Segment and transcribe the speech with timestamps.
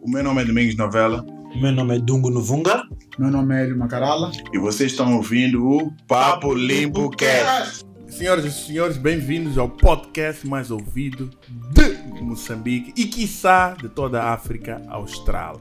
[0.00, 1.24] O meu nome é Domingos Novela
[1.60, 2.82] Meu nome é Dungo Novunga.
[3.18, 4.30] Meu nome é Hélio Macarala.
[4.52, 7.84] e vocês estão ouvindo o Papo Limpo Cast.
[8.08, 11.30] Senhoras e senhores, bem-vindos ao podcast mais ouvido
[11.72, 15.60] de Moçambique e, quiçá, de toda a África Austral.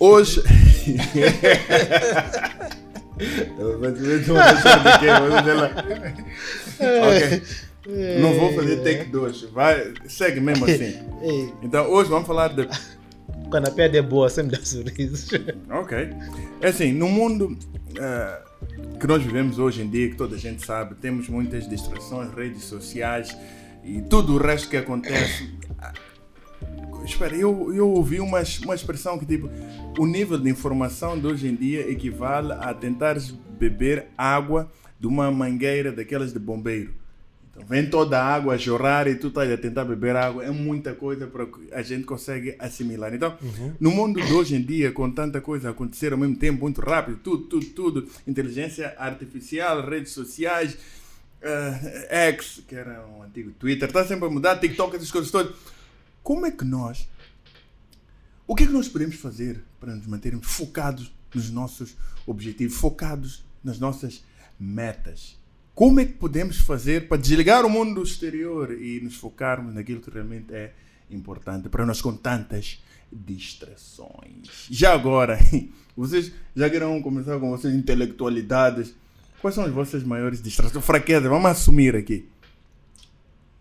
[0.00, 0.42] Hoje.
[8.20, 10.98] Não vou fazer take 2, vai, segue mesmo assim.
[11.62, 12.68] Então, hoje vamos falar de
[13.52, 15.30] a piada é boa, sempre dá sorrisos.
[15.70, 16.10] Ok.
[16.60, 17.56] É assim, no mundo
[17.98, 18.42] eh,
[18.98, 22.64] que nós vivemos hoje em dia, que toda a gente sabe, temos muitas distrações, redes
[22.64, 23.36] sociais
[23.84, 25.54] e tudo o resto que acontece.
[25.78, 25.92] Ah,
[27.04, 29.48] Espera, eu, eu ouvi uma, uma expressão que tipo,
[29.96, 35.30] o nível de informação de hoje em dia equivale a tentares beber água de uma
[35.30, 36.94] mangueira daquelas de bombeiro.
[37.56, 40.44] Então, vem toda a água a jorrar e tu estás a tentar beber água.
[40.44, 43.14] É muita coisa para que a gente consegue assimilar.
[43.14, 43.36] Então,
[43.80, 46.80] no mundo de hoje em dia, com tanta coisa a acontecer ao mesmo tempo, muito
[46.82, 50.76] rápido, tudo, tudo, tudo, inteligência artificial, redes sociais,
[51.40, 55.54] eh, X, que era um antigo Twitter, está sempre a mudar, TikTok, essas coisas todas.
[56.22, 57.08] Como é que nós,
[58.46, 63.44] o que é que nós podemos fazer para nos mantermos focados nos nossos objetivos, focados
[63.64, 64.22] nas nossas
[64.60, 65.35] metas?
[65.76, 70.08] Como é que podemos fazer para desligar o mundo exterior e nos focarmos naquilo que
[70.08, 70.72] realmente é
[71.10, 72.82] importante para nós com tantas
[73.12, 74.68] distrações?
[74.70, 75.38] Já agora,
[75.94, 78.94] vocês já queiram começar com vocês intelectualidades?
[79.38, 80.82] Quais são as vossas maiores distrações?
[80.82, 82.26] Fraquezas, vamos assumir aqui.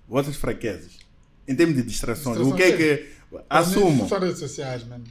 [0.07, 0.97] Vossas fraquezas.
[1.45, 3.09] Em termos de distrações, o que é que.
[3.49, 5.03] Assumam, Só redes sociais, mano.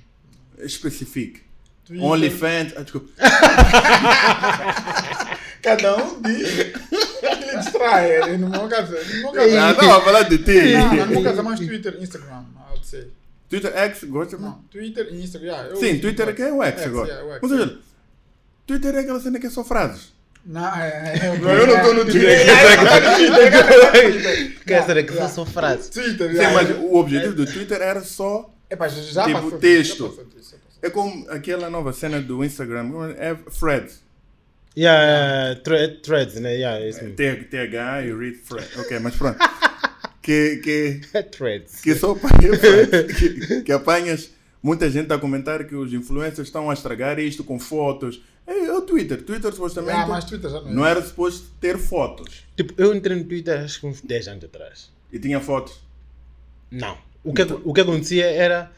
[0.59, 1.43] especifique.
[1.91, 2.73] OnlyFans.
[2.79, 3.11] Ah, desculpa.
[5.65, 8.37] Cada um diz que lhe distrai.
[8.37, 10.73] No meu caso, no meu caso, Ah, não, a falar de ti.
[10.75, 13.09] não, é mais Twitter, Instagram, I would say.
[13.49, 14.37] Twitter X, gosta?
[14.37, 15.49] Não, Twitter e Instagram.
[15.49, 17.09] yeah, eu Sim, Twitter é que é o X X, agora.
[17.09, 17.79] yeah, o X, Ou seja,
[18.67, 20.13] Twitter é aquela cena que é só frases.
[20.45, 22.47] Não, é, é, Eu não estou no Twitter.
[24.67, 25.89] Quer dizer que são frases.
[25.89, 26.55] Twitter, Sim, yeah.
[26.55, 28.51] mas o objetivo do Twitter era só.
[28.69, 30.05] Epá, já tipo, passou texto.
[30.05, 30.59] já passou já passou.
[30.83, 34.04] É como aquela nova cena do Instagram, é Threads.
[34.77, 36.55] Yeah, thre- threads, né?
[36.55, 37.17] Yeah, é isso mesmo.
[37.17, 38.69] TH e read Thread.
[38.79, 39.39] Ok, mas pronto.
[40.25, 41.01] Que, que,
[41.33, 41.83] threads.
[41.83, 44.31] que só que, que apanhas.
[44.63, 48.23] Muita gente está a comentar que os influencers estão a estragar isto com fotos.
[48.47, 49.21] É, é o Twitter.
[49.23, 50.73] Twitter supostamente Ah, mas Twitter já não é.
[50.73, 52.43] não era suposto ter fotos.
[52.57, 54.91] Tipo, eu entrei no Twitter acho que uns 10 anos atrás.
[55.13, 55.75] E tinha fotos.
[56.71, 56.97] Não.
[57.23, 58.73] O que, o que acontecia era.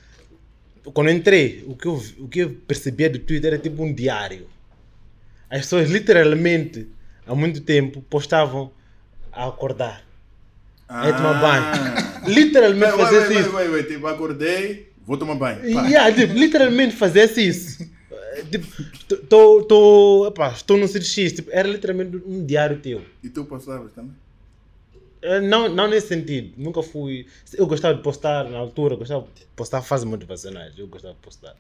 [0.93, 3.95] Quando eu entrei, o que eu, o que eu percebia do Twitter era tipo um
[3.95, 4.49] diário.
[5.51, 6.89] As pessoas literalmente,
[7.27, 8.71] há muito tempo, postavam
[9.33, 10.05] a acordar.
[10.89, 12.35] É tomar banho.
[12.35, 13.51] Literalmente fazia vai, isso.
[13.51, 15.65] vai, vai, Tipo, acordei, vou tomar banho.
[15.65, 17.85] Yeah, tipo, literalmente fazia isso.
[18.51, 18.67] Tipo,
[19.65, 21.33] tô, epá, estou num sítio X.
[21.33, 23.03] Tipo, era literalmente um diário teu.
[23.23, 24.13] E tu postavas também?
[25.23, 26.53] Eh, Não, não nesse sentido.
[26.57, 27.27] Nunca fui.
[27.55, 30.79] Eu gostava de postar na altura, gostava de postar frases motivacionais.
[30.79, 31.57] Eu gostava de postar.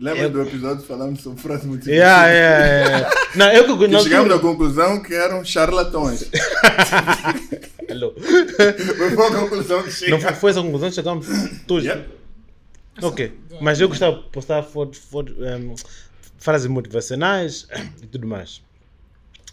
[0.00, 3.10] Lembra Eu- do episódio falando sobre frases muito Yeah, yeah, yeah.
[3.36, 4.38] Não, eu que Que na chegamos à altura...
[4.52, 6.30] conclusão que eram charlatões.
[7.88, 8.14] Hello.
[8.16, 10.18] Foi a conclusão que Não chega.
[10.20, 11.26] foi, foi essa conclusão que chegamos
[11.66, 11.84] todos.
[11.84, 12.06] Yeah.
[13.02, 13.38] Ok.
[13.60, 15.74] Mas eu gostava de postar fotos, fotos, em,
[16.38, 17.66] frases motivacionais
[18.02, 18.62] e tudo mais.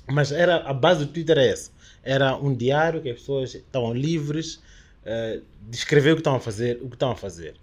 [0.09, 1.71] Mas era, a base do Twitter é essa.
[2.03, 4.61] Era um diário que as pessoas estavam livres
[5.05, 7.55] eh, de escrever o que estavam a fazer, o que estavam a fazer.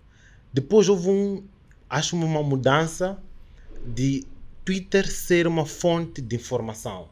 [0.52, 1.42] Depois houve um,
[1.88, 3.18] acho uma mudança
[3.86, 4.24] de
[4.64, 7.08] Twitter ser uma fonte de informação.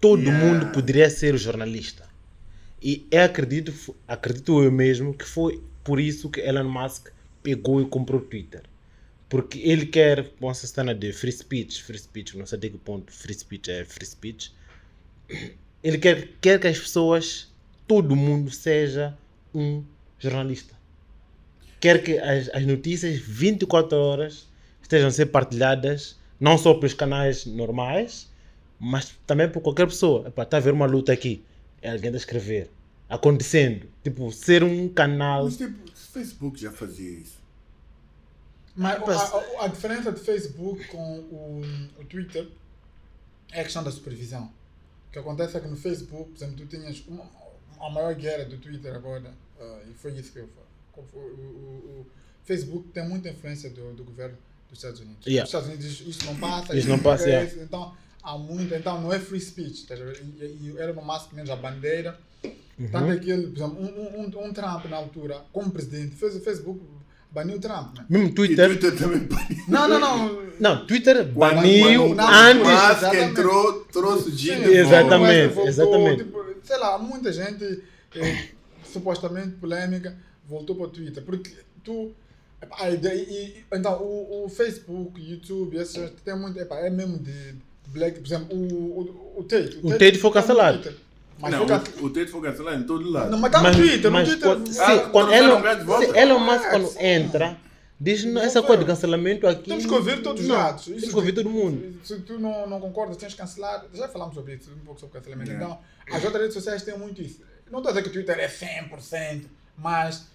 [0.00, 0.44] Todo Yeah.
[0.44, 2.08] mundo poderia ser jornalista.
[2.82, 3.72] E eu acredito,
[4.06, 7.08] acredito eu mesmo que foi por isso que Elon Musk
[7.42, 8.62] pegou e comprou o Twitter.
[9.28, 12.78] Porque ele quer, com essa cena de free speech, free speech, não sei até que
[12.78, 14.52] ponto free speech é free speech,
[15.82, 17.50] ele quer, quer que as pessoas,
[17.86, 19.16] todo mundo seja
[19.54, 19.82] um
[20.18, 20.74] jornalista.
[21.82, 24.48] Quer que as, as notícias 24 horas
[24.80, 28.30] estejam a ser partilhadas, não só pelos canais normais,
[28.78, 30.28] mas também por qualquer pessoa.
[30.28, 31.44] Epá, está a haver uma luta aqui.
[31.82, 32.70] É alguém a escrever.
[33.08, 33.88] Acontecendo.
[34.04, 35.44] Tipo, ser um canal.
[35.44, 37.42] Mas tipo, o Facebook já fazia isso.
[38.76, 41.62] Mas a, a- a diferença de Facebook com o,
[42.00, 42.46] o Twitter
[43.50, 44.44] é a questão da supervisão.
[45.08, 47.24] O que acontece é que no Facebook, por exemplo, tu tinhas uma,
[47.80, 50.71] a maior guerra do Twitter agora, ah, e foi isso que eu falo.
[50.96, 52.06] O, o- o
[52.44, 54.36] Facebook tem muita influência do, do governo
[54.68, 55.26] dos Estados Unidos.
[55.26, 55.44] Yeah.
[55.44, 57.50] Os Estados Unidos dizem isso não passa, Isso não passa, yeah.
[57.62, 57.92] Então,
[58.22, 59.86] há muito, então não é free speech.
[59.86, 62.18] Tá, e, e, era uma massa menos a bandeira.
[62.90, 66.16] Tanto é que ele, por exemplo, um, um, um- um Trump na altura, como presidente,
[66.16, 66.80] fez o Facebook
[67.30, 68.04] baniu o Trump, né?
[68.10, 68.68] Mesmo E Twitter.
[68.78, 69.64] Twitter também baniu.
[69.68, 70.42] Não, não, não.
[70.60, 72.62] Não, Twitter baniu antes.
[72.62, 73.30] Musk Exatamente.
[73.30, 74.70] entrou, trouxe o volta.
[74.70, 76.24] Exatamente, voltou, exatamente.
[76.24, 77.82] tipo, sei lá, muita gente
[78.16, 78.48] eh,
[78.84, 80.14] supostamente polêmica
[80.48, 81.22] voltou para o Twitter.
[81.24, 81.50] Porque
[81.84, 82.12] tu.
[82.60, 86.58] epá, e- e- então, o, o Facebook, YouTube, esses tem muito.
[86.58, 87.54] epá, é mesmo de
[87.88, 88.20] black.
[88.20, 88.62] Por exemplo, o,
[89.34, 89.78] o, o Tate.
[89.82, 90.78] O Tate foi tá no cancelado.
[90.82, 90.96] Twitter.
[91.38, 93.30] Mas Não, foi o, o Tate foi cancelado em todo lado.
[93.30, 94.48] Não, mas está no Twitter, no mas Twitter.
[94.48, 97.58] quando, sim, Ah, quando Elon, sim, Elon Musk quando entra,
[97.98, 99.68] diz não, essa coisa de cancelamento aqui.
[99.70, 100.84] Temos que ouvir todos os lados.
[100.84, 101.98] Temos que ouvir todo mundo.
[102.04, 103.84] Se tu não, não concordas, tens que cancelar.
[103.92, 105.50] Já falamos sobre isso, um pouco sobre cancelamento.
[105.50, 105.54] É.
[105.54, 105.78] Então,
[106.12, 107.40] as outras redes sociais têm muito isso.
[107.70, 109.42] Não estou a dizer que o Twitter é 100%,
[109.76, 110.26] mas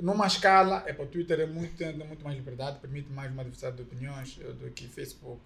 [0.00, 3.76] numa escala, é para o Twitter é muito, muito mais liberdade, permite mais uma diversidade
[3.76, 5.40] de opiniões eh, do que Facebook.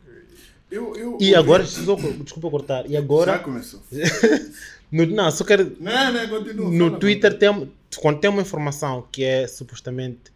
[0.71, 3.81] Eu, eu, E agora, só- desculpa cortar, e Já agora, começou.
[4.91, 6.71] no, não, só quero, Não, não, continua.
[6.71, 10.33] no Twitter tem, quando tem uma informação que é supostamente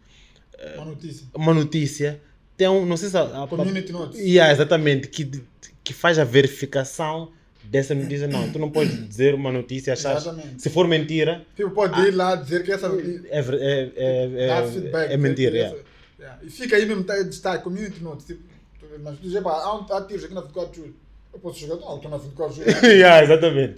[0.75, 1.27] Uma notícia.
[1.33, 2.21] uma notícia,
[2.55, 4.19] tem um, não sei se a, a Community notes.
[4.19, 5.43] Yeah, exatamente, que,
[5.83, 7.31] que faz a verificação
[7.63, 8.27] dessa notícia.
[8.27, 10.61] Não, tu não podes dizer uma notícia, Exatamente.
[10.61, 13.27] se for mentira, Tipo, pode ir lá dizer que essa notícia.
[13.29, 15.75] é, é, é, é, é mentira.
[16.43, 18.25] E fica aí mesmo, tá, destaque, community notes.
[18.25, 18.41] Tipo,
[19.03, 20.95] mas tu dizer, pá, há, um- há tiros aqui na 24 de julho.
[21.33, 22.85] Eu posso jogar, não, estou na 24 de julho.
[22.91, 23.75] yeah, exatamente.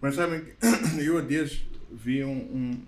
[0.00, 0.54] Mas sabem que
[1.00, 1.60] eu há dias
[1.92, 2.82] vi um, um,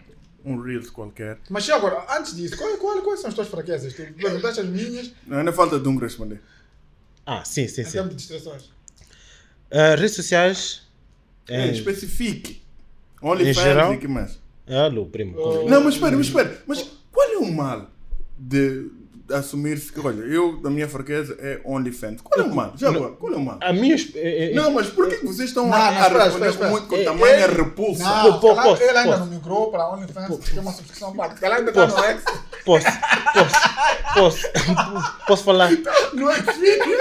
[0.53, 1.39] um Reels qualquer.
[1.49, 3.95] Mas agora, antes disso, qual, qual, quais são as tuas fraquezas?
[3.95, 6.41] Tu perguntaste as minhas Não, ainda falta de um responder.
[7.25, 7.93] Ah, sim, sim, em sim.
[7.93, 8.74] termos de distrações.
[9.71, 10.83] Ah, redes sociais.
[11.49, 12.63] É, É, especifique.
[13.23, 13.95] OnlyFans geral?
[13.95, 14.39] e que mais?
[14.69, 15.35] alô, primo.
[15.39, 15.69] Oh.
[15.69, 16.63] Não, mas espera, mas espera.
[16.67, 17.87] Mas qual é o mal
[18.39, 18.87] de
[19.31, 22.21] assumir-se que, olha, eu, a minha fraqueza é OnlyFans?
[22.23, 22.73] Qual é o mal?
[22.77, 23.59] Já agora, qual é o mal?
[23.63, 23.95] A minha.
[24.15, 27.05] é- é- Não, mas por que vocês estão Não, a, não, a responder muito com
[27.05, 28.05] tamanha Ele- repulsa?
[28.05, 31.35] Não, Pô, pô, ele ainda não migrou para a OnlyFans, porque tem uma subscrição paga.
[31.35, 31.97] Calhar ainda está Posso.
[31.99, 32.25] no X.
[32.65, 32.87] Posso,
[33.35, 33.55] posso,
[34.15, 35.71] posso, posso falar?
[36.15, 36.99] No X vídeo.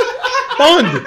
[0.58, 1.04] Tá onde?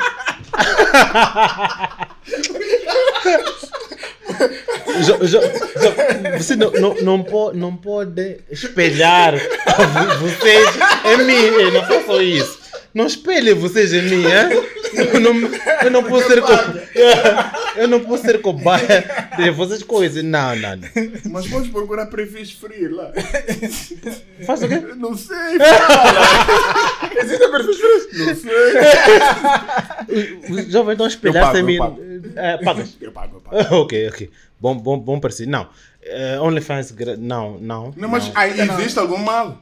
[5.02, 10.68] Jo- jo- jo- você não, não, não, pode, não pode espelhar vo- vocês
[11.04, 11.34] em mim.
[11.62, 12.58] eh, Não façam isso.
[12.96, 14.66] Não espelhem vocês em mim, hein?
[15.12, 15.32] Eu não,
[15.84, 16.48] eu não posso ser co-
[17.76, 19.04] Eu não posso ser cobaia
[19.36, 20.24] de vocês coisas.
[20.24, 20.88] Não, não, não.
[21.30, 23.12] Mas podes procurar prefix free lá.
[24.46, 24.74] Faz o quê?
[24.82, 25.36] Eu Não sei,
[27.22, 28.18] Existe perfis frescos.
[28.18, 28.50] não sei.
[30.50, 31.78] Os jovens estão a espelhar pago, em eu mim.
[31.78, 32.00] pago.
[32.36, 32.96] É, pagas.
[33.00, 33.74] Eu pago, eu pago.
[33.82, 34.30] ok, ok.
[34.58, 35.50] Bom, bom, bom parecido.
[35.50, 35.68] Não.
[36.02, 37.92] Eh, OnlyFans, não, não.
[37.96, 38.32] Não, mas não.
[38.36, 39.60] aí existe algum mal?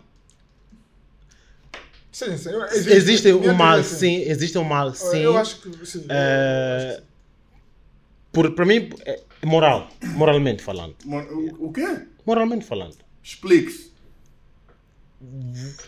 [2.15, 2.51] Sim, sim.
[2.93, 4.23] Existe Minha um mal, sim.
[4.23, 5.19] Existe um mal, sim.
[5.19, 6.07] Eu acho que sim.
[6.09, 7.05] Eh, sim.
[8.31, 9.91] por, para mim, é moral.
[10.15, 10.95] Moralmente falando.
[11.05, 12.07] O, o quê?
[12.25, 12.99] Moralmente falando.
[13.21, 13.93] Explique-se.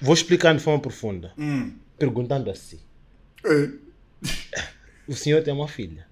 [0.02, 1.32] Vou explicar de forma profunda.
[1.38, 1.72] Hum.
[1.96, 2.80] Perguntando assim.
[3.44, 3.70] É.
[5.06, 6.08] O senhor tem uma filha.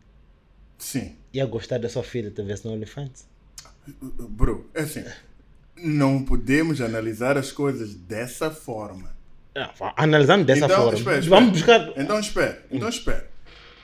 [0.78, 1.16] Sim.
[1.32, 3.26] Ia gostar da sua filha talvez no OnlyFans?
[4.00, 5.04] Bro, é assim.
[5.76, 9.13] Não podemos analisar as coisas dessa forma.
[9.56, 10.98] Ah, Analisando dessa então, forma.
[10.98, 11.36] espera, espera.
[11.40, 11.92] Vamos buscar.
[11.96, 13.28] Então espera, então espera.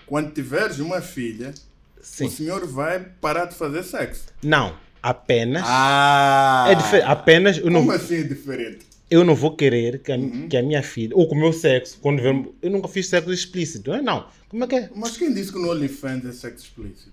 [0.07, 1.55] Quando tiveres uma filha,
[2.03, 2.27] Sim.
[2.27, 4.25] o senhor vai parar de fazer sexo.
[4.43, 4.77] Não.
[5.03, 5.63] Apenas.
[5.67, 6.67] Ah!
[6.69, 7.05] É diferente.
[7.07, 7.57] Apenas.
[7.59, 8.85] Eu não, Como assim é diferente?
[9.11, 10.49] eu não vou querer que a, Uhum.
[10.49, 13.33] que a minha filha, ou com o meu sexo, quando ver, eu nunca fiz sexo
[13.33, 14.27] explícito, não, não.
[14.49, 14.91] Como é que é?
[14.95, 17.12] Mas quem disse que no OnlyFans é sexo explícito?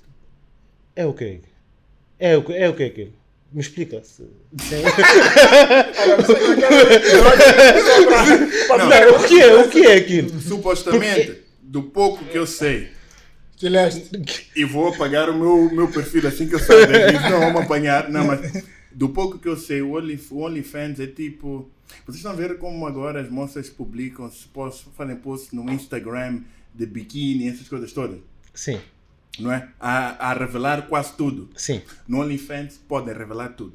[0.96, 1.40] É o quê?
[2.20, 3.14] É o que é o que aquilo?
[3.52, 4.02] Me explica.
[4.04, 4.30] Se, se-
[6.02, 6.68] Olha, você que quer-
[8.78, 9.56] Não, o que é?
[9.56, 10.40] O que é aquilo?
[10.42, 12.90] Supostamente, do pouco que eu sei,
[13.56, 14.10] Que leste.
[14.56, 18.10] e vou apagar o meu, meu perfil assim que eu sair daqui, não vamos apanhar,
[18.10, 21.70] não, mas do pouco que eu sei, o Only- o OnlyFans é tipo.
[22.06, 26.42] Vocês estão a ver como agora as moças publicam, se posso, fazem posts no Instagram
[26.76, 28.20] de biquíni, essas coisas todas,
[28.54, 28.78] Sim,
[29.40, 29.70] não é?
[29.80, 31.50] A, a revelar quase tudo.
[31.56, 31.82] sim.
[32.08, 33.74] No OnlyFans podem revelar tudo.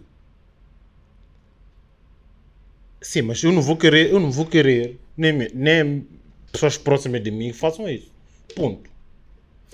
[3.00, 6.06] Sim, mas eu não vou querer, eu não vou querer, nem, nem
[6.52, 8.10] pessoas próximas de mim façam isso.
[8.54, 8.88] Ponto.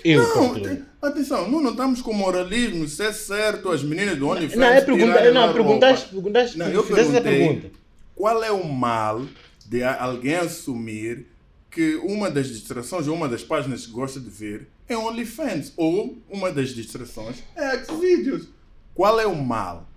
[0.03, 4.29] Eu, Não, te- atenção, não, não estamos com moralismo, se é certo as meninas do
[4.29, 4.55] OnlyFans.
[4.55, 7.71] Não, é pergunta, não, perguntaste, perguntaste, Não, eu fizeste essa perguntei pergunta.
[8.15, 9.25] qual é o mal
[9.67, 11.27] de alguém assumir
[11.69, 16.17] que uma das distrações ou uma das páginas que gosta de ver é OnlyFans ou
[16.29, 18.47] uma das distrações é Xvideos.
[18.95, 19.87] Qual é o mal?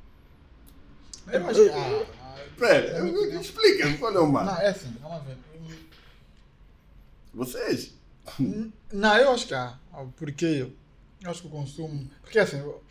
[1.30, 1.70] Eu acho que.
[1.70, 3.08] Ah, Espera,
[3.40, 4.44] explica-me qual é o mal.
[4.44, 5.36] não, é assim, vamos ver.
[7.34, 7.94] Vocês?
[8.92, 9.78] Não, eu acho que há.
[9.92, 10.70] Ah, Porque
[11.24, 12.08] eu acho que o consumo.
[12.20, 12.58] Porque assim.
[12.58, 12.82] eu-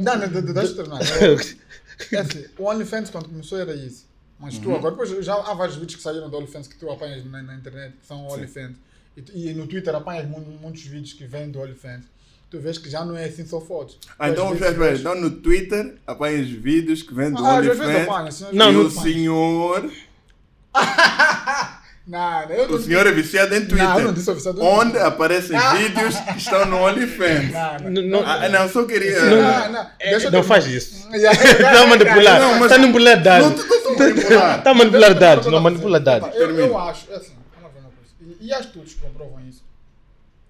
[0.00, 1.00] Não, não, de- de- deixa eu terminar.
[1.22, 1.36] Eu-
[2.10, 4.06] É assim, o OnlyFans quando começou era isso.
[4.38, 7.24] Mas tu agora, depois já há vários vídeos que saíram do OnlyFans que tu apanhas
[7.24, 8.76] na, na internet, que são OnlyFans.
[9.16, 12.04] E, e no Twitter apanhas mu- muitos vídeos que vêm do OnlyFans.
[12.50, 13.98] Tu vês que já não é assim só fotos.
[14.18, 14.88] Ah, então, espera, vezes espera.
[14.90, 18.40] vês- então no Twitter apanha os vídeos que vêm do Ah, vezes OnlyFans.
[18.52, 19.90] Não, e vezes o senhor,
[22.06, 23.88] Não, não, eu não o senhor é viciado em Twitter.
[23.88, 24.54] Não, eu não disse oficial.
[24.60, 27.50] onde aparecem vídeos que estão no OnlyFans.
[27.50, 28.02] Não, não.
[28.02, 29.20] Não- Ah, não, só queria.
[29.24, 29.90] Não, não, não.
[30.00, 31.08] Eu não ter- faz isso.
[31.14, 32.40] Está a manipular.
[32.40, 33.66] Não, Está a manipular Não, dados.
[33.66, 34.56] não.
[34.58, 35.46] Está a manipular dados.
[35.46, 36.28] Não manipula dados.
[36.36, 38.33] Eu, acho, é assim, vamos ver uma coisa.
[38.44, 39.62] E, há estudos que comprovam isso.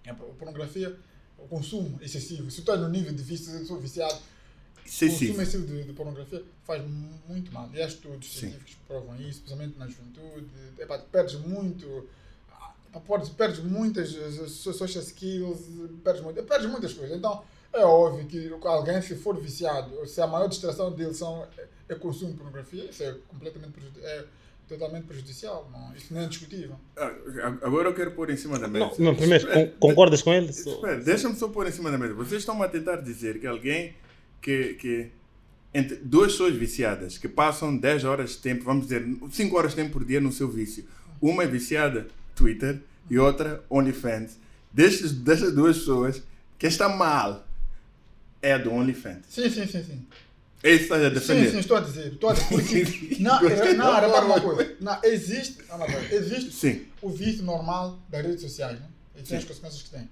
[0.06, 0.94] A pornografia,
[1.38, 4.84] o consumo excessivo, se tu estás no nível de vício, eu sou viciado, o consumo
[4.86, 5.40] Excessivo.
[5.42, 6.82] excessivo de, de pornografia faz
[7.28, 7.70] muito mal.
[7.72, 8.40] E há estudos Sim.
[8.40, 10.46] científicos que provam isso, especialmente na juventude.
[10.78, 12.08] Epá, perdes muito,
[12.50, 15.60] ah, perdes, perdes muitas eh, so- social skills,
[16.02, 17.16] perdes, muito, perdes muitas coisas.
[17.16, 21.66] Então, é óbvio que alguém, se for viciado, se a maior distração dele são, é,
[21.90, 24.26] é consumo de pornografia, isso é completamente prejudi- é
[24.68, 25.70] totalmente prejudicial.
[25.72, 26.76] Não, isso não é discutível.
[26.96, 27.12] Ah,
[27.62, 28.86] Agora eu quero pôr em cima da mesa.
[28.98, 30.50] Não, não, primeiro, Espera, con- concordas com ele?
[30.50, 32.14] Espera, deixa-me só pôr em cima da mesa.
[32.14, 33.94] Vocês estão a tentar dizer que alguém
[34.40, 35.10] que, que
[35.72, 39.76] entre duas pessoas viciadas que passam 10 horas de tempo, vamos dizer, 5 horas de
[39.76, 40.84] tempo por dia no seu vício.
[41.20, 42.80] Uma é viciada Twitter
[43.10, 44.38] e outra OnlyFans.
[44.72, 46.22] Destas, dessas duas pessoas,
[46.58, 47.46] que está mal
[48.42, 49.24] é a do OnlyFans.
[49.28, 50.06] Sim, sim, sim, sim.
[50.64, 51.50] É isso que estás a Sim, defender.
[51.50, 52.12] sim, estou a dizer.
[52.14, 53.16] Estou a dizer porque.
[53.22, 54.76] não, é- não, repara uma coisa.
[54.80, 55.58] Não, existe,
[56.10, 56.86] existe Sim.
[57.02, 58.86] o vício normal das redes sociais, né?
[59.14, 59.36] E tem Sim.
[59.36, 60.08] as consequências que tem.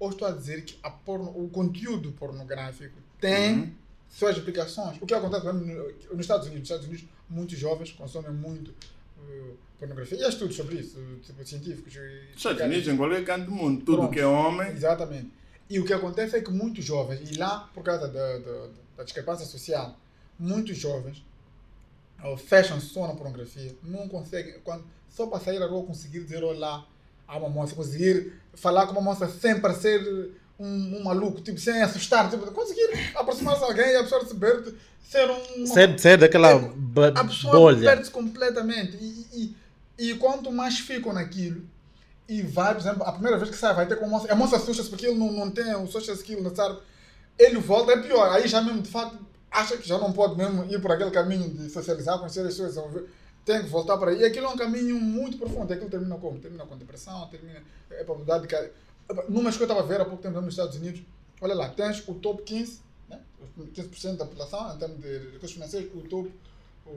[0.00, 3.72] Ou estou a dizer que a porno, o conteúdo pornográfico tem Uhum.
[4.10, 4.98] suas implicações.
[5.00, 6.60] O que acontece nos Estados Unidos?
[6.60, 10.18] Nos Estados Unidos, muitos jovens consomem muito uh, pornografia.
[10.18, 11.94] E há estudos sobre isso, tipo científicos.
[12.36, 14.12] Estados Unidos, em qualquer canto do mundo, tudo Pronto.
[14.12, 14.68] que é homem.
[14.72, 15.30] Exatamente.
[15.70, 18.38] E o que acontece é que muitos jovens, e lá por causa da,
[19.02, 19.96] da discrepância social,
[20.38, 21.22] muitos jovens
[22.38, 26.86] fecham só na pornografia, não conseguem, quando, só para sair à rua conseguir dizer olá
[27.26, 31.82] a uma moça, conseguir falar com uma moça sem parecer um, um maluco, tipo, sem
[31.82, 35.66] assustar, tipo, conseguir aproximar-se de alguém e a receber ser um.
[35.66, 36.72] Sai, sai daquela É,
[37.16, 37.80] a bolha.
[37.80, 38.96] perde-se completamente.
[39.00, 39.56] E, e,
[40.10, 41.62] e quanto mais ficam naquilo,
[42.28, 44.36] e vai, por exemplo, a primeira vez que sai, vai ter com a moça, a
[44.36, 46.80] moça assusta-se porque ele não, não tem o social skill necessário,
[47.38, 48.30] ele volta, é pior.
[48.32, 49.18] Aí já mesmo, de fato,
[49.50, 53.04] acha que já não pode mesmo ir por aquele caminho de socializar, conhecer as pessoas,
[53.44, 54.20] tem que voltar para aí.
[54.20, 55.72] E aquilo é um caminho muito profundo.
[55.72, 56.38] Aquilo termina como?
[56.38, 58.70] Termina com depressão, termina é a probabilidade de que.
[59.28, 61.02] Numa que eu estava a ver há pouco tempo nos Estados Unidos,
[61.40, 63.20] olha lá, tens o top 15, né?
[63.58, 66.32] os 15% da população, em termos de recursos financeiros, o top
[66.86, 66.90] o,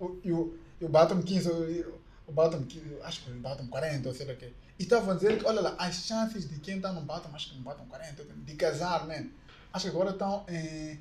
[0.00, 3.66] o, e, o, e o bottom 15, o, o bottom 15, acho que o bottom
[3.66, 4.52] 40, ou sei lá o quê.
[4.78, 7.50] E estavam a dizer que, olha lá, as chances de quem está no bottom, acho
[7.50, 9.26] que no bottom 40, de casar, man,
[9.72, 10.98] acho que agora estão em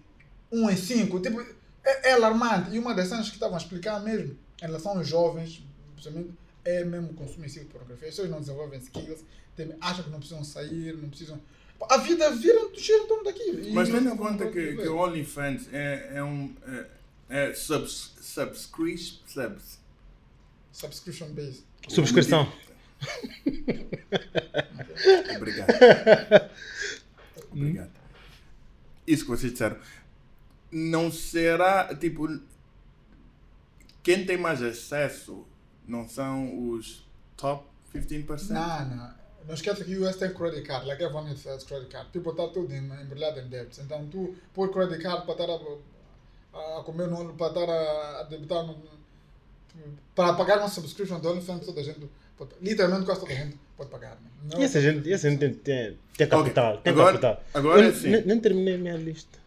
[0.52, 1.20] 1 em 5.
[1.20, 1.42] Tipo,
[1.84, 2.76] é, é alarmante.
[2.76, 5.64] E uma das cenas que estavam a explicar mesmo, em relação aos jovens,
[5.94, 8.08] principalmente, é mesmo excessivo de pornografia.
[8.08, 9.24] As pessoas não desenvolvem skills,
[9.56, 11.40] tem, acham que não precisam sair, não precisam.
[11.90, 13.60] A vida vira, gira em torno daquilo.
[13.62, 16.54] E Mas tendo em conta que, que o OnlyFans é, é um.
[16.68, 19.18] É, é subs, subscription.
[19.26, 19.80] Subs,
[20.72, 21.64] Subscription based.
[21.90, 22.52] Subscrição.
[25.36, 25.70] Obrigado.
[27.52, 28.01] Obrigado.
[29.12, 29.78] Isso que vocês disseram.
[30.72, 32.28] Não será, tipo,
[34.02, 35.46] quem tem mais acesso
[35.86, 38.50] não são os top 15%?
[38.50, 39.22] Não, não.
[39.48, 42.10] Não esqueça que o US tem credit card, like everyone has credit card.
[42.12, 43.80] People está tudo em- embrulhado em debts.
[43.80, 45.50] Então, tu pôr credit card para estar
[46.54, 48.64] a, a comer no para estar a, a debitar
[50.14, 52.08] para pagar uma subscription do OnlyFans, toda a gente
[52.62, 54.12] literalmente quase toda a gente pode pagar.
[54.12, 54.18] né?
[54.54, 56.78] Não, E essa gente, e essa gente tem, tem, tem capital.
[56.78, 57.44] Tem Agora- capital.
[57.54, 58.10] agora Eu sim.
[58.10, 59.40] nem, nem terminei a minha lista.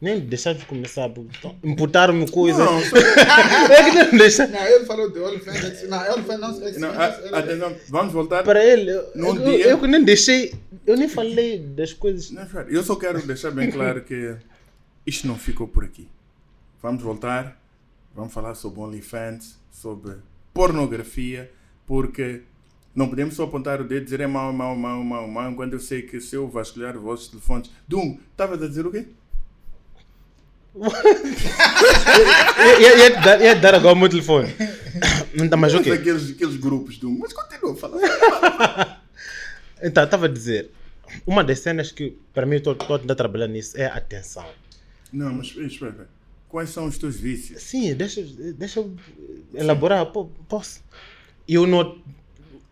[0.00, 1.08] Nem deixaram de começar.
[1.08, 2.64] porque então, Imputaram-me coisa.
[2.64, 2.96] Não, só-
[3.72, 4.46] É que não deixa.
[4.46, 5.82] Não, ele falou de OnlyFans.
[5.88, 6.66] Não, OnlyFans não.
[6.66, 8.44] é não, a- atenção, vamos voltar.
[8.44, 10.54] Para ele, eu, dia- eu que nem deixei.
[10.86, 12.30] Eu nem falei das coisas.
[12.30, 14.36] Não, eu só quero deixar bem claro que
[15.06, 16.08] isto não ficou por aqui.
[16.80, 17.60] Vamos voltar,
[18.14, 20.14] vamos falar sobre OnlyFans, sobre
[20.54, 21.50] pornografia,
[21.86, 22.42] porque
[22.94, 25.74] não podemos só apontar o dedo e dizer é mau, mau, mau, mau, mau, quando
[25.74, 27.70] eu sei que se eu vasculhar os vossos telefones.
[27.86, 29.06] Dum, estavas a dizer o quê?
[33.40, 34.54] Ia, dar, agora o meu telefone.
[35.58, 35.90] Mas o quê?
[35.92, 38.98] Aqueles, aqueles grupos, Dum, mas continua a falar.
[39.80, 40.72] Então, estava a dizer.
[41.24, 44.44] Uma das cenas que, para mim, estou a trabalhar nisso é a atenção.
[45.12, 46.08] Não, mas espera, espera.
[46.48, 47.62] Quais são os teus vícios?
[47.62, 48.20] Sim, deixa,
[48.56, 48.96] deixa eu
[49.54, 50.04] elaborar.
[50.06, 50.82] po- Posso?
[51.46, 51.96] Eu, no,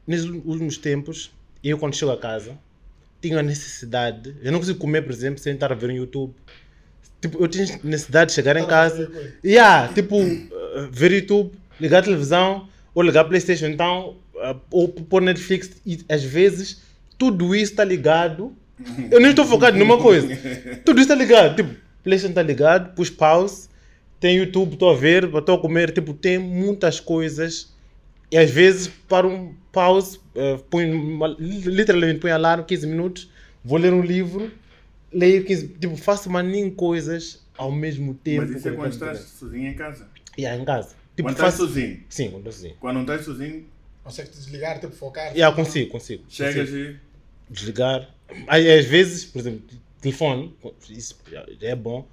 [0.07, 1.33] nesses últimos tempos,
[1.63, 2.57] eu, quando chego a casa,
[3.21, 4.37] tinha a necessidade.
[4.43, 6.35] Eu não consigo comer, por exemplo, sem estar a ver no YouTube.
[7.21, 9.07] Tipo, eu tinha necessidade de chegar em casa.
[9.07, 9.35] coisa.
[9.45, 14.89] Yeah, tipo, uh, ver YouTube ligar a televisão, ou ligar a Playstation, então, uh, ou
[14.89, 16.83] pôr Netflix, e às vezes
[17.19, 18.55] tudo isso está ligado.
[19.11, 20.29] Eu nem estou focado numa coisa.
[20.85, 21.57] Tudo isso está ligado.
[21.57, 23.69] Tipo, Playstation está ligado, pus pause,
[24.21, 27.75] tem YouTube, estou a ver, estou a comer, tipo, tem muitas coisas.
[28.30, 33.30] E às vezes, para um pause, uh, ponho, uma- literalmente põe alarme 15 minutos,
[33.64, 34.50] vou ler um livro,
[35.12, 38.42] leio 15, tipo, faço maninho coisas ao mesmo tempo.
[38.47, 40.09] Mas isso é quando estás sozinho em casa.
[40.38, 40.95] Yeah, em casa.
[41.16, 41.66] Tipo, Quando estás faço...
[41.68, 42.02] sozinho.
[42.09, 42.75] Sim, quando estou sozinho.
[42.80, 43.64] Quando não estás sozinho,
[44.04, 45.33] Consegue desligar, tipo, focar.
[45.33, 46.23] Yeah, consigo, consigo.
[46.28, 46.90] chegas consigo.
[46.90, 47.52] e.
[47.52, 48.09] desligar.
[48.47, 49.62] Aí, às vezes, por exemplo,
[50.00, 50.54] telefone,
[50.90, 51.16] isso
[51.61, 52.06] é bom.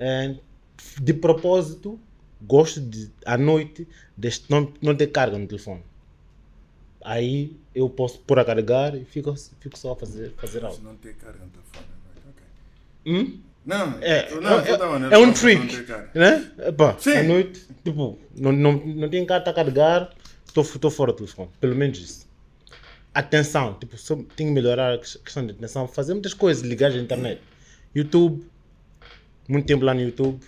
[0.00, 0.34] Eh,
[1.00, 1.98] De propósito,
[2.42, 5.82] gosto de, à noite, de não, não ter carga no telefone.
[7.02, 10.82] Aí eu posso pôr a carregar e fico, fico só a fazer, fazer Se algo.
[10.82, 11.86] não ter carga no telefone.
[12.28, 12.42] ok.
[13.34, 13.40] Hum?
[13.64, 15.08] Não, É, não, é, né?
[15.12, 15.76] é um Não trick,
[16.14, 16.50] né?
[16.98, 17.12] Sim.
[17.18, 20.10] à noite, tipo, não, não, não tem carta a carregar,
[20.46, 21.50] estou fora do telefone.
[21.60, 22.26] Pelo menos isso.
[23.12, 26.90] Atenção, tipo, só tenho que melhorar a ques- questão de atenção, fazer muitas coisas, ligar
[26.92, 27.42] à internet.
[27.94, 28.46] YouTube,
[29.48, 30.40] muito tempo lá no YouTube.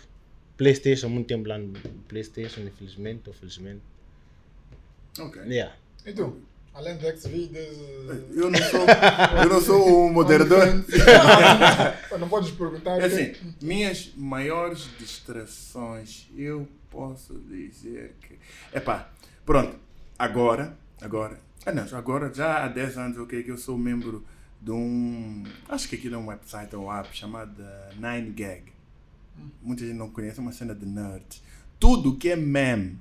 [0.60, 1.72] Playstation, muito tempo lá no
[2.06, 3.80] Playstation, infelizmente ou felizmente.
[5.18, 5.40] Ok.
[5.44, 5.74] Yeah.
[6.04, 6.38] E tu?
[6.74, 7.78] Além do Xvideos.
[8.36, 8.80] Eu não sou,
[9.42, 10.66] eu não sou o moderador.
[12.20, 13.00] Não podes perguntar.
[13.00, 18.38] É assim, minhas maiores distrações, eu posso dizer que.
[18.76, 19.10] Epá,
[19.46, 19.74] pronto,
[20.18, 24.22] agora, agora, ah não, agora já há 10 anos, ok, que eu sou membro
[24.60, 25.42] de um.
[25.70, 27.64] Acho que aquilo é um website ou app chamado
[27.98, 28.79] 9gag.
[29.62, 31.42] Muita gente não conhece, é uma cena de nerds.
[31.78, 32.98] Tudo que é meme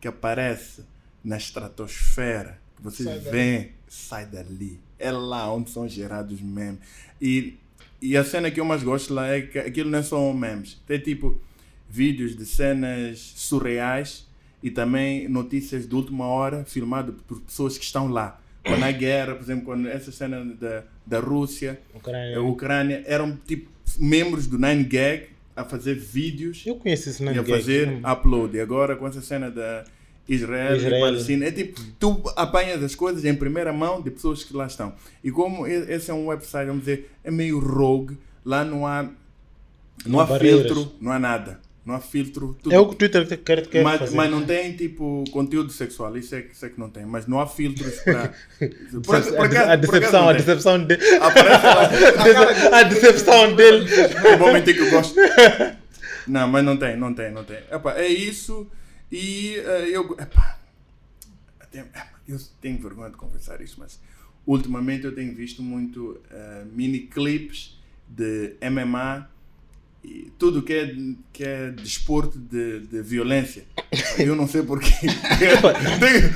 [0.00, 0.82] que aparece
[1.22, 3.30] na estratosfera, que vocês Sai dali.
[3.30, 4.80] veem, sai dali.
[4.98, 6.80] É lá onde são gerados memes.
[7.20, 7.56] E,
[8.00, 10.80] e a cena que eu mais gosto lá é que aquilo não é só memes.
[10.86, 11.40] Tem tipo
[11.88, 14.26] vídeos de cenas surreais
[14.62, 18.40] e também notícias de última hora filmado por pessoas que estão lá.
[18.64, 22.38] Quando há guerra, por exemplo, quando essa cena da, da Rússia, Ucrânia.
[22.38, 27.44] a Ucrânia, eram tipo membros do 9gag a fazer vídeos Eu conheço na e a
[27.44, 28.56] fazer upload.
[28.56, 29.84] E agora com essa cena da
[30.28, 30.96] Israel, Israel.
[30.96, 34.66] e Palestina, é tipo, tu apanhas as coisas em primeira mão de pessoas que lá
[34.66, 34.94] estão.
[35.22, 39.08] E como esse é um website, vamos dizer, é meio rogue, lá não há,
[40.06, 40.72] não há barreiras.
[40.72, 41.60] filtro, não há nada.
[41.84, 42.56] Não há filtro.
[42.62, 44.16] Tudo É o que o Twitter te- quer, quer mas, fazer.
[44.16, 47.04] mas não tem tipo conteúdo sexual, isso é, que- isso é que não tem.
[47.04, 48.32] Mas não há filtros para.
[49.04, 51.02] Por, a, por acaso- a decepção, a decepção dele.
[51.16, 52.78] Aparece lá.
[52.78, 53.86] a decepção dele.
[54.24, 55.16] Eu vou mentir que eu gosto.
[56.28, 57.58] Não, mas não tem, não tem, não tem.
[57.70, 58.68] Epá, é isso
[59.10, 60.12] e eh, eu.
[60.20, 60.58] Epá,
[62.28, 63.98] eu tenho vergonha de confessar isso, mas
[64.46, 67.76] ultimamente eu tenho visto muito eh, mini clips
[68.08, 69.28] de MMA
[70.38, 70.92] tudo que é,
[71.32, 73.64] que é desporto de, de violência.
[74.18, 74.90] Eu não sei porquê.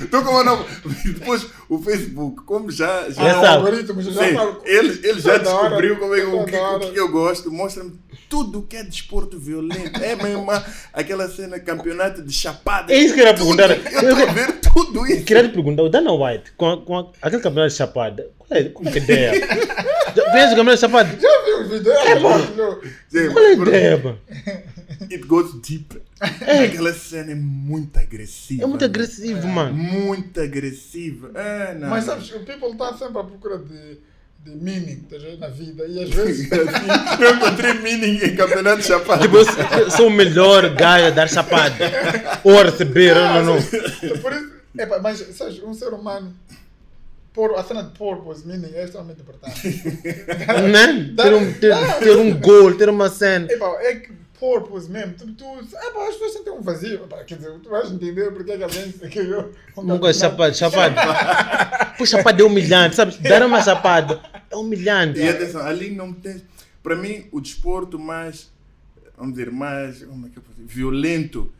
[0.04, 0.64] Estou com uma nova.
[1.04, 3.10] Depois o Facebook, como já.
[3.10, 3.46] já o sabe.
[3.46, 4.56] algoritmo já sabe.
[4.64, 6.90] ele, ele já hora, descobriu como é, que- o, que, o hora.
[6.92, 7.50] que eu gosto.
[7.50, 7.92] Mostra-me
[8.28, 10.02] tudo que é desporto violento.
[10.02, 12.92] É mesmo uma- aquela cena campeonato de chapada.
[12.92, 13.56] É isso que eu ia Tudo.
[13.56, 13.70] perguntar.
[13.92, 15.24] Eu estou a ver tudo isso.
[15.24, 18.60] Queria te perguntar, o Dana White, com, a- com a- aquele campeonato de chapada, qual
[18.60, 19.32] é, qual é a ideia?
[20.16, 21.18] Conhece o campeonato de chapada?
[21.20, 21.28] Já
[21.60, 21.94] os vídeos?
[21.96, 22.38] É bom.
[23.32, 24.18] Qual é a ideia, mano?
[25.10, 26.00] It goes deep.
[26.20, 28.62] Aquela cena é muito agressiva.
[28.62, 28.92] É muito mano.
[28.94, 29.74] agressivo, mano.
[29.74, 31.30] Muito agressiva.
[31.34, 31.88] É, não.
[31.88, 33.98] Mas sabes, o people está sempre à procura de,
[34.44, 35.84] de meaning ver, na vida.
[35.86, 36.48] E às vezes.
[36.52, 39.22] Assim, eu encontrei meaning em campeonato de chapada.
[39.22, 41.74] Tipo, eu sou- o melhor gajo a dar chapada.
[42.44, 43.62] Ou a receber, não, não.
[44.22, 46.34] Por isso, epa, mas sabes, um ser humano.
[47.36, 49.60] Por, a cena de purpose, meaning, é extremamente importante.
[50.72, 51.14] Né?
[51.14, 53.46] Ter um, ter, ter um gol, ter uma cena.
[53.52, 55.12] Epa, é que purpose mesmo.
[55.12, 57.04] Tu, tu, epa, as pessoas sentem um vazio.
[57.04, 59.52] Epa, quer dizer, tu vais entender porque é que alguém criou.
[59.76, 61.94] um Não gosto de chapada, chapada.
[61.98, 63.18] Pô, chapada é humilhante, sabes?
[63.18, 64.18] Dar uma chapada
[64.50, 65.20] é humilhante.
[65.20, 66.40] E atenção, ali não tem.
[66.82, 68.50] Para mim, o desporto mais,
[69.14, 71.52] vamos dizer, mais como é que eu posso dizer, violento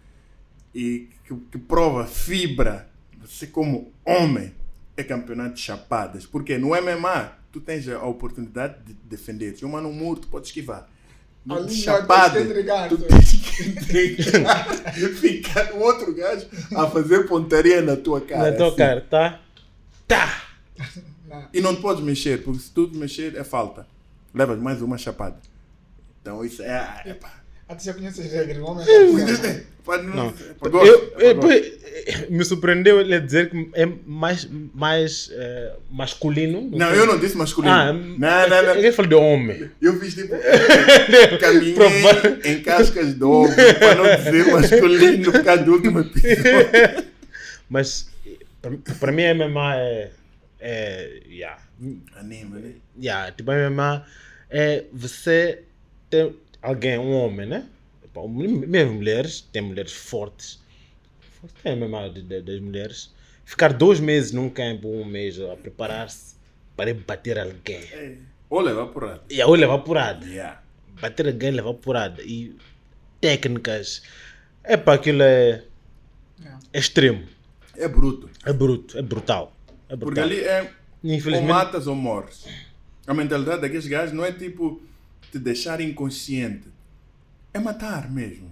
[0.75, 2.89] e que, que prova fibra,
[3.21, 4.55] você como homem,
[4.97, 6.25] é campeonato de chapadas.
[6.27, 9.57] Porque no MMA, tu tens a oportunidade de defender.
[9.57, 10.89] Se um mano morto, tu pode esquivar.
[11.45, 12.41] No chapada,
[12.89, 14.67] tu tu- tens que entregar,
[15.15, 18.51] ficar o outro gajo a fazer pontaria na tua cara.
[18.51, 18.77] Na tua assim.
[18.77, 19.41] cara, tá?
[20.09, 20.43] Tá!
[21.29, 21.49] Não.
[21.53, 23.87] E não te podes mexer, porque se tu mexer é falta.
[24.35, 25.37] Levas mais uma chapada.
[26.21, 27.03] Então isso é.
[27.05, 27.46] é pá.
[27.69, 30.27] Ah, tu já conhece as regras, o homem é Pode não.
[30.27, 30.35] Eu,
[31.19, 31.53] eu, Pagou.
[31.53, 31.77] eu-
[32.29, 36.69] me surpreendeu ele dizer que é mais, mais eh, masculino.
[36.73, 37.73] Não, eu não disse masculino.
[37.73, 38.75] Ah, não, não, não.
[38.75, 39.71] Ele falou de homem.
[39.81, 40.35] Eu fiz tipo.
[41.41, 47.05] Caminhei Prova- em cascas de ovo para não dizer masculino por causa do último episódio.
[47.71, 48.09] Mas
[48.99, 50.11] para mim a MMA é.
[50.61, 51.59] é yeah,
[52.17, 52.73] Anima, né?
[53.01, 54.05] yeah, tipo, a MMA
[54.51, 55.63] é você
[56.11, 56.33] ter
[56.67, 57.67] alguém, um homem, né?
[58.67, 60.59] Mesmo mulheres, tem mulheres fortes.
[61.63, 61.77] Tem a
[62.09, 63.15] de- das mulheres.
[63.45, 66.35] Ficar dois meses num campo, um mês a preparar-se
[66.77, 67.83] para bater alguém.
[67.93, 68.17] É.
[68.49, 69.23] Ou levar porrada.
[69.31, 70.27] E aí levar porrada.
[70.27, 70.63] Yeah.
[71.01, 72.23] Bater alguém, levar porrada.
[72.23, 72.57] E
[73.21, 74.03] técnicas.
[74.65, 75.63] É para aquilo é,
[76.41, 76.61] Yeah.
[76.73, 77.25] é extremo.
[77.77, 78.31] É bruto.
[78.45, 79.55] É bruto, é brutal.
[79.89, 79.99] É brutal.
[79.99, 80.73] Porque ali é.
[81.37, 82.47] Ou matas ou morres.
[83.07, 84.81] A mentalidade daqueles gajos não é tipo
[85.37, 86.69] te deixar inconsciente.
[87.53, 88.51] É matar mesmo.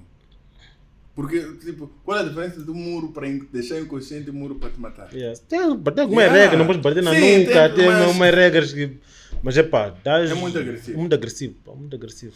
[1.15, 4.81] Porque, tipo, qual é a diferença do muro para deixar inconsciente e muro para te
[4.81, 5.13] matar?
[5.15, 5.39] Yes.
[5.41, 6.33] Tem, tem algumas Yeah.
[6.39, 8.99] regras, não podes bater na Sim, nuca, tem, tem, mas- umas regras que.
[9.43, 10.99] Mas é pá, É muito agressivo.
[10.99, 12.35] Muito agressivo, pá, muito agressivo.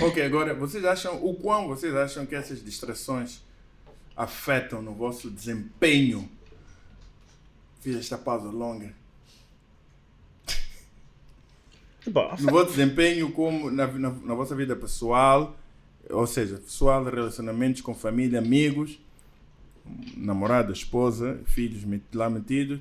[0.00, 3.40] Ok, agora, vocês acham, o quão vocês acham que essas distrações
[4.16, 6.30] afetam no vosso desempenho?
[7.80, 8.92] Fiz esta pausa longa.
[10.46, 10.54] Pá,
[12.44, 15.58] No vosso desempenho como na, na, na vossa vida pessoal,
[16.08, 18.98] ou seja, pessoal, relacionamentos com família, amigos,
[20.16, 21.82] namorada, esposa, filhos
[22.14, 22.80] lá metidos,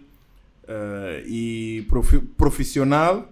[0.67, 3.32] eh, e profi- profissional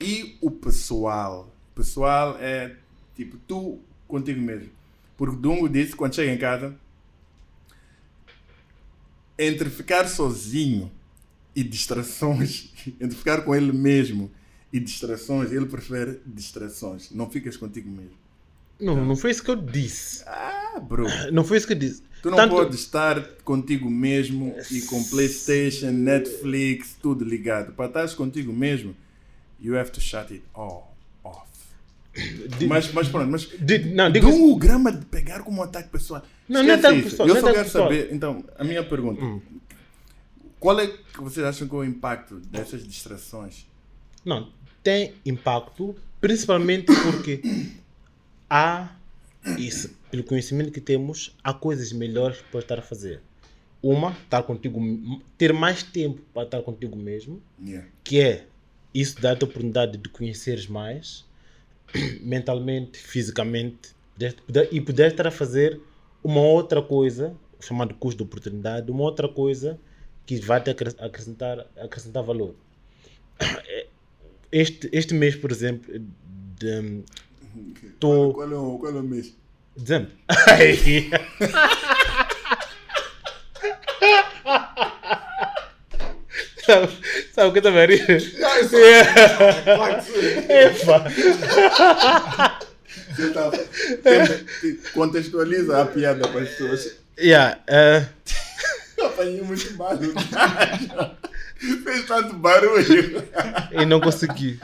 [0.00, 1.50] e o pessoal.
[1.74, 2.76] Pessoal é
[3.16, 4.70] tipo tu contigo mesmo.
[5.16, 6.74] Porque Dungo disse quando chega em casa,
[9.38, 10.90] entre ficar sozinho
[11.54, 14.30] e distrações, entre ficar com ele mesmo
[14.72, 17.10] e distrações, ele prefere distrações.
[17.10, 18.16] Não ficas contigo mesmo.
[18.80, 20.24] não, não foi isso que eu disse.
[20.26, 21.06] Ah, bro.
[21.30, 22.02] Não foi isso que eu disse.
[22.22, 27.72] Tu não Tanto- podes estar contigo mesmo e com PlayStation, Netflix, tudo ligado.
[27.72, 28.94] Para estar contigo mesmo,
[29.60, 31.46] you have to shut it all off.
[32.58, 36.22] Di- Mas, mas pronto, mas di- não, digo o grama de pegar como ataque pessoal.
[36.48, 37.10] Não, não é isso.
[37.10, 37.84] pessoal, Eu é só quero pessoal.
[37.84, 37.88] Hum.
[37.88, 39.20] saber, então, a minha pergunta.
[40.60, 43.66] Qual é que vocês acham que é o impacto dessas distrações?
[44.24, 44.48] Não,
[44.82, 47.40] tem impacto, principalmente porque
[48.48, 48.94] há
[49.58, 53.20] isso, pelo conhecimento que temos, há coisas melhores para estar a fazer.
[53.82, 54.80] Uma, estar contigo,
[55.36, 57.88] ter mais tempo para estar contigo mesmo, Yeah.
[58.04, 58.46] que é
[58.94, 61.24] isso dá-te a oportunidade de conheceres mais,
[62.22, 63.90] mentalmente, fisicamente,
[64.70, 65.80] e poder estar a fazer
[66.22, 69.78] uma outra coisa, chamado custo de oportunidade, uma outra coisa
[70.24, 72.54] que vai te acres- acrescentar, acrescentar valor.
[74.52, 75.92] Este, este mês, por exemplo,
[76.58, 77.02] de,
[77.98, 79.34] Tô- Qual, é o, qual é o mês?
[79.76, 80.12] dezembro.
[86.64, 86.88] sabe,
[87.34, 88.02] sabe o que eu a rir?
[88.42, 88.62] Ah,
[90.02, 90.12] sim.
[90.52, 91.04] Epa.
[93.14, 93.50] Você tá,
[94.94, 96.96] contextualiza a piada para as pessoas.
[97.18, 97.58] Yeah,
[98.96, 100.14] Eu apanhei muito barulho.
[101.84, 103.22] Fez tanto barulho.
[103.72, 104.58] e não consegui.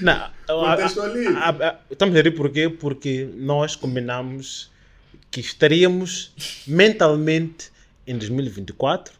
[0.00, 1.36] Não, a- a- Contextualize.
[1.36, 2.68] a- a- estamos a rir por quê?
[2.68, 4.70] Porque nós combinamos
[5.30, 6.32] que estaríamos
[6.66, 7.70] mentalmente
[8.06, 9.12] em 2024.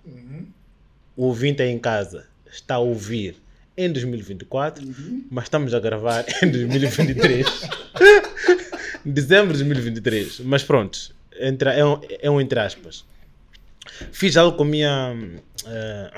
[1.16, 3.36] O ouvinte aí em casa está a ouvir
[3.76, 4.84] em 2024,
[5.30, 7.46] mas estamos a gravar em 2023.
[9.04, 10.40] Dezembro de 2023.
[10.40, 13.04] Mas pronto, entre, é, um, é um entre aspas.
[14.12, 15.16] Fiz algo com a minha,
[15.66, 16.10] eh,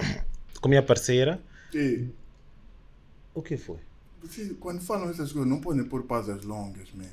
[0.60, 1.40] com a minha parceira.
[1.74, 2.08] Ei,
[3.34, 3.78] O que foi?
[4.22, 7.04] vocês, quando falam essas coisas, não podem pôr pausas longas, man.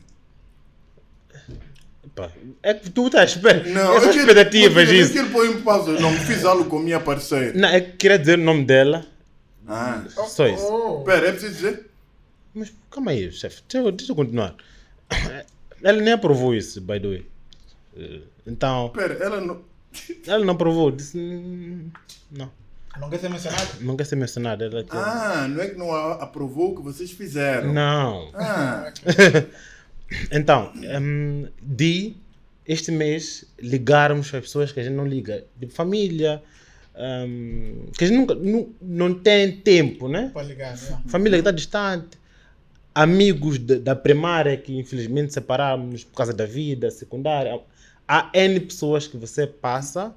[2.15, 2.31] Pá,
[2.63, 3.69] é que tu estás esperando.
[3.69, 5.13] Não, Essas eu expectativas, eu isso.
[5.13, 5.99] quero pôr em pausa.
[5.99, 7.53] Não, fiz algo com minha parceira.
[7.57, 9.05] Não, é que queria dizer o nome dela.
[9.67, 10.63] Ah, Só isso.
[10.65, 11.89] Oh, pera, é preciso dizer?
[12.55, 13.61] Mas calma aí, chefe.
[13.69, 14.55] Deixa, eu- deixa eu continuar.
[15.83, 17.25] Ela nem aprovou isso, by the way.
[17.97, 19.61] Eh, Então, Pera, ela não.
[20.25, 20.89] ela não aprovou.
[20.89, 21.17] Disse.
[21.19, 21.89] "Hum,
[22.31, 22.49] Não,
[22.99, 23.67] não quer ser mencionado?
[23.81, 24.65] não quer ser mencionada.
[24.65, 24.97] Ela quer...
[24.97, 27.73] Ah, não é que não a- aprovou o que vocês fizeram.
[27.73, 28.29] Não.
[28.33, 28.91] Ah,
[30.31, 32.15] Então, hum, de
[32.65, 35.43] este mês ligarmos para as pessoas que a gente não liga.
[35.57, 36.41] De família.
[36.95, 40.31] hum, que a gente nunca, não, não tem tempo, né?
[40.33, 41.01] Pode ligar, né?
[41.07, 42.17] família que está distante,
[42.95, 47.59] amigos de- da primária que infelizmente separamos por causa da vida, secundária.
[48.07, 50.13] Há N pessoas que você passa,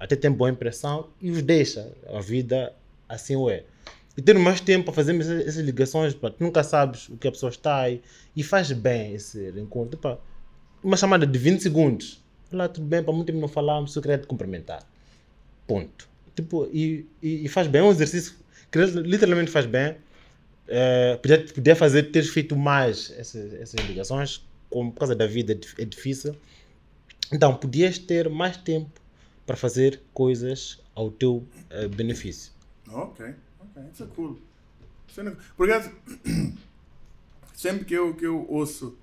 [0.00, 1.92] até tem boa impressão e os deixa.
[2.08, 2.72] A vida
[3.06, 3.64] assim o é.
[4.16, 7.28] E ter mais tempo para fazer essas, essas ligações, pá, tu nunca sabes o que
[7.28, 8.02] a pessoa está aí
[8.34, 9.98] e faz bem esse encontro.
[9.98, 10.18] Pá,
[10.82, 12.24] uma chamada de 20 segundos.
[12.50, 13.02] Olá, tudo bem?
[13.02, 14.82] Para muito tempo não falámos, só queria te cumprimentar.
[15.66, 16.08] Ponto.
[16.34, 18.34] Tipo, e, e, e faz bem, é um exercício
[18.70, 19.96] que literalmente faz bem.
[20.66, 25.58] É, podia, podia fazer, ter feito mais essas, essas ligações, como por causa da vida
[25.78, 26.34] é difícil.
[27.30, 29.00] Então, podias ter mais tempo
[29.50, 32.52] para fazer coisas ao teu uh, benefício.
[32.86, 34.38] Ok, ok, isso é cool.
[35.18, 35.36] É...
[35.56, 35.90] Por acaso,
[37.52, 38.96] sempre que eu, que eu ouço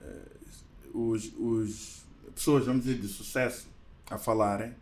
[0.00, 3.68] uh, os, os pessoas, vamos dizer, de sucesso
[4.10, 4.74] a falarem,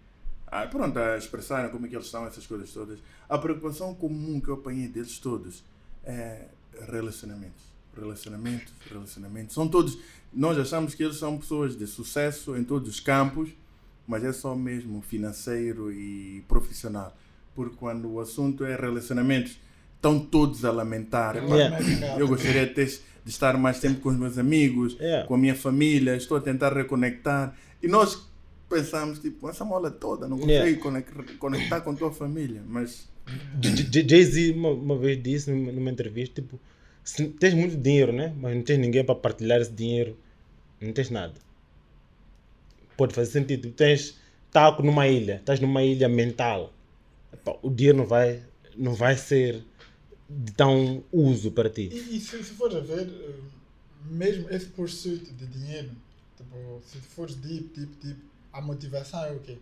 [0.47, 4.41] ah, pronto, a expressarem como é que eles estão, essas coisas todas, a preocupação comum
[4.41, 5.63] que eu apanhei deles todos
[6.05, 6.47] é
[6.91, 7.65] relacionamentos.
[7.95, 9.55] Relacionamentos, relacionamentos.
[9.55, 9.99] São todos.
[10.33, 13.51] Nós achamos que eles são pessoas de sucesso em todos os campos,
[14.11, 17.17] mas é só mesmo financeiro e profissional.
[17.55, 19.57] Porque quando o assunto é relacionamentos,
[19.95, 21.37] estão todos a lamentar.
[21.37, 22.19] Yeah.
[22.19, 25.29] Eu gostaria de, ter, de, estar mais tempo com os meus amigos, yeah.
[25.29, 27.57] com a minha família, estou a tentar reconectar.
[27.81, 28.29] E nós
[28.69, 31.37] pensamos, tipo, essa mola toda, não consigo yeah.
[31.39, 33.09] conectar com tua família, mas...
[33.63, 36.59] Jay-Z uma, uma, vez disse numa entrevista, tipo,
[37.39, 38.35] tens muito dinheiro, né?
[38.37, 40.19] Mas não tens ninguém para partilhar esse dinheiro,
[40.81, 41.35] não tens nada.
[43.01, 43.71] Pode fazer sentido.
[43.71, 44.19] Tens,
[44.51, 46.71] tá numa ilha, estás numa ilha mental.
[47.63, 48.43] O dinheiro não vai,
[48.77, 49.65] não vai ser
[50.29, 51.89] de tão uso para ti.
[51.91, 53.31] E, e se, se fores a ver, eh,
[54.05, 55.93] mesmo esse pursuit de dinheiro,
[56.37, 58.21] tipo, se fores deep, deep, deep,
[58.53, 59.57] a motivação é o quê?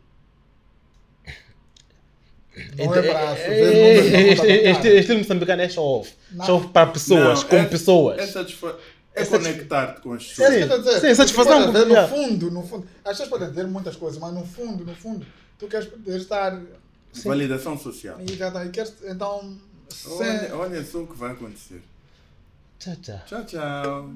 [2.77, 6.13] Não é para é, Este estilo moçambicano é show-off.
[6.45, 8.19] Show para pessoas, com pessoas.
[8.19, 8.77] É, satisfa
[9.23, 10.51] é conectar-te com as pessoas.
[10.51, 11.01] É isso dizer.
[11.01, 11.73] Sim, satisfação.
[11.73, 14.95] Ver, no fundo, no fundo, as pessoas podem dizer muitas coisas, mas no fundo, no
[14.95, 15.27] fundo,
[15.59, 16.61] tu queres poder estar...
[17.13, 17.29] Sim.
[17.29, 18.19] Validação social.
[18.21, 18.73] Exatamente.
[18.73, 19.57] Queres, então...
[20.11, 21.83] Olha, olha só o que vai acontecer.
[22.79, 23.21] Tchau, tchau.
[23.27, 24.11] Tchau, tchau.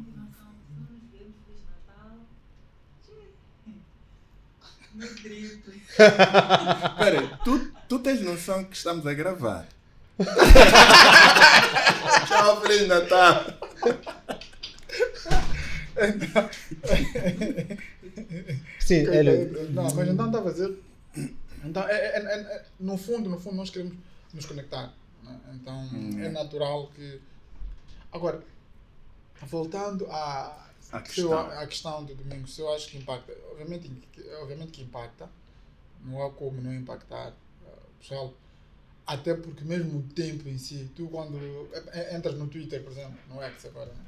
[5.99, 9.67] Espera, tu, tu tens noção que estamos a gravar?
[12.29, 13.45] Tchau, Feliz Natal!
[18.81, 19.69] Sim, ele...
[19.71, 20.79] Não, mas então está a fazer.
[21.65, 23.95] Então, é, é, é, é, no fundo, no fundo, nós queremos
[24.33, 24.93] nos conectar.
[25.23, 25.41] Né?
[25.55, 26.27] Então, hum, é.
[26.27, 27.21] é natural que.
[28.11, 28.43] Agora,
[29.43, 31.33] voltando a, a questão.
[31.33, 33.91] a questão do domingo, se eu acho que impacta, obviamente,
[34.41, 35.29] obviamente que impacta,
[36.05, 38.35] não há como não impactar, uh, pessoal,
[39.07, 41.39] até porque mesmo o tempo em si, tu quando
[42.15, 44.05] entras no Twitter, por exemplo, no X agora, né?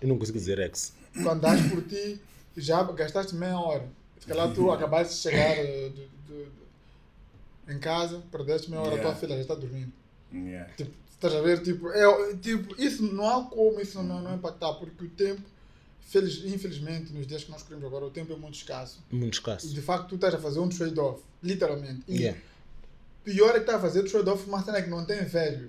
[0.00, 0.92] Eu não consigo dizer X.
[1.22, 2.20] Quando das por ti,
[2.56, 3.88] já gastaste meia hora.
[4.20, 9.10] Se calhar tu acabaste de chegar de, de, de, em casa, perdeste meia hora, yeah.
[9.10, 9.92] tua filha já está dormindo.
[10.32, 10.72] Yeah.
[10.74, 11.62] Tipo, estás a ver?
[11.62, 15.42] Tipo, é, tipo, isso não há como isso não, não impactar, porque o tempo
[16.06, 19.02] Feliz, infelizmente, nos dias que nós queremos agora, o tempo é muito escasso.
[19.10, 19.66] Muito escasso.
[19.66, 22.02] E de facto, tu estás a fazer um trade-off, literalmente.
[22.06, 22.40] E yeah.
[23.24, 25.68] pior é que estás a fazer trade-off uma cena que não tem velho.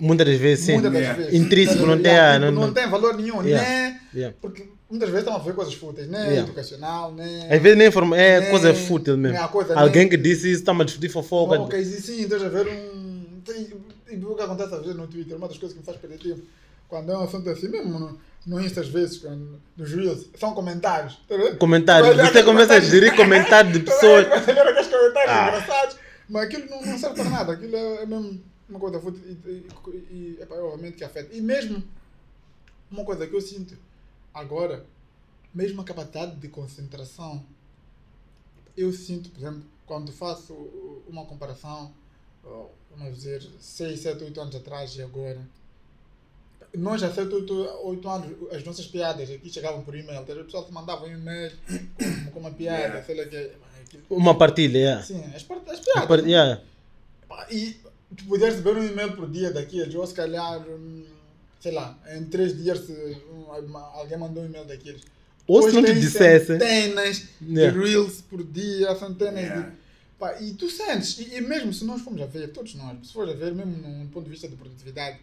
[0.00, 0.72] Muitas das vezes, sim.
[0.74, 1.22] Muitas das yeah.
[1.22, 1.40] vezes.
[1.40, 4.00] Intrínseco, não, tem, yeah, tipo, não, não, não, tem valor nenhum, yeah.
[4.12, 4.34] né?
[4.40, 6.38] Porque muitas vezes estão a fazer coisas fúteis, né?
[6.38, 7.48] Educacional, né?
[7.50, 8.50] Às vezes nem informa, é né?
[8.50, 9.48] coisa fútil mesmo.
[9.48, 10.10] Coisa, Alguém né?
[10.10, 11.60] que disse isso, está a discutir fofoca.
[11.60, 13.24] Ok, sim, estás a ver um.
[14.10, 16.18] E o que acontece às vezes no Twitter, uma das coisas que me faz perder
[16.18, 16.42] tempo,
[16.86, 17.98] quando é um assunto assim, mesmo.
[17.98, 19.22] Não, no Insta às vezes,
[19.74, 21.18] nos Reels, são comentários.
[21.26, 22.14] Tá comentários.
[22.16, 24.28] Você começa a gerir comentários de pessoas.
[24.28, 25.48] Você lembra aqueles comentários ah.
[25.48, 25.96] engraçados,
[26.28, 27.52] mas aquilo não, não serve para nada.
[27.54, 28.40] Aquilo é, é mesmo
[28.74, 31.34] uma coisa e, e, e é, obviamente que afeta.
[31.34, 31.82] E mesmo
[32.90, 33.76] uma coisa que eu sinto
[34.32, 34.84] agora,
[35.54, 37.44] mesmo a capacidade de concentração,
[38.76, 40.52] eu sinto, por exemplo, quando faço
[41.08, 41.92] uma comparação,
[42.90, 45.40] vamos dizer, 6, 7, 8 anos atrás e agora
[46.76, 50.22] nós já fez oito anos, as nossas piadas aqui chegavam por e-mail.
[50.22, 53.02] Então, o pessoal te mandava um e-mail com, com uma piada, yeah.
[53.04, 53.50] sei lá que.
[54.10, 55.02] Uma partilha, yeah.
[55.02, 56.06] Sim, as, as piadas.
[56.06, 56.24] Part...
[56.24, 56.60] Yeah.
[57.50, 57.76] E
[58.16, 61.04] tu podias receber um e-mail por dia daqueles, ou se calhar, hum,
[61.60, 62.82] sei lá, em três dias
[63.94, 65.02] alguém mandou um e-mail daqueles.
[65.46, 66.46] Ou se não te dissesse.
[66.46, 67.70] Centenas yeah.
[67.70, 69.70] de reels por dia, centenas yeah.
[69.70, 69.84] de.
[70.18, 73.12] Pá, e tu sentes, e, e, mesmo se nós formos a ver, todos nós, se
[73.12, 75.18] formos a ver, mesmo num ponto de vista de produtividade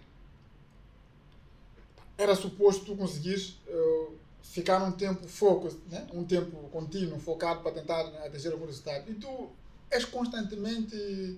[2.21, 6.06] era suposto tu conseguires uh, ficar num tempo focus, né?
[6.13, 9.10] um tempo contínuo, focado para tentar atingir algum resultado.
[9.10, 9.49] E tu
[9.89, 11.38] és constantemente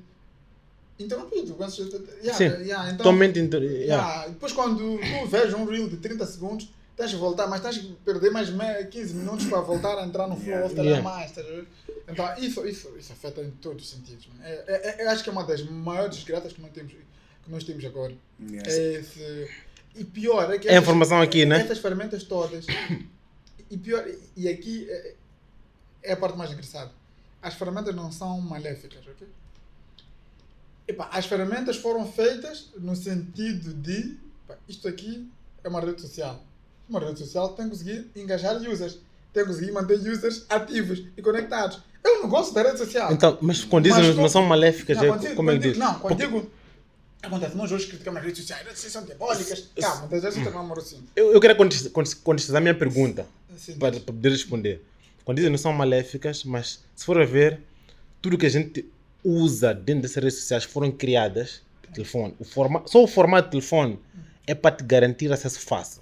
[0.99, 1.55] interrompido.
[1.57, 3.61] Yeah, Sim, yeah, então, totalmente inter...
[3.63, 3.85] yeah.
[3.85, 4.27] yeah.
[4.27, 7.93] Depois quando tu vês um reel de 30 segundos, tens que voltar, mas tens que
[8.05, 8.49] perder mais
[8.89, 10.81] 15 minutos para voltar a entrar no flow, yeah.
[10.81, 11.01] yeah.
[11.01, 11.31] mais.
[11.31, 11.41] Tá
[12.07, 14.27] então isso, isso, isso afeta em todos os sentidos.
[14.43, 17.51] É, é, é, eu acho que é uma das maiores desgraças que nós temos, que
[17.51, 18.13] nós temos agora.
[18.39, 18.67] Yes.
[18.67, 19.49] É esse,
[19.95, 20.67] e pior é que.
[20.67, 21.61] É a informação aqui, né?
[21.61, 22.65] Essas ferramentas todas.
[23.69, 24.05] E pior,
[24.37, 25.15] e aqui é,
[26.03, 26.91] é a parte mais engraçada.
[27.41, 29.27] As ferramentas não são maléficas, ok?
[30.87, 35.29] Epá, as ferramentas foram feitas no sentido de epá, isto aqui
[35.63, 36.43] é uma rede social.
[36.89, 38.99] Uma rede social tem que conseguir engajar users,
[39.33, 41.79] tem que conseguir manter users ativos e conectados.
[42.03, 43.13] É um negócio da rede social.
[43.13, 45.77] Então, mas quando dizem Mas não são Não, é, digo- como é que diz?
[45.77, 46.51] Não, quando digo.
[47.21, 49.69] Acontece, nós hoje criticamos as redes sociais, as redes sociais são diabólicas.
[49.79, 51.03] Calma, muitas vezes eu tenho um assim.
[51.15, 54.83] Eu, eu queria contexto- conte- contextualizar a minha pergunta Assim, para, para poder responder.
[55.23, 57.61] Quando dizem não são maléficas, mas se for a ver,
[58.21, 58.85] tudo que a gente
[59.23, 61.61] usa dentro dessas redes sociais foram criadas,
[61.93, 63.99] telefone, o forma, só o formato de telefone
[64.45, 66.01] é para te garantir acesso fácil.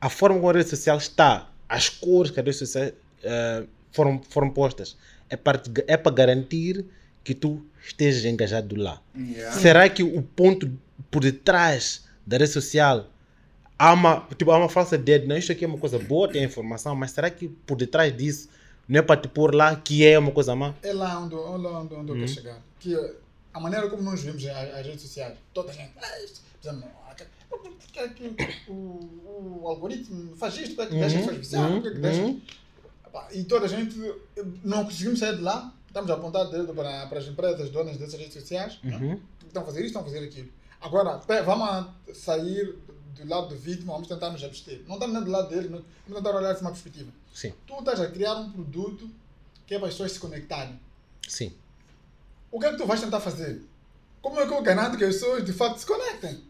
[0.00, 4.20] A forma como a rede social está, as cores que as redes sociais eh, foram,
[4.28, 4.96] foram postas,
[5.28, 6.84] é para, te- é para garantir
[7.24, 9.00] que tu estejas engajado lá.
[9.16, 9.58] Yeah.
[9.58, 10.70] Será que o ponto
[11.10, 13.10] por detrás da rede social
[13.78, 16.28] há uma, tipo, há uma falsa ideia de não, isto aqui é uma coisa boa,
[16.30, 18.48] tem informação, mas será que por detrás disso
[18.88, 20.74] não é para te pôr lá que é uma coisa má?
[20.82, 22.20] É lá onde, é lá onde, onde eu Uhum.
[22.20, 22.62] quero chegar.
[22.80, 22.94] Que
[23.52, 26.88] a maneira como nós vemos as, redes sociais, toda a gente, ah, isto, por exemplo,
[27.48, 28.36] porque é que
[28.68, 28.72] o,
[29.62, 32.22] o algoritmo faz isto, porque é que deixa Uhum, faz visão, porque é que deixa.
[32.22, 32.40] uhum.
[33.06, 33.98] Epá, E toda a gente
[34.62, 38.18] não conseguimos sair de lá, estamos a apontar dedo para, para as empresas donas dessas
[38.18, 38.78] redes sociais?
[38.84, 39.18] Uhum.
[39.46, 40.48] estão a fazer isto, estão a fazer aquilo.
[40.80, 42.76] Agora, vamos sair
[43.24, 44.80] do lado do vítima, vamos tentar nos abster.
[44.86, 47.10] Não estamos nem do lado dele, não- vamos tentar olhar de uma perspectiva.
[47.34, 49.10] Sim, Tu estás a criar um produto
[49.66, 50.78] que é para as pessoas se conectarem.
[51.28, 51.52] sim.
[52.50, 53.60] O que é que tu vais tentar fazer?
[54.22, 56.40] Como é que eu garanto que as pessoas de facto se conectem?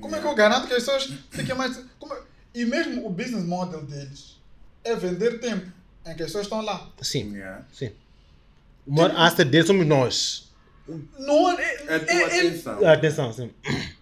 [0.00, 1.78] Como é que eu garanto que as pessoas fiquem mais.
[2.00, 2.22] como é-
[2.54, 4.40] E mesmo o business model deles
[4.82, 5.70] é vender tempo
[6.04, 6.90] em que as pessoas estão lá.
[7.00, 7.64] Sim, Yeah.
[7.72, 7.92] sim.
[8.86, 10.50] O maior asset dele somos nós.
[11.18, 12.86] Não, é, É a tua é- é- atenção.
[12.88, 13.50] Atenção, sim.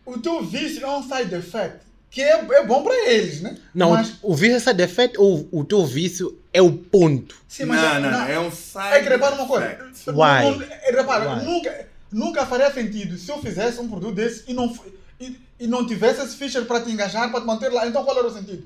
[0.06, 3.56] o teu vício é um side effect que é, é bom para eles, né?
[3.72, 7.36] Não, Mas, o vício é essa defeito ou o teu vício é o ponto?
[7.48, 9.78] sim, mas não, não, não, é um side É que repara uma coisa.
[10.08, 10.58] Why?
[10.58, 11.44] Não- é, repara, Why?
[11.44, 14.76] Nunca, nunca faria sentido se eu fizesse um produto desse e não,
[15.20, 17.86] e, e não tivesse esse feature para te engajar, para te manter lá.
[17.86, 18.64] Então qual era o sentido?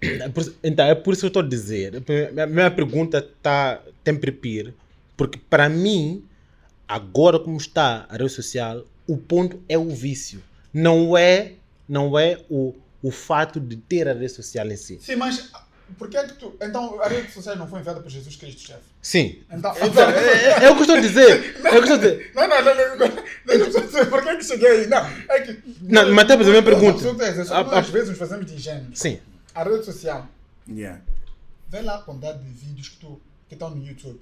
[0.00, 0.30] É
[0.62, 2.02] Então, é por isso que eu estou a dizer.
[2.42, 4.74] A minha pergunta tá, tem prepir,
[5.16, 6.24] porque para mim,
[6.88, 10.42] agora como está a rede social, o ponto é o vício.
[10.72, 11.52] Não é,
[11.88, 12.74] não é o,
[13.06, 14.98] o fato de ter a rede social em si.
[15.00, 15.50] Sim, mas
[15.98, 16.56] por que é que tu.
[16.60, 18.82] Então a rede social não foi enviada por Jesus Cristo, chefe?
[19.00, 19.42] Sim.
[19.50, 19.72] Então.
[19.80, 21.56] Então, é, é o que eu estou a dizer.
[21.64, 22.32] É o que eu estou a dizer.
[22.34, 24.86] Não, não, não, não, por que é que cheguei aí.
[24.88, 24.98] Não,
[25.30, 25.62] é que.
[25.82, 27.24] Não, mas até fazer a minha pergunta.
[27.24, 28.98] É dizer, só que A- nós a- às vezes nos fazemos de ingênuos.
[28.98, 29.20] Sim.
[29.54, 30.28] A rede social,
[30.68, 31.00] Yeah.
[31.68, 34.20] vê lá a quantidade de vídeos que, tu, que estão no YouTube.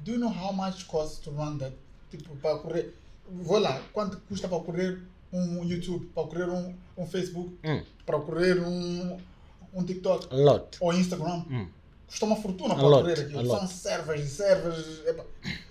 [0.00, 1.72] Do you know how much costs to run that?
[2.10, 2.92] Tipo, para correr.
[3.30, 4.98] Vou lá, quanto custa para correr
[5.32, 7.82] um YouTube, para correr um, um Facebook, Hum.
[8.06, 9.18] para correr um,
[9.74, 10.76] um TikTok A lot.
[10.80, 11.44] ou Instagram?
[11.50, 11.68] Hum.
[12.06, 13.46] Custa uma fortuna para lot, correr a aquilo.
[13.58, 15.02] São servers e servers.
[15.06, 15.26] epa.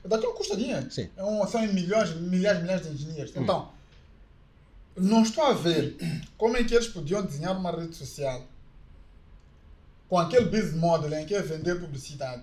[0.06, 0.89] Daquilo custa dinheiro.
[0.91, 1.10] Sim.
[1.17, 3.36] É um, são milhões, milhares, milhares de engenheiros.
[3.36, 3.41] Hum.
[3.43, 3.72] Então,
[4.96, 5.96] não estou a ver
[6.38, 8.46] como é que eles podiam desenhar uma rede social
[10.10, 12.41] com aquele business model em que é vender publicidade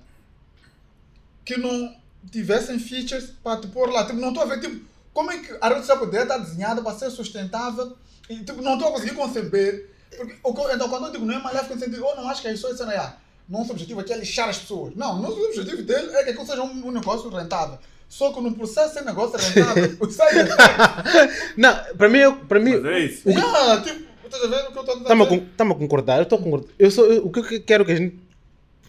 [1.45, 1.95] que não
[2.31, 4.05] tivessem features para te pôr lá.
[4.07, 6.83] Tipo, não estou a ver tipo, como é que a rede social poderia estar desenhada
[6.83, 7.97] para ser sustentável
[8.29, 9.91] e tipo, não estou a conseguir conceber.
[10.17, 10.35] Porque,
[10.75, 12.77] então, quando eu digo não é maléfico no sentido, eu não acho que as pessoas
[12.77, 13.17] são ah,
[13.49, 14.95] nosso objetivo aqui é lixar as pessoas.
[14.95, 17.79] Não, nosso objetivo dele é que aquilo seja um, um negócio rentável.
[18.09, 21.55] Só que no processo de ser negócio rentável, o side effect.
[21.57, 23.23] Não, para mim, para mim Mas é isso.
[23.29, 25.41] Ah, tipo, estás a ver o que eu estou a Estamos a, dizer?
[25.41, 26.69] con- tamo a concordar, eu estou a concordar.
[26.79, 28.19] Eu sou, eu- o que eu quero que a gente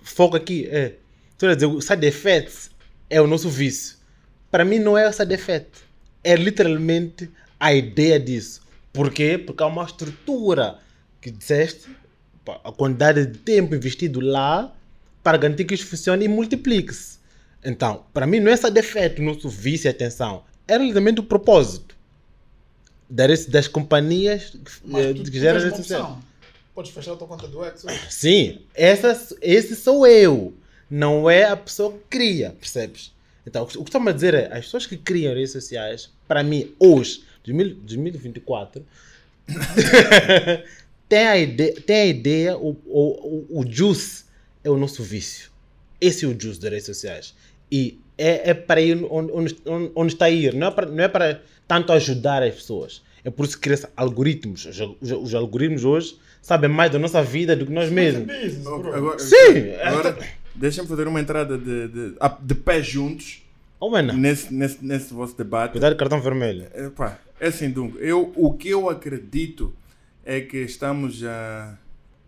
[0.04, 0.96] foque aqui é,
[1.32, 2.70] estou a dizer, o side effect
[3.10, 3.98] é o nosso vício.
[4.52, 5.72] Para mim não é o side effect,
[6.26, 8.62] é literalmente a ideia disso.
[8.92, 9.38] Por quê?
[9.38, 10.80] Porque há uma estrutura
[11.22, 11.88] que disseste,
[12.64, 14.74] a quantidade de tempo investido lá
[15.24, 17.20] para garantir que isso funcione e multiplique-se.
[17.64, 21.24] Então, para mim não é side effect o nosso vício e atenção, é realmente o
[21.24, 21.96] propósito
[23.10, 25.80] das, das companhias que, Mas tu, tu que geram sociais.
[25.80, 26.22] opção.
[26.74, 27.86] Podes fechar a tua conta do X.
[28.10, 30.54] Sim, essa, esse sou eu.
[30.90, 33.14] Não é a pessoa que cria, percebes?
[33.48, 36.74] Então, o que estamos a dizer é, as pessoas que criam redes sociais, para mim,
[36.80, 38.86] hoje, 2000 2024,
[41.08, 44.26] tem a ideia, tem a ideia o, o, o, juice
[44.64, 45.52] é o nosso vício.
[46.02, 47.36] Esse é o juice das redes sociais.
[47.72, 49.56] E é, é para ir onde, onde,
[49.96, 50.54] onde está a ir.
[50.54, 53.02] Não é para, não é para tanto ajudar as pessoas.
[53.24, 54.66] É por isso que cria algoritmos.
[54.66, 58.30] Os, os, os algoritmos hoje sabem mais da nossa vida do que nós mesmos.
[58.30, 58.68] É business.
[58.68, 59.76] Agora, Sim!
[59.82, 60.18] Agora,
[60.54, 63.45] deixa-me fazer uma entrada de, de, de pé juntos
[63.86, 65.74] Oh, mano, nesse, nesse, nesse vosso debate.
[65.74, 66.68] cuidado do cartão vermelho.
[66.74, 68.00] Epá, é assim, Dungo.
[68.00, 69.76] Eu, o que eu acredito
[70.26, 71.78] é que estamos a,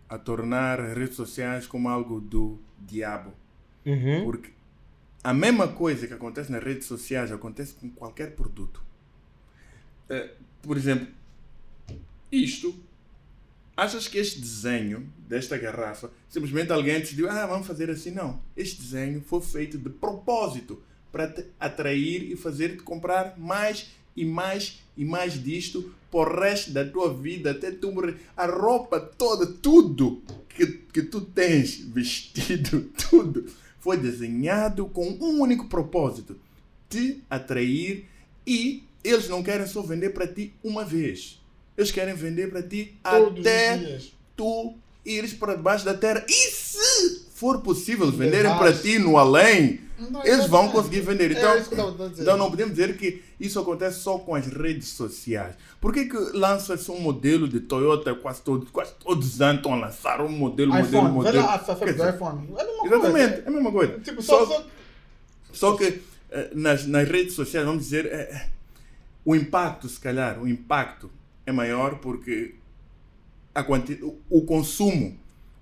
[0.08, 3.32] a tornar redes sociais como algo do diabo.
[3.84, 4.22] Uhum.
[4.22, 4.50] Porque
[5.24, 8.80] a mesma coisa que acontece nas redes sociais acontece com qualquer produto.
[10.08, 10.30] Eh,
[10.62, 11.08] por exemplo,
[12.30, 12.72] isto.
[13.76, 18.12] Achas que este desenho desta garrafa, simplesmente alguém decidiu, ah, vamos fazer assim?
[18.12, 18.40] Não.
[18.56, 20.86] Este desenho foi feito de propósito
[21.18, 26.84] para te atrair e fazer-te comprar mais e mais e mais disto por resto da
[26.84, 28.18] tua vida, até tu morrer.
[28.36, 33.46] A roupa toda, tudo que, que tu tens vestido, tudo,
[33.80, 36.38] foi desenhado com um único propósito:
[36.88, 38.04] te atrair
[38.46, 41.42] e eles não querem só vender para ti uma vez.
[41.76, 44.00] Eles querem vender para ti Todos os até
[44.36, 46.24] tu ires para debaixo da terra.
[46.28, 46.77] Se
[47.38, 50.72] for possível venderem para ti no além, Não, eles vão exatamente.
[50.72, 51.30] conseguir vender.
[51.32, 52.22] É Então, dizer.
[52.22, 55.54] então não podemos dizer que isso acontece só com as redes sociais.
[55.80, 59.72] Por que, que lança-se um modelo de Toyota quase todos, quase todos os anos estão
[59.74, 61.46] a lançar um modelo, modelo, iPhone, vê modelo?
[61.46, 62.48] lá Quer do dizer, iPhone.
[62.56, 63.42] É a mesma Exatamente, coisa.
[63.44, 63.98] é a mesma coisa.
[64.00, 64.66] Tipo, só, só,
[65.52, 68.48] só, que eh, nas, nas redes sociais, vamos dizer, eh,
[69.24, 71.08] o impacto, se calhar, o impacto
[71.46, 72.54] é maior porque
[73.54, 75.16] a quanti o- o consumo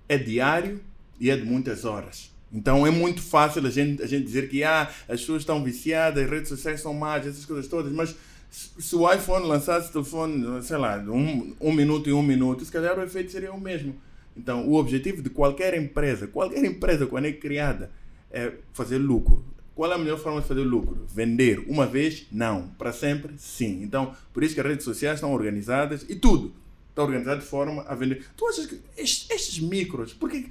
[0.09, 0.81] é diário
[1.19, 2.31] e é de muitas horas.
[2.51, 6.23] Então é muito fácil a gente, a gente dizer que ah, as pessoas estão viciadas,
[6.23, 8.15] as redes sociais são más, essas coisas todas, mas
[8.49, 12.97] se o iPhone lançasse telefone, sei lá, um, um minuto em um minuto, se calhar
[12.97, 13.95] o efeito seria o mesmo.
[14.35, 17.91] Então o objetivo de qualquer empresa, qualquer empresa quando é criada,
[18.31, 19.43] é fazer lucro.
[19.75, 21.05] Qual é a melhor forma de fazer lucro?
[21.07, 22.25] Vender uma vez?
[22.31, 22.69] Não.
[22.79, 23.33] Para sempre?
[23.37, 23.83] Sim.
[23.83, 26.51] Então, por isso que as redes sociais estão organizadas e tudo
[26.97, 28.25] está organizado de forma a vender.
[28.35, 30.47] Tu achas que estes, estes micros, por que,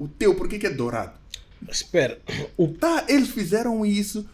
[0.00, 1.12] o teu, por que, que é dourado?
[1.68, 2.18] Espera,
[2.56, 4.26] o, Tá, eles fizeram isso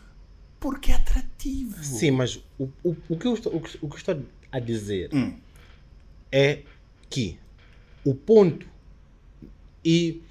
[0.60, 1.82] porque é atrativo.
[1.82, 4.60] sim, mas o, o, o, que eu estou, o, que, o que eu estou a
[4.60, 5.36] dizer Hum,
[6.30, 6.62] é
[7.10, 7.38] que
[8.04, 8.66] o ponto
[9.84, 10.22] e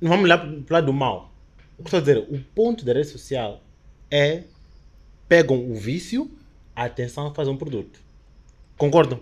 [0.00, 1.32] não vamos olhar para o lado do mal.
[1.78, 3.62] O que estou a dizer, o ponto da rede social
[4.10, 4.44] é
[5.28, 6.30] pegam o vício,
[6.76, 8.00] a atenção a fazer um produto.
[8.76, 9.20] Concordam?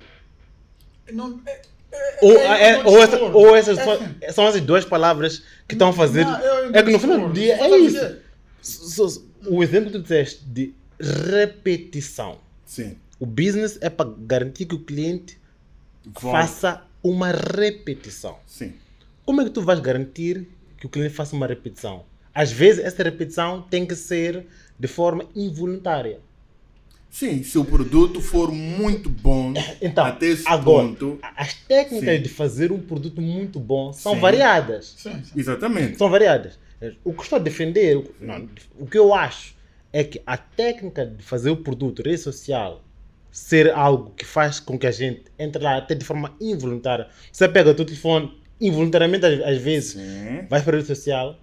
[1.12, 1.62] não, é,
[2.22, 3.38] Ou, é, é- eu ou, essa- discordo.
[3.38, 3.78] ou essas
[4.20, 6.24] É são essas duas palavras que estão a fazer.
[6.24, 9.10] Não, é que no final do dia é isso.
[9.46, 12.38] O exemplo que tu disseste de repetição.
[12.64, 12.96] sim.
[13.18, 15.38] O business é para garantir que o cliente
[16.18, 18.38] faça uma repetição.
[18.46, 18.72] Sim.
[19.26, 22.04] Como é que tu vais garantir que o cliente faça uma repetição?
[22.34, 24.46] Às vezes, essa repetição tem que ser
[24.78, 26.20] de forma involuntária.
[27.10, 29.52] Sim, se o produto for muito bom
[29.82, 31.18] Então, até esse agora, ponto.
[31.36, 32.22] as técnicas Sim.
[32.22, 34.20] de fazer um produto muito bom são Sim.
[34.20, 34.94] variadas.
[34.96, 35.32] Sim, sim.
[35.38, 35.98] Exatamente.
[35.98, 36.58] São variadas.
[37.04, 38.48] O que estou a defender, o- não,
[38.78, 39.54] o que eu acho
[39.92, 42.82] é que a técnica de fazer o produto rede social
[43.32, 47.08] ser algo que faz com que a gente entre lá até de forma involuntária.
[47.30, 50.46] Você pega o teu telefone involuntariamente às, às vezes, Sim.
[50.48, 51.38] vai para a rede social,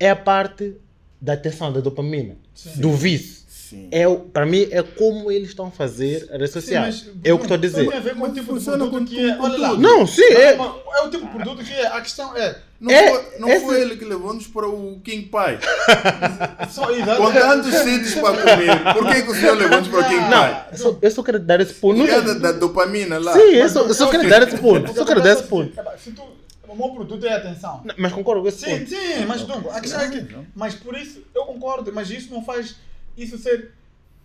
[0.00, 0.74] é a parte
[1.20, 2.36] da atenção, da dopamina,
[2.76, 3.41] do vício.
[3.72, 3.88] Sim.
[3.90, 6.84] É, o- para mim, é como eles estão a fazer a rede social.
[6.84, 7.88] mas, é o que estou a dizer.
[7.88, 9.38] Tem a ver com o tipo de funciona produto com que é.
[9.40, 9.74] Olha lá.
[9.78, 10.56] Não, sim, é.
[10.56, 11.86] Não, É o tipo de produto que é.
[11.86, 12.58] A questão é.
[12.78, 15.58] Não, É, foi, não esse- foi ele que levou-nos para o King Pie.
[16.70, 18.94] Só, Com tantos sítios para comer.
[18.94, 20.30] Por que, que o senhor levou-nos para o King Pie?
[20.30, 22.06] Não, eu só, eu só quero dar esse ponto.
[22.06, 23.32] Causa da dopamina lá.
[23.32, 24.82] Sim, eu só, eu só quero dar esse ponto.
[24.84, 25.78] Porque Só quero dar esse ponto.
[25.78, 26.22] epá, Se tu,
[26.68, 27.82] o meu produto é atenção.
[27.84, 28.88] Não, Mas concordo com esse Sim, ponto.
[28.90, 30.26] sim, mas Dungo, a questão é que.
[30.54, 32.74] Mas por isso, eu concordo, mas isso não faz
[33.16, 33.70] isso ser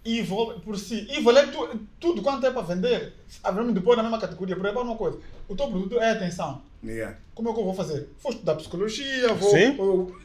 [0.05, 1.07] evil por si.
[1.09, 3.13] Evil é tu, tudo quanto é para vender.
[3.43, 4.55] Havemos depois na mesma categoria.
[4.55, 5.17] Por exemplo, uma coisa:
[5.47, 6.61] o teu produto é atenção.
[6.83, 7.17] Yeah.
[7.33, 8.07] Como é que eu vou fazer?
[8.21, 9.49] Vou estudar psicologia, vou.
[9.51, 9.75] Sim.
[9.75, 10.15] vou-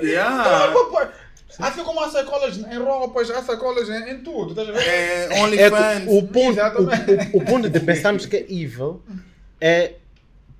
[0.00, 0.68] Yeah.
[0.70, 1.08] Então,
[1.60, 4.80] Assim como há sacolas em roupas, há sacolas em, em tudo, estás a ver?
[4.86, 6.04] É, É OnlyFans.
[6.04, 7.10] que o, ponto, Exatamente.
[7.34, 9.02] o, o- o ponto de pensarmos que é evil
[9.60, 9.94] é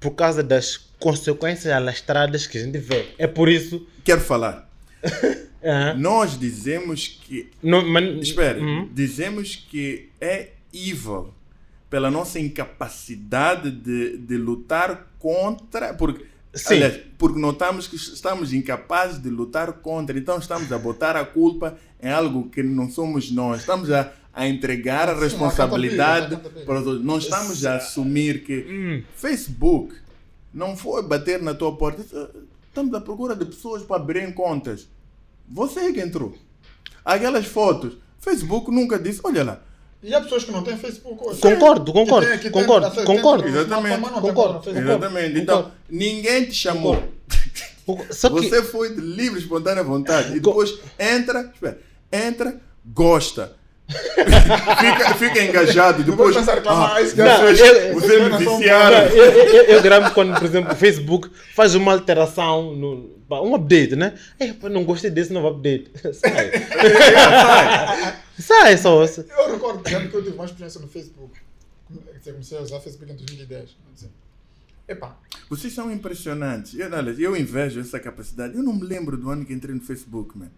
[0.00, 3.06] por causa das consequências alastradas que a gente vê.
[3.18, 3.86] É por isso.
[4.02, 4.68] Quero falar.
[5.62, 7.50] ah, Nós dizemos que.
[7.62, 8.88] mas, Espera, Uhum.
[8.92, 11.32] dizemos que é evil
[11.90, 15.94] pela nossa incapacidade de, de lutar contra.
[15.94, 16.74] Porque, Sim.
[16.74, 21.76] aliás, porque notamos que estamos incapazes de lutar contra, então estamos a botar a culpa
[22.02, 23.61] em algo que não somos nós.
[23.61, 27.04] Estamos a, a entregar a Sim, responsabilidade a conta para os outros.
[27.04, 29.02] Não estamos a assumir que Hum.
[29.16, 29.94] Facebook
[30.54, 32.02] não foi bater na tua porta.
[32.68, 34.88] Estamos à procura de pessoas para abrirem contas.
[35.51, 36.34] Você é que entrou.
[37.05, 37.94] Aquelas fotos.
[38.20, 39.61] Facebook nunca disse, olha lá.
[40.03, 41.40] E há pessoas que não têm Facebook hoje.
[41.40, 43.42] Concordo, concordo, Que tem- que tem- concordo, tem- concordo.
[43.44, 44.01] tem- Exatamente.
[44.01, 44.62] não tem Concordo.
[44.62, 44.88] Facebook.
[44.88, 45.38] Exatamente.
[45.40, 45.78] Então, Concordo.
[45.90, 47.03] ninguém te chamou.
[47.84, 48.14] Concordo.
[48.14, 48.49] Só que.
[48.49, 50.30] Você foi de livre, espontânea vontade.
[50.36, 51.78] E depois entra, espera,
[52.12, 53.57] entra, gosta.
[53.88, 56.05] fica, fica engajado.
[56.05, 56.46] Depois Depois.
[56.57, 56.96] reclamar.
[56.96, 58.96] ah, não, eu- vocês me Não, Não, viciaram.
[59.09, 63.95] eu, eu, eu gravo quando, por exemplo, o Facebook faz uma alteração, no, um update,
[63.97, 64.18] né?
[64.39, 65.91] É, pá, não gostei desse novo update.
[66.14, 66.51] Sai.
[68.39, 69.03] Sai só.
[69.03, 71.39] Eu recordo, que eu tive uma experiência no Facebook.
[72.18, 73.70] Dizer, Comecei a usar Facebook em 2010.
[73.70, 74.11] Quer dizer,
[74.89, 75.18] Epá,
[75.51, 76.74] Vocês são impressionantes.
[76.74, 78.57] Eu, olha, eu invejo essa capacidade.
[78.57, 80.49] Eu não me lembro do ano que entrei no Facebook, man.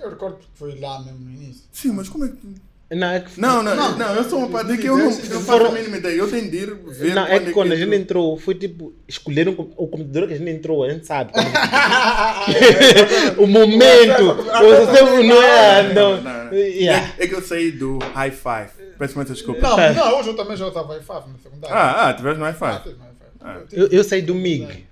[0.00, 1.64] eu recordo porque foi lá mesmo no início.
[1.72, 2.54] Sim, mas como é que.
[2.90, 5.34] Não, é que, Não, não, Não, não, eu sou uma parte que eu não, eu
[5.34, 6.16] não faço a mínima ideia.
[6.16, 7.14] Eu tenho de ir ver.
[7.14, 10.50] não, é que quando a gente entrou, foi tipo, escolheram o computador que a gente
[10.50, 11.32] entrou, a gente sabe.
[13.36, 15.92] o momento, o seu não é.
[15.92, 16.52] Não, Não, não.
[16.54, 17.12] Yeah.
[17.18, 18.70] É, é que eu saí do high five.
[18.98, 19.60] Peço muita desculpa.
[19.60, 21.76] Não, não, hoje eu também já usava i5 na secundária.
[21.76, 22.84] Ah, ah, tiveste no high Ah, five.
[22.84, 23.08] teve no i5.
[23.40, 23.56] Ah.
[23.70, 24.87] Eu, eu saí do MIG.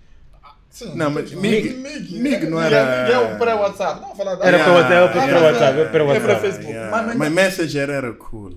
[0.76, 3.98] Sim, Não, mas Mig- Mig, Mig não era- Mig é o pré-WhatsApp.
[4.02, 4.44] Não, falar da.
[4.44, 5.40] Era para WhatsApp, era para.
[5.46, 6.40] WhatsApp, era para É WhatsApp.
[6.42, 6.74] Facebook.
[7.16, 8.50] Mas- Messenger era cool.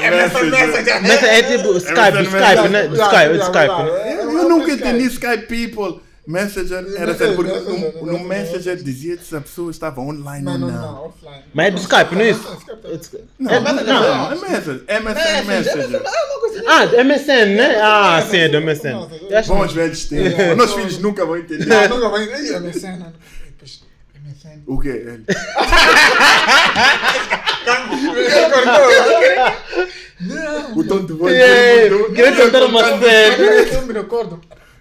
[0.00, 1.24] É, Messenger.
[1.28, 2.82] É tipo Skype, Messenger, Skype, né?
[2.88, 3.06] Messenger.
[3.06, 3.88] Skype, Skype, né?
[3.90, 6.00] Eu, É, é nunca entendi Skype People.
[6.26, 8.26] Messenger era Messenger, sério, porque Messenger, no, no Messenger.
[8.28, 10.80] Messenger dizia se a pessoa estava online Não, ou não, não.
[10.92, 11.42] não, offline.
[11.54, 12.58] Mas é do Skype, não é isso?
[12.68, 13.84] É Não, É- não, não.
[13.84, 14.84] não, é Messenger.
[14.86, 16.02] É Messenger, Messenger.
[16.04, 17.80] É uma coisa Ah, MSN, né?
[17.82, 19.08] Ah, sim, é do MSN.
[19.48, 20.38] Bons velhos tempos.
[20.38, 21.66] É, Nossos filhos nunca vão entender.
[21.66, 22.24] Não, nunca vai.
[22.24, 22.98] Ih, MSN.
[22.98, 23.12] não.
[23.46, 23.80] Depois,
[24.14, 24.62] MSN.
[24.66, 24.88] O quê?
[24.88, 25.24] Ele-
[30.20, 30.76] Não.
[30.76, 33.74] O tom de voz É, queria contar uma série.
[33.74, 34.38] Eu me recordo.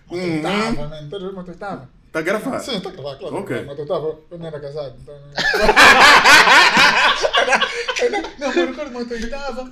[0.09, 0.41] Uhum.
[0.41, 1.07] Tava, né?
[1.09, 1.89] Toda vez que eu tava.
[2.11, 2.63] Tá gravado.
[2.63, 3.35] Sim, tá claro, claro.
[3.37, 3.63] Ok.
[3.65, 5.15] Mas eu tava, eu não era casado, então.
[8.09, 9.71] Não, não mas eu recordo muito, eu tava.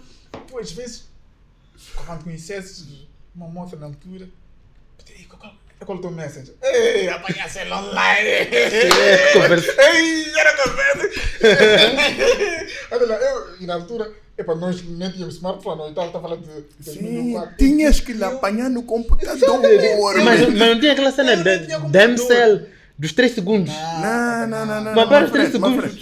[0.50, 1.08] Pô, às vezes,
[1.96, 4.28] quando conhecesse uma moça na altura,
[5.10, 5.40] ei, qual-
[5.86, 6.54] qual é o teu messenger?
[6.62, 8.30] Ei, apanhar celular online!
[8.30, 9.82] É, conversa.
[9.82, 11.10] Ei, era conversa!
[12.92, 16.92] Olha lá, eu, e na altura, epa, nós nem tínhamos smartphone, eu estava falando de
[16.92, 17.56] Sim, 2004.
[17.58, 19.36] tinhas que lhe apanhar no computador.
[20.24, 21.92] Mas, mas não tinha aquela cena não computador.
[21.92, 22.62] Damsel
[23.00, 23.72] dos 3 segundos.
[23.74, 24.96] Não, não, não, não.
[24.96, 26.00] Mas não, três frente, mas segundos.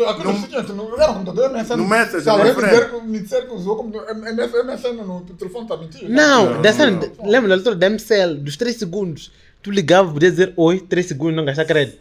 [0.70, 1.76] no, era computador, MSN.
[1.78, 5.76] No Messenger, Se alguém dizer, que- me disser que usou como MSN, no telefone está
[5.78, 6.10] mentindo.
[6.10, 7.30] Não, Não, não.
[7.30, 9.32] lembra da altura Damsel dos 3 segundos.
[9.62, 11.98] Tu ligava, podia dizer oi, 3 segundos, não gastar crédito.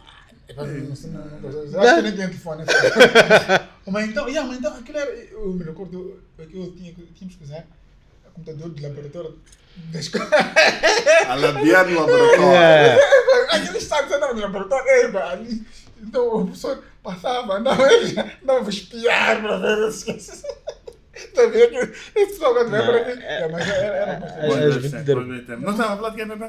[0.53, 2.63] Não, não, não, não, Acho que nem telefone.
[3.87, 5.11] Mas então, yeah, mas então, aquilo era.
[5.11, 7.65] Eu me recordo que eu tinha, tínhamos que usar
[8.27, 9.39] o computador de laboratório
[9.91, 10.27] da escola.
[11.29, 12.43] A labiar no laboratório.
[12.45, 13.55] É.
[13.55, 15.63] Aquele estado era no laboratório, é, pá, ali.
[16.01, 20.43] Então o professor passava, não, ele não vou espiar para ver as coisas.
[21.33, 21.75] Tá vendo?
[21.75, 23.23] Esse pessoal quando vem para aqui.
[23.23, 25.63] É, mas era, É, é, é, é, tempos.
[25.63, 26.39] Não estava a falar de quê, Pepe?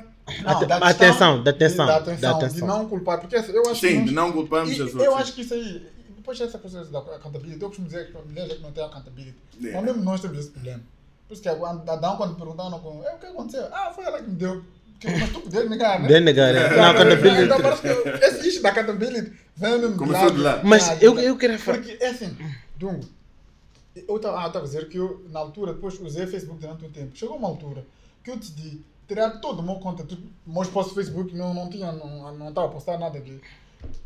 [0.42, 3.20] Não, Ate- da atenção, atenção, Da da atenção, de não culpar.
[3.20, 5.86] Porque eu acho que Sim, de não culparmos e as Eu acho que isso aí,
[6.16, 9.36] depois dessa coisa da accountability, eu costumo dizer que mulheres é que não têm accountability.
[9.60, 9.80] Yeah.
[9.80, 10.80] Mas mesmo nós temos esse problema.
[11.28, 13.66] Por isso que a Adão, quando perguntaram, com, é, o que aconteceu?
[13.72, 14.64] Ah, foi ela que me deu.
[15.04, 16.08] Mas tu podes negar, né?
[16.08, 16.60] De negar, é.
[16.60, 17.62] Não, Então accountability.
[17.62, 20.60] parece que esse issue da accountability vem mesmo Começou de lá.
[20.64, 21.78] Mas Ah, eu, queria falar.
[21.78, 22.36] Porque, é assim,
[22.76, 23.00] Dungo,
[24.08, 26.90] eu estava ah, eu a dizer que eu, na altura, depois usei Facebook durante um
[26.90, 27.16] tempo.
[27.16, 27.86] Chegou uma altura
[28.22, 31.70] que eu decidi tirar todo o meu conta, tudo, meus posts do Facebook, não, não
[31.70, 33.40] tinha, não, não estava a postar nada de...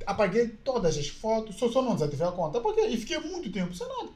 [0.07, 2.59] Apaguei todas as fotos, só, só não desativei a conta.
[2.59, 4.11] Apaguei e fiquei muito tempo sem nada.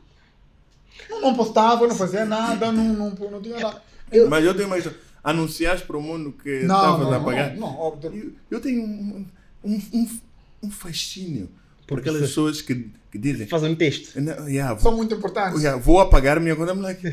[1.08, 3.82] Não, não postava, não fazia nada, não, não, não tinha nada.
[4.28, 4.88] Mas eu tenho mais.
[5.22, 7.50] Anunciaste para o mundo que Não, estavas a pagar.
[7.52, 8.12] não, não, óbvio.
[8.12, 9.26] Eu, eu tenho um,
[9.64, 10.20] um, um,
[10.64, 11.48] um fascínio
[11.86, 13.46] por Porque aquelas pessoas que, que dizem.
[13.46, 14.20] Faz um texto.
[14.20, 15.62] "Não, yeah, São vou, muito importantes.
[15.62, 16.72] yeah, vou apagar a minha conta.
[16.72, 17.06] I'm like,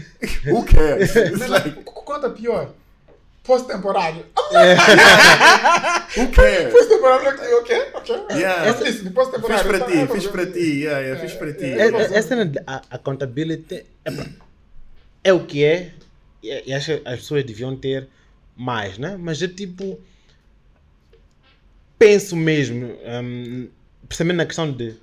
[0.50, 1.16] who cares?
[1.16, 2.74] It's like, Conta pior.
[3.44, 4.26] Pós-temporário.
[6.18, 6.74] who cares?
[6.74, 8.16] Pós-temporário, ok, ok.
[8.32, 8.68] Yeah.
[8.68, 9.64] Eu disse, pós-temporário.
[9.64, 11.66] Fiz para tá, ti, é, fiz para ti, yeah, yeah, fiz para ti.
[11.66, 14.12] É, É- é, Essa cena de a- accountability é,
[15.26, 15.92] é o que é.
[16.44, 18.08] E acho que as pessoas deviam ter
[18.58, 19.16] mais, né?
[19.20, 20.00] Mas é tipo.
[22.00, 23.68] Penso mesmo, hum,
[24.08, 24.96] principalmente na questão de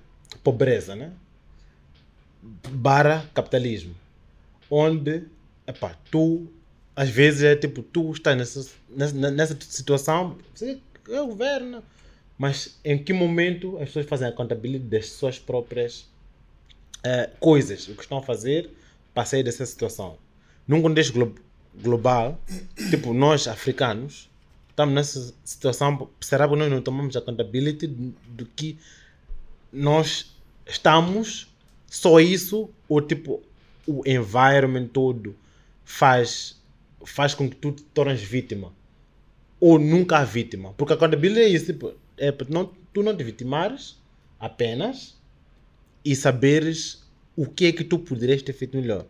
[0.43, 1.12] pobreza, né?
[2.70, 3.95] Barra capitalismo.
[4.70, 5.24] Onde,
[5.66, 6.47] epá, tu,
[6.95, 11.83] às vezes é tipo, tu estás nessa, nessa, nessa situação, você é governo,
[12.37, 16.07] mas em que momento as pessoas fazem a contabilidade das suas próprias
[17.03, 18.70] eh, coisas, o que estão a fazer
[19.14, 20.18] para sair dessa situação.
[20.66, 21.35] Num contexto glo-
[21.74, 22.39] global,
[22.91, 24.29] tipo, nós africanos,
[24.68, 27.87] estamos nessa situação, será que nós não tomamos a contabilidade
[28.29, 28.79] do que
[29.73, 31.53] nós estamos,
[31.87, 33.43] só isso, ou tipo,
[33.87, 35.35] o environment todo
[35.85, 36.61] faz,
[37.07, 38.73] faz com que tu te tornes vítima
[39.61, 40.73] ou nunca vítima.
[40.75, 43.99] Porque a accountability é isso, tipo, é para não, tu não te vitimares
[44.39, 45.16] apenas
[46.05, 47.03] e saberes
[47.37, 49.07] o que é que tu poderias ter feito melhor?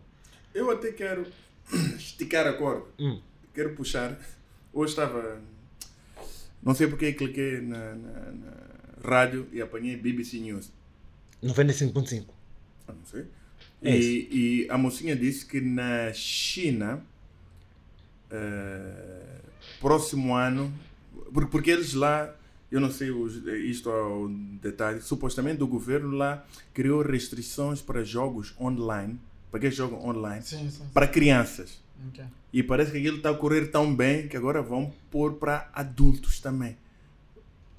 [0.53, 1.25] Eu até quero
[1.97, 2.85] esticar a corda.
[2.99, 3.19] Hum.
[3.53, 4.19] Quero puxar.
[4.73, 5.41] Hoje estava.
[6.61, 8.51] Não sei porque cliquei na, na- na
[9.03, 10.71] rádio e apanhei BBC News.
[11.43, 12.25] 95.5.
[12.87, 13.25] Eu não sei.
[13.81, 17.01] É E, e a mocinha disse que na China,
[18.29, 19.39] eh,
[19.79, 20.73] próximo ano,
[21.33, 22.33] por- porque eles lá,
[22.71, 24.27] eu não sei os- isto ao
[24.61, 29.19] detalhe, supostamente o governo lá criou restrições para jogos online,
[29.51, 30.83] para quem joga online, Sim, sim.
[30.93, 31.79] para crianças.
[32.09, 32.23] Ok.
[32.53, 36.39] E parece que aquilo está a correr tão bem que agora vão pôr para adultos
[36.39, 36.77] também.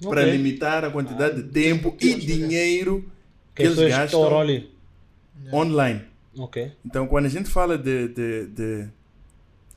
[0.01, 0.31] Para Ok.
[0.31, 3.05] limitar a quantidade de tempo e dinheiro
[3.53, 4.71] que Que eles estão gastam ali.
[5.53, 6.01] online.
[6.35, 6.71] Ok.
[6.85, 8.87] Então, quando a gente fala de, de, de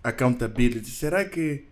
[0.03, 1.65] accountability, será que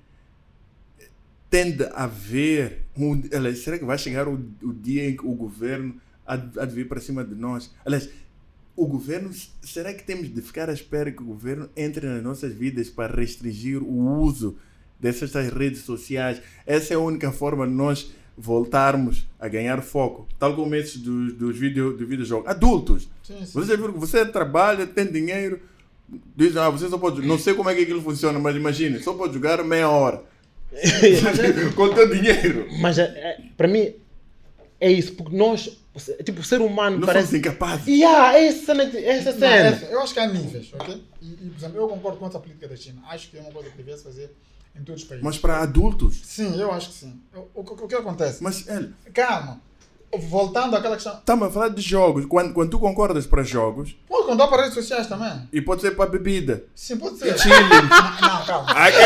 [1.49, 2.83] tende a haver.
[2.97, 5.97] Um, aliás, será que vai chegar o, o dia em que o governo
[6.27, 7.71] há de vir para cima de nós?
[7.85, 8.09] Aliás,
[8.75, 9.31] o governo,
[9.61, 13.15] será que temos de ficar à espera que o governo entre nas nossas vidas para
[13.15, 14.57] restringir o uso
[14.99, 16.41] dessas redes sociais?
[16.67, 21.35] Essa é a única forma de nós voltarmos a ganhar foco, tal como esses dos,
[21.35, 22.49] dos, video, do videojogos.
[22.49, 23.53] Adultos, Sim, sim.
[23.53, 25.61] você já viu que você trabalha, tem dinheiro,
[26.37, 27.21] diz, ah, você só pode.
[27.27, 30.23] Não sei como é que aquilo funciona, mas imagine, só pode jogar meia hora.
[31.77, 32.67] Com o teu dinheiro.
[32.81, 33.93] Mas é, é, para mim
[34.81, 35.79] é isso, porque nós,
[36.25, 37.27] tipo, o ser humano Não parece.
[37.29, 37.87] somos incapazes.
[37.87, 38.83] Yeah, é essa cena.
[38.99, 39.81] Essa Não, cena.
[39.83, 41.03] é- eu acho que há níveis, ok?
[41.21, 43.03] E, e, por exemplo, eu concordo com essa política da China.
[43.09, 44.35] Acho que é uma coisa que devia se fazer
[44.79, 45.25] em todos os países.
[45.25, 46.21] Mas para adultos.
[46.25, 47.21] Sim, eu acho que sim.
[47.35, 48.43] O, o, o que acontece?
[48.43, 49.61] Mas, olha, Calma.
[50.29, 51.15] Voltando àquela questão.
[51.15, 52.27] estamos a falar de jogos.
[52.27, 55.49] Quando, quando tu concordas para jogos, Pode contar para redes sociais também.
[55.51, 56.65] e pode ser para bebida.
[56.75, 57.39] Sim, pode ser.
[57.39, 57.55] Chile.
[58.21, 58.71] Não, não, calma.
[58.73, 58.99] Aqui,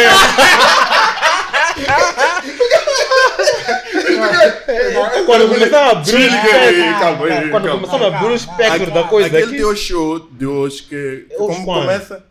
[5.27, 9.57] Quando começamos a abrir Quando começamos a abrir o espectro da coisa Aquele aqui.
[9.57, 12.25] teu show de hoje que como começa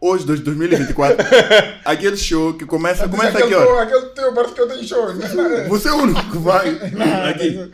[0.00, 1.26] hoje, de 2024.
[1.84, 3.78] aquele show que começa, começa aquele, aqui, ó.
[3.80, 5.14] aquele teu parece que eu tenho show.
[5.14, 5.66] né?
[5.68, 6.68] Você é o único que vai
[7.30, 7.70] aqui.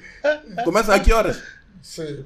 [0.64, 1.40] Começa a que horas?
[1.82, 2.24] Sei.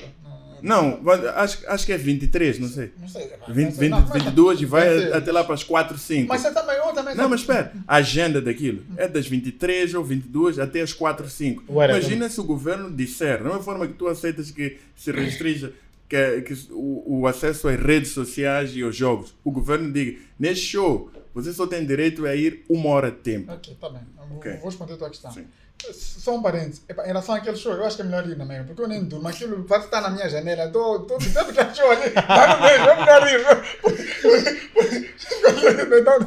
[0.62, 1.00] Não,
[1.36, 2.92] acho, acho que é 23, não sei.
[3.00, 3.30] Não sei.
[3.48, 3.88] 20, não sei.
[3.88, 6.28] 20, Não, mas- 22 e vai até lá para as 4, 5.
[6.28, 7.14] Mas você também, eu também.
[7.14, 11.64] Não, mas espera, a agenda daquilo é das 23 ou 22 até as 4, 5.
[11.66, 12.02] Whatever.
[12.02, 15.72] Imagina se o governo disser, da mesma forma que tu aceitas que se restrinja
[16.10, 20.66] que, que o, o acesso às redes sociais e aos jogos, o governo diga, neste
[20.66, 23.52] show, você só tem direito a ir uma hora de tempo.
[23.52, 24.00] Ok, tá bem.
[24.18, 24.26] Eu
[24.58, 25.30] vou- responder a tua questão.
[25.32, 25.46] Sim.
[25.92, 26.82] Só um parênteses.
[26.90, 29.02] Em relação àquele show, eu acho que é melhor ir na mesma, porque eu nem
[29.02, 29.26] durmo.
[29.28, 30.66] Aquilo parece que está na minha janela.
[30.66, 32.08] Estou dizendo que show ali.
[32.08, 33.40] Está no mesmo, é melhor ir.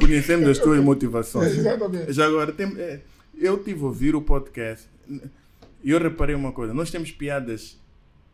[0.00, 1.56] Conhecendo as tuas motivações.
[1.56, 2.12] Exatamente.
[2.12, 2.98] Já agora, tem, é,
[3.38, 4.88] eu tive a ouvir o podcast
[5.84, 6.74] e eu reparei uma coisa.
[6.74, 7.78] Nós temos piadas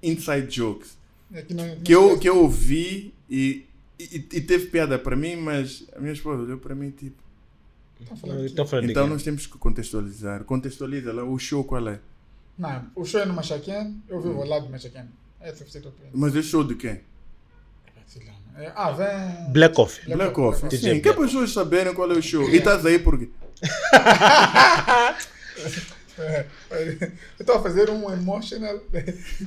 [0.03, 0.97] inside jokes
[1.35, 3.67] Aqui não- não que eu, que eu ouvi e,
[3.99, 7.23] e, e teve piada para mim, mas a minha esposa olhou para mim tipo.
[8.01, 8.47] Estão falando.
[8.47, 9.13] Então, Então aqui.
[9.13, 10.43] nós temos que contextualizar.
[10.45, 12.01] Contextualiza lá o show qual é.
[12.59, 15.05] Não, o show é no Machaquém, eu vivo ao lado do Machaquém.
[15.41, 15.53] É
[15.91, 16.11] pena.
[16.13, 17.01] Mas é show de quem?
[18.27, 18.63] Lá.
[18.63, 19.53] É, Ah, vem.
[19.53, 20.05] Black Coffee.
[20.05, 20.63] Black Black Coffee.
[20.63, 20.79] Coffee.
[20.79, 22.49] Sim, que é Black para as pessoas saberem qual é o show.
[22.51, 23.31] E estás aí porque.
[23.63, 23.69] É,
[26.71, 27.09] Eu
[27.41, 28.81] estou a fazer um emotional.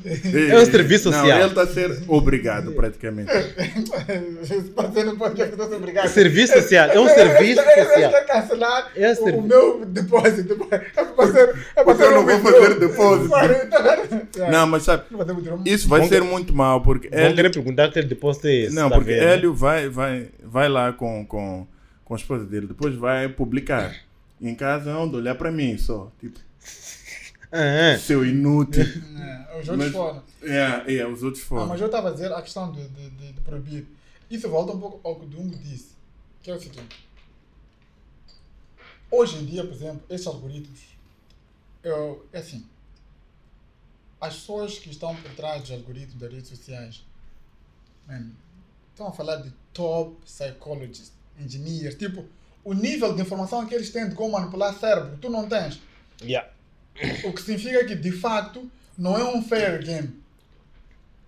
[0.04, 1.40] É um serviço Não, social.
[1.40, 3.32] ele está a ser obrigado praticamente.
[4.76, 6.08] Pode ser no podcast, estou obrigado.
[6.10, 6.90] Serviço social.
[6.90, 8.12] É um serviço Eu- eu- eu social.
[8.12, 10.58] quero cancelar É o, o meu depósito.
[10.72, 11.50] É para ser.
[11.76, 13.30] É para Porque eu não vou fazer depósito.
[14.52, 18.00] Não, mas sabe, Não isso vai ser muito mal porque Vão Hélio, querer perguntar que
[18.00, 18.76] ele depósito é esse.
[18.76, 19.24] não, tá porque vendo?
[19.24, 21.68] Hélio vai, vai, vai lá com, com,
[22.04, 23.96] com a esposa dele, depois vai publicar.
[24.42, 26.38] Em casa, onde olhar para mim só, tipo,
[27.56, 28.00] Ah, ah.
[28.00, 28.84] seu inútil.
[28.84, 30.24] É, os outros Mas- fora.
[30.42, 31.68] É, é, os outros Ah, foram.
[31.68, 33.86] mas eu estava a dizer a questão de, de, de, de proibir.
[34.30, 35.90] Isso volta um pouco ao que o Dungo disse,
[36.42, 37.08] que é o seguinte.
[39.12, 40.80] Hoje em dia, por exemplo, esses algoritmos,
[41.84, 42.66] eu, é assim,
[44.20, 47.06] as pessoas que estão por trás dos algoritmos das redes sociais,
[48.08, 48.32] man,
[48.92, 52.26] estão a falar de top psychologists, engineers, tipo,
[52.64, 55.80] o nível de informação que eles têm de como manipular cérebro, tu não tens.
[56.22, 56.50] Yeah.
[57.24, 60.10] O que significa que, de facto, não é um fair game.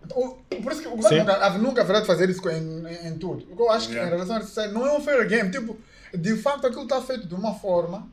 [0.03, 0.17] Então,
[0.51, 3.17] o- por isso que o governo nunca, nunca haverá de fazer isso em, em, em
[3.17, 3.45] tudo.
[3.51, 4.11] O que eu acho que Yeah.
[4.11, 5.49] em relação a isso é, não é um fair game.
[5.49, 5.77] Tipo,
[6.13, 8.07] de facto, aquilo está feito de uma forma,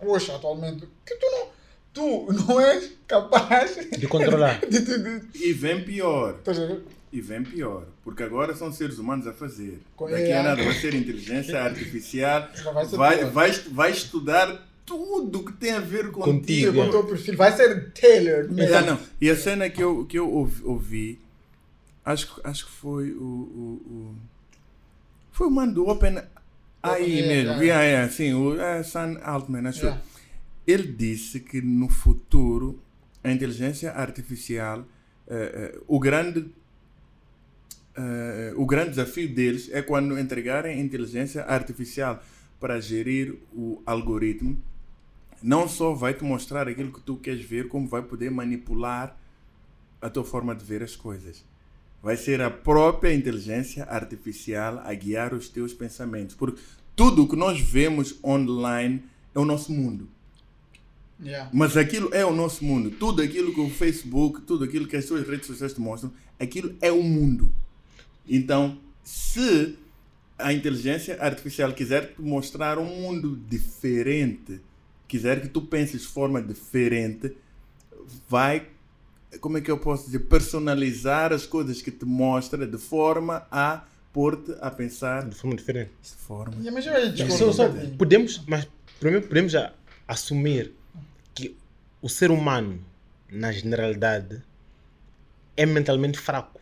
[0.00, 1.46] hoje, atualmente, que tu não,
[1.94, 4.58] tu não és capaz De controlar.
[4.68, 6.38] de, de, de, E vem pior.
[6.44, 6.82] ver?
[7.12, 7.86] E vem pior.
[8.04, 9.80] Porque agora são seres humanos a fazer.
[10.10, 12.48] Daqui a nada vai ser inteligência artificial.
[12.72, 16.72] Vai Vai, vai, vai estudar tudo que tem a ver Contigo, contigo.
[16.74, 17.36] Com o teu perfil.
[17.36, 18.74] Vai ser tailored mesmo.
[18.74, 18.98] É, não.
[19.20, 20.28] E a cena que eu, que eu
[20.64, 21.18] ouvi,
[22.04, 24.14] Acho, que- acho que foi o, o, o-
[25.30, 26.16] Foi o mano do Open
[26.82, 27.28] AI OpenAI, mesmo.
[27.28, 27.62] yeah.
[27.62, 29.80] Yeah, yeah, sim, o é, Sam Altman, acho.
[29.84, 30.02] Yeah.
[30.66, 32.80] Ele disse que no futuro
[33.22, 34.84] a inteligência artificial,
[35.28, 36.46] eh, eh, o grande
[37.96, 42.22] eh, o grande desafio deles é quando entregarem inteligência artificial
[42.58, 44.56] para gerir o algoritmo,
[45.42, 49.16] não só vai te mostrar aquilo que tu queres ver, como vai poder manipular
[50.00, 51.44] a tua forma de ver as coisas.
[52.02, 56.34] Vai ser a própria inteligência artificial a guiar os teus pensamentos.
[56.34, 56.60] Porque
[56.96, 59.02] tudo o que nós vemos online
[59.34, 60.08] é o nosso mundo.
[61.22, 61.50] Yeah.
[61.52, 62.90] Mas aquilo é o nosso mundo.
[62.90, 66.74] Tudo aquilo que o Facebook, tudo aquilo que as suas redes sociais te mostram, aquilo
[66.80, 67.52] é o mundo.
[68.26, 69.76] Então, se
[70.38, 74.60] a inteligência artificial quiser te mostrar um mundo diferente,
[75.10, 77.36] quiser que tu penses de forma diferente,
[78.28, 78.68] vai,
[79.40, 83.84] como é que eu posso dizer, personalizar as coisas que te mostra de forma a
[84.12, 85.90] pôr-te a pensar De forma diferente.
[86.02, 86.54] de forma.
[86.56, 87.96] Yeah, mas eu aí discordo Só, só bocadinho.
[87.96, 88.68] podemos, mas
[89.00, 89.72] primeiro podemos já
[90.06, 90.72] assumir
[91.34, 91.56] que
[92.00, 92.80] o ser humano,
[93.30, 94.42] na generalidade,
[95.56, 96.59] é mentalmente fraco.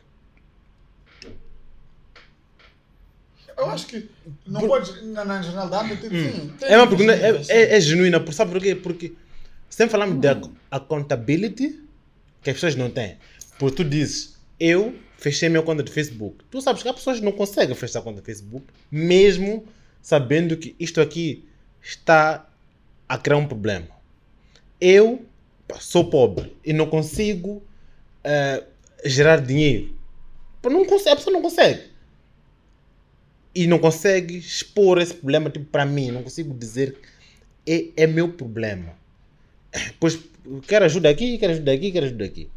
[3.58, 4.08] Eu acho que
[4.46, 6.52] não podes, na, na generalidade, tipo, sim.
[6.60, 8.74] tem É uma pergunta, é, é, é genuína, por, sabe por quê?
[8.76, 9.14] Porque
[9.68, 11.82] sempre falamos de ac- accountability
[12.40, 13.16] que as pessoas não têm.
[13.58, 16.44] Porque tu dizes, eu fechei minha conta de Facebook.
[16.50, 19.66] Tu sabes que há pessoas que não conseguem fechar a conta de Facebook, mesmo
[20.00, 21.44] sabendo que isto aqui
[21.82, 22.48] está
[23.08, 23.88] a criar um problema.
[24.80, 25.26] Eu
[25.80, 27.60] sou pobre e não consigo
[28.22, 28.62] eh,
[29.04, 29.96] gerar dinheiro.
[30.62, 31.87] Não consegue, a pessoa não consegue
[33.62, 36.10] e não consegue expor esse problema tipo, para mim.
[36.10, 36.96] Não consigo dizer
[37.66, 38.94] é, é meu problema.
[39.98, 40.18] Pois
[40.66, 42.48] quero ajuda aqui, quero ajuda aqui, quero ajuda aqui.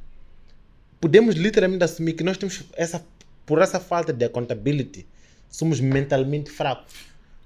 [0.99, 3.04] Podemos literalmente assumir que nós temos essa,
[3.45, 5.06] por essa falta de accountability,
[5.49, 6.93] somos mentalmente fracos.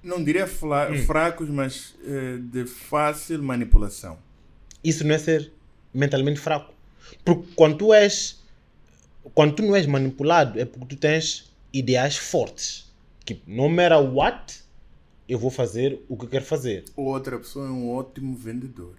[0.04, 4.20] Não diria fla- fracos, mas eh, de fácil manipulação.
[4.84, 5.52] Isso não é ser
[5.94, 6.74] mentalmente fraco.
[7.24, 8.44] Porque quando tu és.
[9.34, 12.85] Quando tu não és manipulado, é porque tu tens ideais fortes.
[13.26, 14.60] Que no matter what,
[15.28, 16.86] eu vou fazer o que eu quero fazer.
[16.96, 18.94] Outra pessoa é um ótimo vendedor.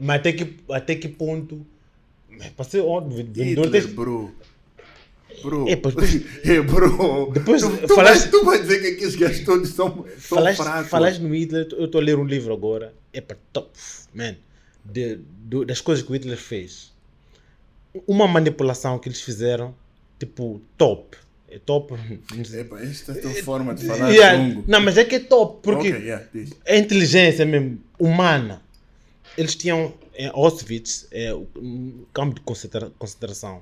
[0.00, 1.64] Mas até que, até que ponto.
[2.56, 4.34] Para ser óbvio, vendedor Hitler, tens- bro.
[5.42, 5.68] Bro.
[5.68, 7.30] É, pois, pois- É, bro.
[7.32, 10.56] Depois tu, tu, falaste- vai, tu vai dizer que aqueles gajos todos são, são Falaste,
[10.62, 10.90] fracos.
[10.90, 12.94] falaste no Hitler, eu estou a ler um livro agora.
[13.12, 13.70] É para top,
[14.14, 14.34] man.
[14.84, 16.92] De, do- das coisas que o Hitler fez.
[18.06, 19.74] Uma manipulação que eles fizeram,
[20.18, 21.16] tipo, top.
[21.54, 21.92] É top.
[22.54, 24.64] Epa, esta é a tua forma de falar Yeah, longo.
[24.66, 26.26] Não, mas é que é top, porque Ok, yeah,
[26.66, 28.62] a inteligência mesmo, humana.
[29.36, 33.60] Eles tinham em Auschwitz, é, o um campo de concentra- concentração.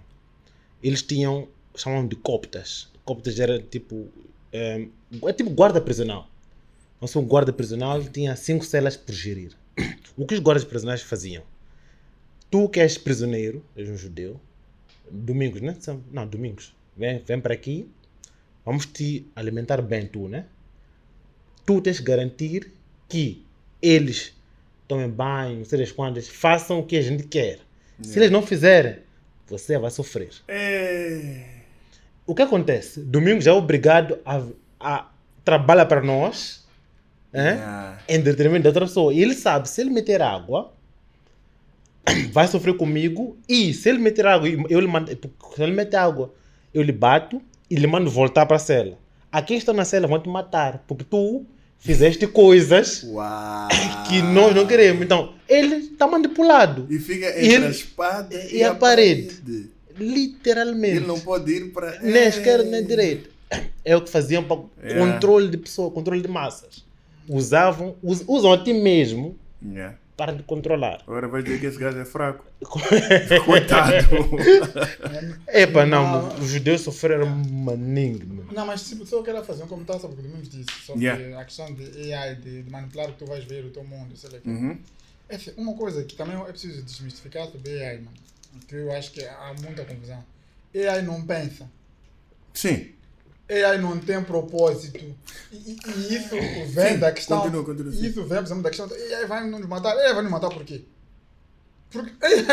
[0.81, 2.89] Eles tinham, chamavam de coptas.
[3.05, 4.09] Coptas era tipo,
[4.53, 4.87] é,
[5.27, 6.29] é tipo guarda prisional.
[7.03, 9.53] Então, o guarda prisional tinha cinco celas por gerir.
[10.17, 11.43] O que os guardas prisionais faziam?
[12.51, 14.39] Tu que és prisioneiro, és um judeu,
[15.11, 15.75] domingos, né?
[16.13, 16.75] Não, domingos.
[17.01, 17.91] Vem, vem para aqui,
[18.63, 20.45] vamos te alimentar bem tu, né?
[21.65, 22.71] tu tens que garantir
[23.09, 23.43] que
[23.81, 24.35] eles
[24.87, 27.61] tomem banho, sei das quantas, façam o que a gente quer.
[28.03, 28.99] Se eles não fizerem,
[29.47, 30.29] você vai sofrer.
[30.47, 31.45] É...
[32.27, 33.01] O que acontece?
[33.01, 34.45] Domingos é obrigado a,
[34.79, 35.11] a
[35.43, 36.61] trabalhar para nós?
[37.33, 38.03] Yeah.
[38.09, 39.15] em detrimento da outra pessoa.
[39.15, 40.75] E ele sabe, se ele meter água,
[42.31, 43.39] vai sofrer comigo.
[43.49, 46.35] E se ele meter água, eu lhe mando, se ele meter água,
[46.75, 47.41] eu lhe bato
[47.71, 48.99] e lhe mando voltar para a cela.
[49.31, 51.45] Aqui estão na cela, vão te matar, porque tu
[51.79, 53.69] fizeste coisas Uau.
[54.09, 55.03] que nós não queremos.
[55.03, 56.87] Então, ele está manipulado.
[56.91, 59.35] E fica entre ele- a espada e e, a parede.
[59.35, 59.71] parede.
[59.99, 60.97] Literalmente.
[60.97, 61.99] Ele não pode ir para.
[62.01, 63.29] Nem esquerda nem direita.
[63.85, 64.95] É o que faziam para É.
[64.99, 66.85] controle de pessoas, controle de massas.
[67.29, 69.95] Usavam, us- usam a ti mesmo Yeah.
[70.21, 71.01] Para te controlar.
[71.07, 72.45] Agora vai dizer que esse gajo é fraco.
[73.47, 73.91] Coitado.
[75.49, 78.47] Epa, não, os judeus sofreram maninho.
[78.53, 80.71] Não, mas tipo, se eu quero fazer um comentário sobre o que o Domingos disse,
[80.85, 81.41] sobre Yeah.
[81.41, 84.15] a questão de AI, de, de manipular o que tu vais ver, o teu mundo,
[84.15, 84.37] sei lá.
[84.37, 84.49] o quê.
[84.51, 84.79] Uhum.
[85.31, 88.13] É assim, uma coisa que também é preciso desmistificar sobre AI, mano.
[88.69, 90.23] Que eu acho que há muita confusão.
[90.75, 91.67] AI não pensa.
[92.53, 92.91] Sim.
[93.51, 94.99] AI não tem propósito.
[95.53, 96.37] E, e- isso
[96.69, 97.41] vem da questão.
[97.41, 98.07] continua, continua, sim.
[98.07, 98.89] Isso vem, por exemplo, da questão.
[98.89, 99.97] AI vai nos matar.
[99.97, 100.83] AI vai nos matar por quê?
[101.91, 102.47] Porque AI,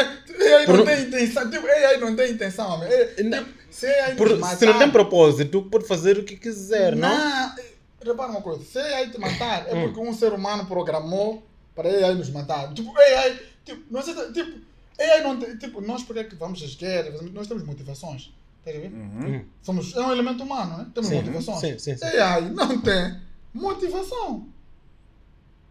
[0.53, 1.49] AI Por- não tem intenção.
[1.49, 2.89] Tipo, AI não tem intenção, homem.
[2.91, 4.57] AI, tipo, se AI Por- nos matar.
[4.57, 7.09] se não tem propósito, pode fazer o que quiser, não?
[7.09, 7.55] Não,
[8.03, 9.81] repara uma coisa, se AI te matar, é Hum.
[9.93, 11.43] porque um ser humano programou
[11.75, 12.73] para AI nos matar.
[12.73, 14.59] Tipo, AI, tipo, não sei, tipo,
[14.99, 18.31] AI não tem, tipo, nós por que vamos às guerras, nós temos motivações.
[18.67, 18.91] Estás a ver?
[18.93, 19.45] Hum.
[19.61, 20.87] Somos, é um elemento humano, né?
[20.93, 21.59] Temos Sim, motivações.
[21.59, 22.05] sim, sim, sim.
[22.05, 23.15] AI não tem
[23.53, 24.47] motivação.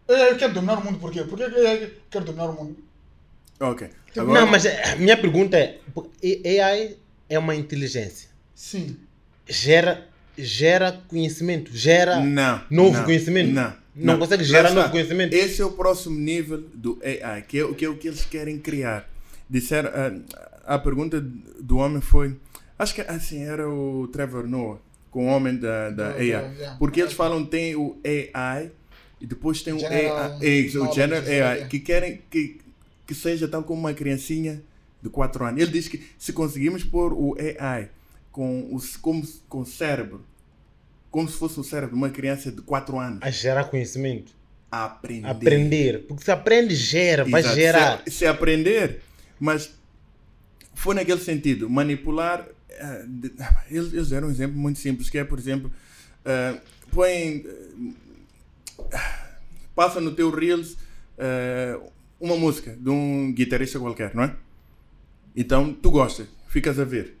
[0.09, 1.23] AI quer dominar o mundo por quê?
[1.23, 2.77] Por que AI quer dominar o mundo?
[3.59, 3.87] Ok.
[4.07, 5.79] Tipo, Agora, Não, mas a minha pergunta é:
[6.63, 6.97] AI
[7.29, 8.97] é uma inteligência, Sim.
[9.47, 13.51] gera, gera conhecimento, gera não, novo não, conhecimento?
[13.51, 13.75] Não.
[13.95, 15.33] Não consegue Lá gerar novo conhecimento?
[15.33, 18.23] Esse é o próximo nível do AI, que é, o- que é o que eles
[18.25, 19.09] querem criar.
[19.49, 22.35] Disseram, ah, a pergunta do homem foi,
[22.77, 24.79] acho que assim era o Trevor Noah,
[25.11, 26.27] com o homem da, da AI.
[26.27, 26.75] yeah.
[26.77, 28.71] Porque eles falam tem o AI
[29.19, 31.67] e depois tem o General AI, é, o General AI, yeah.
[31.67, 32.59] que querem que,
[33.05, 34.61] que seja tal como uma criancinha
[35.01, 35.61] de 4 anos.
[35.61, 37.89] Ele diz que se conseguimos pôr o AI
[38.31, 40.23] com o, como, com o cérebro,
[41.09, 44.31] como se fosse o cérebro de uma criança de 4 anos, A gerar conhecimento.
[44.71, 45.27] a aprender.
[45.27, 46.05] Aprender.
[46.07, 47.55] Porque se aprende, gera, vai Exato.
[47.55, 48.03] gerar.
[48.05, 49.01] Se, se aprender,
[49.39, 49.73] mas
[50.75, 52.47] foi naquele sentido, manipular.
[52.77, 53.33] Eh, de-
[53.69, 55.71] eles, eles deram um exemplo muito simples, que é, por exemplo,
[56.25, 56.59] eh,
[56.91, 57.45] põe.
[58.91, 58.99] eh,
[59.75, 60.75] passa no teu Reels
[61.17, 61.79] eh,
[62.19, 64.35] uma música de um guitarrista qualquer, não é?
[65.35, 67.15] Então tu gostas, ficas a ver.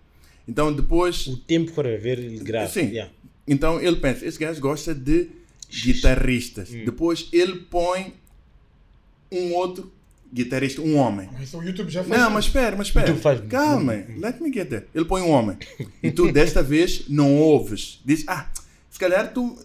[0.47, 1.27] Então depois.
[1.27, 2.69] O tempo para ver, ele grava.
[2.69, 2.87] Sim.
[2.89, 3.11] Yeah.
[3.47, 5.29] Então ele pensa, esse gajo gosta de
[5.69, 6.69] guitarristas.
[6.71, 6.85] Hum.
[6.85, 8.13] Depois ele põe
[9.31, 9.91] um outro
[10.33, 11.29] guitarrista, um homem.
[11.33, 13.15] Mas o YouTube já faz Não, mas espera, mas espera.
[13.15, 14.85] Faz- Calma, let me get there.
[14.93, 15.57] Ele põe um homem.
[16.03, 18.01] E tu desta vez não ouves.
[18.05, 18.49] Diz, ah,
[18.89, 19.57] se calhar tu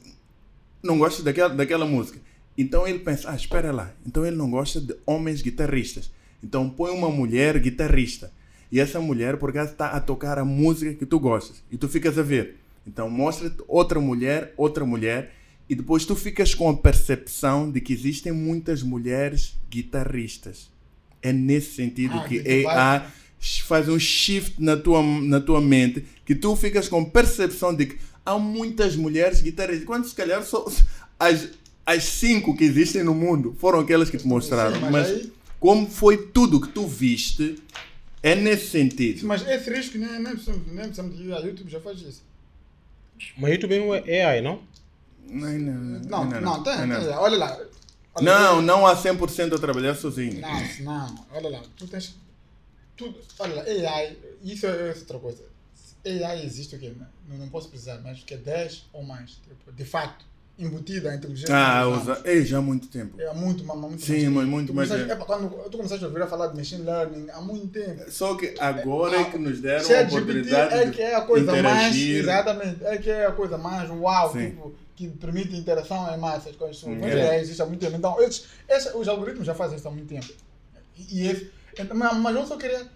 [0.83, 2.19] não gostas daquela, daquela música.
[2.57, 3.91] Então ele pensa, ah, espera lá.
[4.07, 6.11] Então ele não gosta de homens guitarristas.
[6.43, 8.33] Então põe uma mulher guitarrista.
[8.71, 11.63] E essa mulher, por acaso, está a tocar a música que tu gostas.
[11.71, 12.57] E tu ficas a ver.
[12.87, 15.33] Então mostra-te outra mulher, outra mulher.
[15.73, 20.69] E depois tu ficas com a percepção de que existem muitas mulheres guitarristas.
[21.23, 23.07] É nesse sentido Ah, que AI
[23.65, 27.97] faz um shift na tua, na tua mente que tu ficas com percepção de que
[28.23, 29.87] há muitas mulheres guitarristas.
[29.87, 30.71] Quando se calhar só
[31.19, 31.49] as,
[31.87, 34.75] as cinco que existem no mundo foram aquelas que te mostraram.
[34.75, 37.57] Sim, mas mas aí- como foi tudo que tu viste,
[38.23, 39.27] é nesse sentido.
[39.27, 42.23] Mas esse risco nem, nem, precisamos, nem precisamos de ir a YouTube, já faz isso.
[43.39, 43.75] Mas YouTube
[44.07, 44.61] é AI, não?
[45.29, 47.01] Não, não, Não, não, tem, não.
[47.01, 47.09] tem.
[47.15, 47.59] Olha lá.
[48.15, 48.63] Olha Não, lá.
[48.63, 50.41] não há 100% a trabalhar sozinho.
[50.41, 52.15] Não, não, olha lá, tu tens.
[52.97, 55.43] Tu, olha lá, AI, isso é outra coisa.
[56.05, 56.93] AI existe o quê?
[57.29, 59.31] Não, não posso precisar, mas que é 10 ou mais.
[59.31, 60.25] Tipo, de fato,
[60.59, 61.57] embutida a inteligência.
[61.57, 62.21] Ah, usa.
[62.27, 63.19] Ei, já há muito tempo.
[63.19, 65.11] É há muito, mas muito Sim, mas muito mais tempo.
[65.11, 68.11] epa, quando tu começaste a ouvir a falar de machine learning há muito tempo.
[68.11, 71.51] Só que agora é que nos deram a oportunidade é de que é a coisa
[71.51, 71.65] mais.
[71.97, 72.19] interagir.
[72.19, 74.51] Exatamente, é que é a coisa mais uau, Sim.
[74.51, 74.75] tipo,
[75.09, 76.83] que permite interação em massas com as.
[76.85, 77.37] Mas É.
[77.37, 77.97] é, existe há muito tempo.
[77.97, 80.29] Então, esses, esses- os algoritmos já fazem isso há muito tempo.
[80.99, 82.87] E, e esse, então, mas, eu só queria.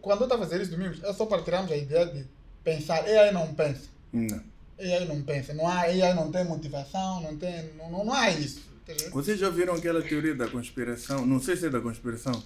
[0.00, 2.24] Quando eu estava a fazer isso domingo, é só para tirarmos a ideia de
[2.62, 3.04] pensar.
[3.04, 3.88] AI não pensa.
[4.12, 4.40] Não.
[4.78, 5.54] AI não pensa.
[5.54, 7.70] Não há, AI não tem motivação, não tem.
[7.78, 8.60] Não, não, não há isso.
[9.12, 11.24] Vocês já viram aquela teoria da conspiração?
[11.24, 12.42] Não sei se é da conspiração.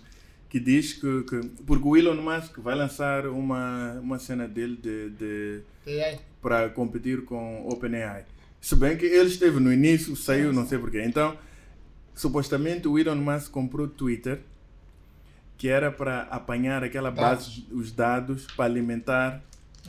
[0.48, 5.10] Que diz que, que porque o Elon Musk vai lançar uma, uma cena dele de,
[5.10, 5.62] de,
[6.40, 8.24] para competir com OpenAI.
[8.66, 11.00] Se bem que ele esteve no início, saiu, não sei porquê.
[11.04, 11.38] Então,
[12.16, 14.40] supostamente o Elon Musk comprou o Twitter,
[15.56, 19.40] que era para apanhar aquela base, os dados, para alimentar.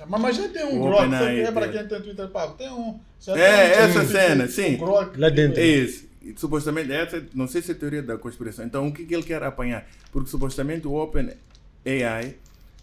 [0.08, 2.54] Mas, mas já tem um Grok, é para quem tem Twitter pago.
[2.54, 3.00] Tem um.
[3.20, 4.78] já É, tem um essa tipo, cena, um sim.
[4.78, 5.20] Grok.
[5.20, 5.60] Lá dentro.
[5.60, 6.06] É isso.
[6.36, 8.64] Supostamente, essa, não sei se é teoria da conspiração.
[8.64, 9.90] Então, o que, que ele quer apanhar?
[10.12, 12.36] Porque supostamente o OpenAI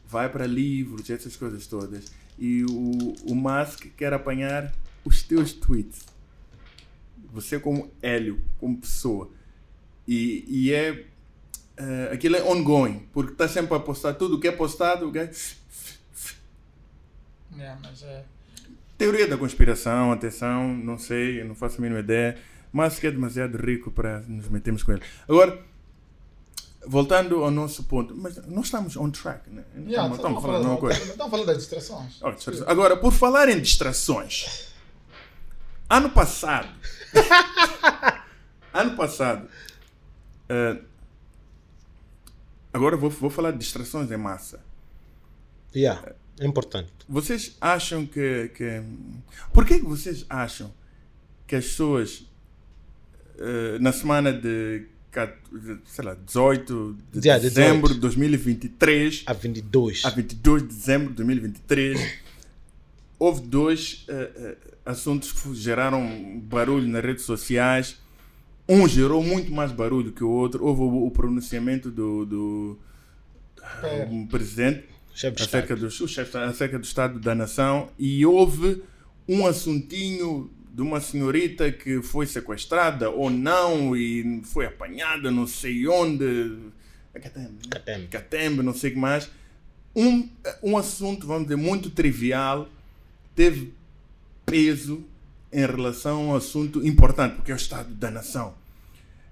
[0.09, 2.07] vai para livros, essas coisas todas.
[2.37, 4.75] E o, o Musk quer apanhar
[5.05, 6.07] os teus tweets.
[7.33, 9.31] Você como Hélio, como pessoa.
[10.07, 11.05] E, e é.
[11.77, 15.09] eh, aquilo é ongoing, porque está sempre a postar tudo o que é postado.
[15.09, 15.31] O que é...
[17.59, 18.25] É, mas é.
[18.97, 22.39] Teoria da conspiração, atenção, não sei, não faço a mínima ideia.
[22.73, 25.03] Mas que é demasiado rico para nos metermos com ele.
[25.29, 25.61] Agora,
[26.87, 29.63] voltando ao nosso ponto, mas nós estamos on track, né?
[29.87, 30.99] Yeah, estamos, estamos falando a mesma coisa.
[30.99, 32.23] Estamos falando das distrações.
[32.23, 32.69] Oh, distração.
[32.69, 34.74] Agora, por falar em distrações,
[35.97, 36.69] ano passado,
[38.73, 39.49] ano passado,
[40.49, 40.79] eh,
[42.73, 44.61] agora vou, vou falar de distrações em massa.
[45.75, 46.15] Yeah.
[46.41, 46.91] É importante.
[47.09, 48.51] Vocês acham que.
[48.57, 48.83] que
[49.53, 50.73] por que vocês acham
[51.47, 52.27] que as pessoas
[53.39, 54.87] eh, na semana de,
[55.85, 57.43] sei lá, 18 de 18.
[57.43, 60.05] dezembro de 2023 A 22.
[60.05, 62.24] a 22 de dezembro de 2023
[63.19, 67.97] houve dois eh, eh, assuntos que geraram barulho nas redes sociais.
[68.69, 70.65] Um gerou muito mais barulho que o outro.
[70.65, 72.79] Houve o, o pronunciamento do, do,
[74.11, 74.85] um presidente
[75.15, 78.83] Chefe acerca do, chefe- acerca do Estado da Nação e houve
[79.29, 85.87] um assuntinho de uma senhorita que foi sequestrada ou não e foi apanhada não sei
[85.87, 86.25] onde.
[87.15, 87.31] É né?
[87.71, 88.09] Catembe.
[88.09, 89.31] Catembe, não sei o que mais.
[89.95, 90.29] Um,
[90.61, 92.69] um assunto, vamos dizer, muito trivial
[93.35, 93.75] teve
[94.47, 95.05] peso
[95.53, 98.55] em relação a um assunto importante, porque é o Estado da Nação.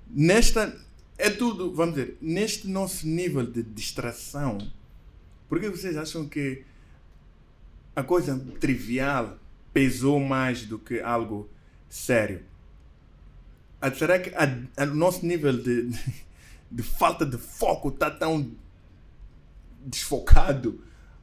[0.09, 0.77] Nesta,
[1.19, 4.59] é tudo, vamos dizer, neste nosso nível de distração,
[5.49, 6.65] por que vocês acham que
[7.95, 9.39] a coisa trivial
[9.73, 11.49] pesou mais do que algo
[11.89, 12.43] sério?
[13.81, 16.15] Ah, Será que o nosso nível de, de,
[16.71, 18.51] de falta de foco está tão
[19.85, 20.81] desfocado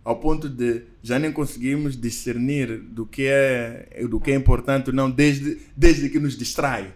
[0.09, 4.95] ao ponto de já nem conseguimos discernir do que é, do que é importante ou
[4.95, 6.91] não, desde, desde que nos distrai?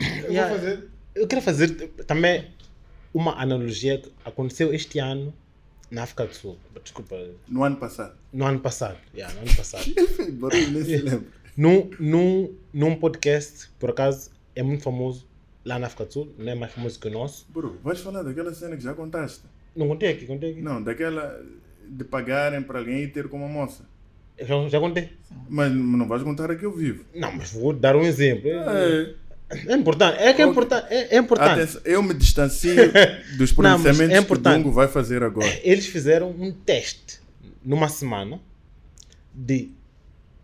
[0.00, 0.48] Eu Yeah.
[0.50, 0.88] vou fazer.
[1.14, 1.68] Eu quero fazer
[2.06, 2.46] também
[3.14, 5.32] uma analogia que aconteceu este ano
[5.90, 6.58] na África do Sul.
[6.82, 7.16] Desculpa,
[7.48, 8.14] No ano passado.
[8.32, 8.98] no ano passado.
[9.14, 9.84] Yeah, no ano passado.
[10.40, 11.24] Barulho, nem se lembra.
[11.56, 15.26] num, num, num podcast, por acaso, é muito famoso
[15.64, 17.46] lá na África do Sul, não é mais famoso que o nosso.
[17.50, 19.42] Bro, vais falar daquela cena que já contaste?
[19.76, 20.60] Não contei aqui, contei aqui.
[20.60, 21.42] Não, daquela
[21.92, 23.84] de pagarem para alguém e ter como moça.
[24.38, 25.10] Já, já contei.
[25.48, 27.04] Mas não vais contar aqui ao vivo.
[27.14, 28.48] Não, mas vou dar um exemplo.
[28.48, 29.14] É,
[29.50, 30.86] É, é importante, é que é importante.
[30.90, 31.50] É, é importante.
[31.50, 32.74] atenção, eu me distancio
[33.36, 34.38] dos Não, mas pronunciamentos é que o.
[34.38, 35.60] Dungo vai fazer agora.
[35.62, 37.20] Eles fizeram um teste
[37.62, 38.40] numa semana
[39.34, 39.70] de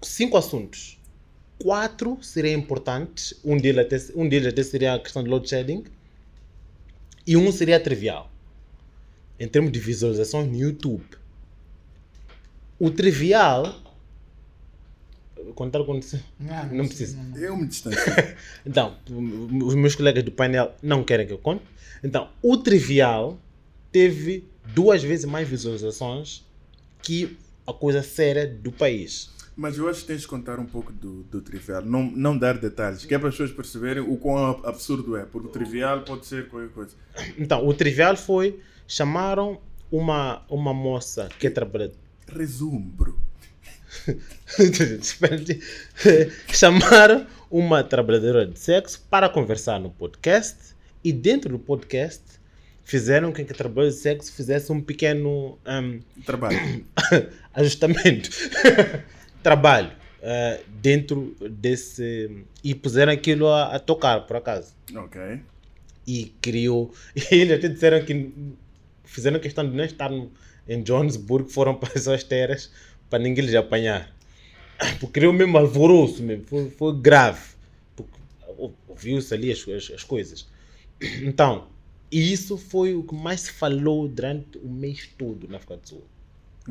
[0.02, 0.98] cinco assuntos.
[1.58, 5.84] Quatro seriam importantes, um deles até, um deles até seria a questão de load shedding
[7.26, 8.30] e um seria trivial.
[9.40, 11.04] Em termos de visualizações no YouTube.
[12.78, 13.74] O trivial.
[15.54, 15.98] Contar com.
[16.38, 17.16] Não, Não precisa.
[17.16, 17.38] não, não.
[17.38, 18.00] Eu me distancio.
[18.66, 18.96] Então,
[19.64, 21.62] os meus colegas do painel não querem que eu conte.
[22.02, 23.38] Então, o trivial
[23.90, 26.44] teve duas vezes mais visualizações
[27.02, 29.30] que a coisa séria do país.
[29.56, 32.56] Mas eu acho que tens de contar um pouco do, do trivial, não, não dar
[32.58, 36.26] detalhes, que é para as pessoas perceberem o quão absurdo é, porque o trivial pode
[36.26, 36.94] ser qualquer coisa.
[37.36, 39.60] Então, o trivial foi chamaram
[39.90, 41.92] uma, uma moça que trabalha.
[42.32, 43.18] Resumo, bro.
[45.00, 45.36] Espera
[46.04, 46.32] aí.
[46.52, 52.22] chamaram uma trabalhadora de sexo para conversar no podcast e dentro do podcast
[52.84, 56.84] fizeram com que a trabalhadora de sexo fizesse um pequeno hum, Trabalho.
[57.54, 58.30] ajustamento,
[59.42, 59.90] trabalho
[60.22, 65.40] eh, dentro desse e puseram aquilo a, a tocar por acaso ok.
[66.06, 68.32] e criou e eles até disseram que
[69.04, 70.30] fizeram questão de não estar no-
[70.68, 72.70] em Johannesburg foram para as terras
[73.08, 74.14] para ninguém lhes apanhar
[75.00, 77.42] porque criou mesmo alvoroço mesmo foi, foi grave
[77.96, 78.18] porque
[78.56, 80.46] ou- ouviu-se ali as, as, as coisas
[81.22, 81.68] então
[82.10, 85.88] e isso foi o que mais se falou durante o mês todo na África do
[85.88, 86.04] Sul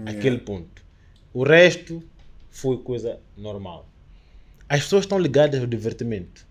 [0.06, 0.86] aquele ponto.
[1.34, 2.04] O resto
[2.52, 3.88] foi coisa normal.
[4.70, 6.45] As pessoas estão ligadas ao divertimento.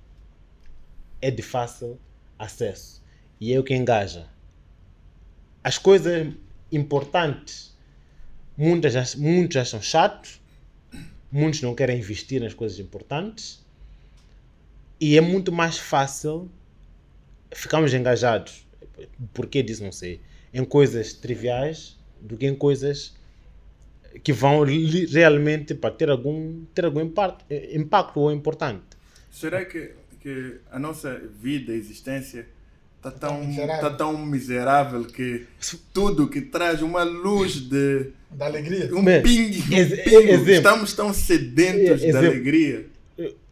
[1.21, 1.99] É de fácil
[2.39, 3.03] acesso.
[3.41, 4.27] E é o que engaja.
[5.63, 6.33] As coisas
[6.77, 7.77] importantes,
[8.57, 10.41] muitas, ach- muitos acham chatos,
[11.31, 13.65] muitos não querem investir nas coisas importantes.
[15.01, 16.51] E é muito mais fácil
[17.53, 18.67] ficarmos engajados.
[19.35, 20.21] Porquê disso não sei.
[20.55, 23.15] Em coisas triviais do que em coisas
[24.25, 28.85] que vão realmente para ter algum, ter algum impacto, impacto ou importante.
[29.31, 32.49] Será que, que a nossa vida, existência,
[33.09, 33.91] está tão, miserável.
[33.91, 35.47] tá tão miserável que
[35.93, 38.11] tudo que traz uma luz de.
[38.31, 38.95] Da alegria.
[38.95, 39.65] Um Bem, pingue, um
[40.05, 40.51] pingo.
[40.51, 42.27] Estamos tão sedentos de exemplo.
[42.29, 42.87] alegria.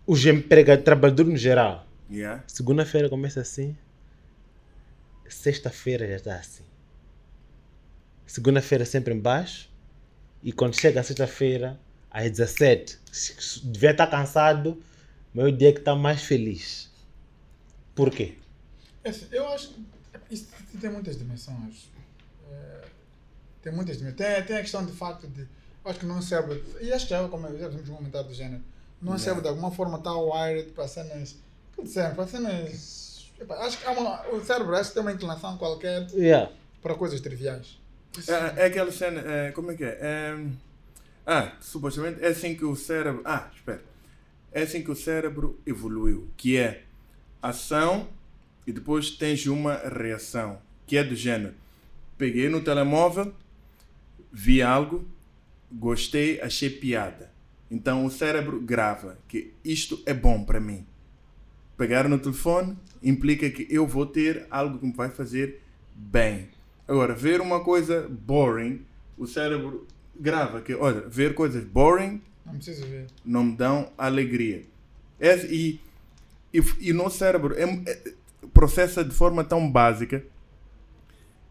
[0.06, 2.44] Os empregados, trabalhadores no geral, Yeah.
[2.46, 3.74] segunda-feira começa assim,
[5.28, 6.62] sexta-feira já está assim.
[8.26, 9.70] Segunda-feira sempre em baixo,
[10.42, 11.80] e quando chega a sexta-feira,
[12.10, 14.78] às 17, se- se- devia estar cansado,
[15.32, 16.90] mas é o dia que está mais feliz.
[17.94, 18.34] Por quê?
[19.04, 19.84] Assim, eu acho que
[20.34, 20.48] isso
[20.80, 21.90] tem muitas dimensões.
[22.50, 22.84] É,
[23.62, 24.16] tem muitas dimensões.
[24.18, 25.42] Tem, tem a questão de facto de.
[25.42, 26.62] Eu acho que não serve.
[26.80, 28.62] E acho que já, como já temos um comentário do género.
[29.02, 31.36] Não serve de alguma forma tal wired para cenas.
[31.76, 32.14] Que disseram?
[32.14, 33.30] Para cenas.
[33.58, 36.50] Acho que há uma, o cérebro acho que tem uma inclinação qualquer Yeah.
[36.80, 37.78] para coisas triviais.
[38.16, 39.98] Isso- É, é aquela cena, é, como é que é?
[40.00, 40.46] É,
[41.26, 43.20] Ah, supostamente é assim que o cérebro.
[43.24, 43.82] Ah, espera.
[44.52, 46.84] É assim que o cérebro evoluiu, que é
[47.42, 48.08] ação
[48.66, 51.54] e depois tens uma reação, que é do gênero.
[52.16, 53.32] Peguei no telemóvel,
[54.32, 55.04] vi algo,
[55.70, 57.30] gostei, achei piada.
[57.70, 60.86] Então o cérebro grava que isto é bom para mim.
[61.76, 65.60] Pegar no telefone implica que eu vou ter algo que me vai fazer
[65.94, 66.48] bem.
[66.86, 68.82] Agora, ver uma coisa boring,
[69.18, 69.86] o cérebro
[70.18, 73.06] grava que, olha, ver coisas boring Não precisa ver.
[73.24, 74.62] não me dão alegria.
[75.18, 75.80] É, e,
[76.52, 78.14] e, e o nosso cérebro é, é-
[78.64, 80.24] processa de forma tão básica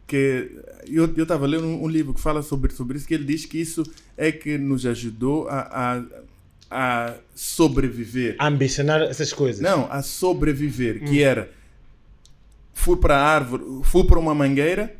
[0.08, 0.50] que
[0.88, 3.46] eu eu estava lendo um, um livro que fala sobre, sobre isso, que ele diz
[3.46, 3.84] que isso
[4.18, 6.04] é que nos ajudou a, a,
[6.72, 8.36] a sobreviver.
[8.40, 9.62] Ambicionar essas coisas.
[9.62, 11.52] Não, a sobreviver, que era
[12.74, 14.96] fui para a árvore, fui para uma mangueira,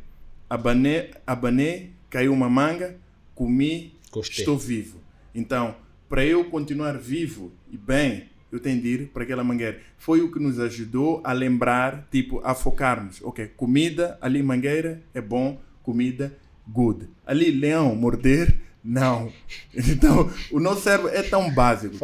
[0.48, 2.96] abanei, abanei, caiu uma manga,
[3.34, 4.38] comi, Gostei.
[4.38, 4.98] estou vivo.
[5.34, 5.74] Então,
[6.08, 9.80] para eu continuar vivo e bem, eu tenho de ir para aquela mangueira.
[9.98, 13.20] Foi o que nos ajudou a lembrar, tipo, a focarmos.
[13.22, 16.36] Ok, comida, ali mangueira é bom, comida,
[16.68, 17.08] good.
[17.26, 19.32] Ali leão, morder, não.
[19.74, 21.96] Então, o nosso cérebro é tão básico.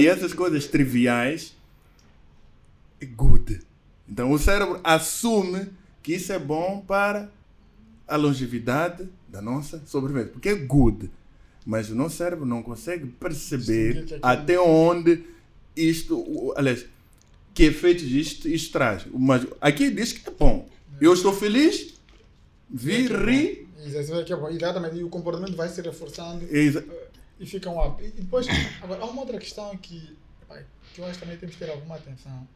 [0.00, 1.54] E essas coisas triviais
[3.00, 3.60] é good.
[4.08, 5.66] Então o cérebro assume
[6.02, 7.28] que isso é bom para
[8.06, 11.10] a longevidade da nossa sobrevivência, porque é good.
[11.66, 15.24] Mas o nosso cérebro não consegue perceber aquilo- até onde
[15.76, 16.86] isto, aliás,
[17.54, 19.04] que efeitos isto, isto traz.
[19.12, 20.68] Mas aqui diz que é bom.
[21.00, 21.94] Eu estou feliz,
[22.70, 24.52] vi, ri, é.
[24.54, 24.96] Exatamente.
[24.96, 26.84] E o comportamento vai se reforçando exa-
[27.38, 28.02] e fica um up.
[28.02, 28.46] E depois,
[28.82, 30.16] agora, há uma outra questão que,
[30.94, 32.46] que eu acho que também temos que ter alguma atenção.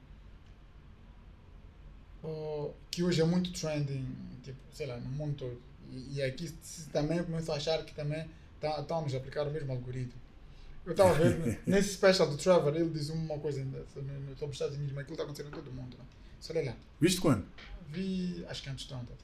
[2.22, 4.06] Oh, que hoje é muito trending,
[4.42, 5.60] tipo, sei lá, no mundo todo.
[5.90, 8.26] E, e aqui se também começo a achar que também
[8.60, 10.19] tá- estamos a aplicar o mesmo algoritmo.
[10.90, 14.10] Eu estava a ver, nesse special do Trevor, ele diz uma coisa ainda sobre,
[14.44, 15.96] os Estados Unidos, mas aquilo está acontecendo em todo mundo.
[15.98, 16.04] Né?
[16.40, 16.72] Só olha lá.
[17.00, 17.44] viste quando?
[17.88, 19.14] Vi, acho que antes de ontem.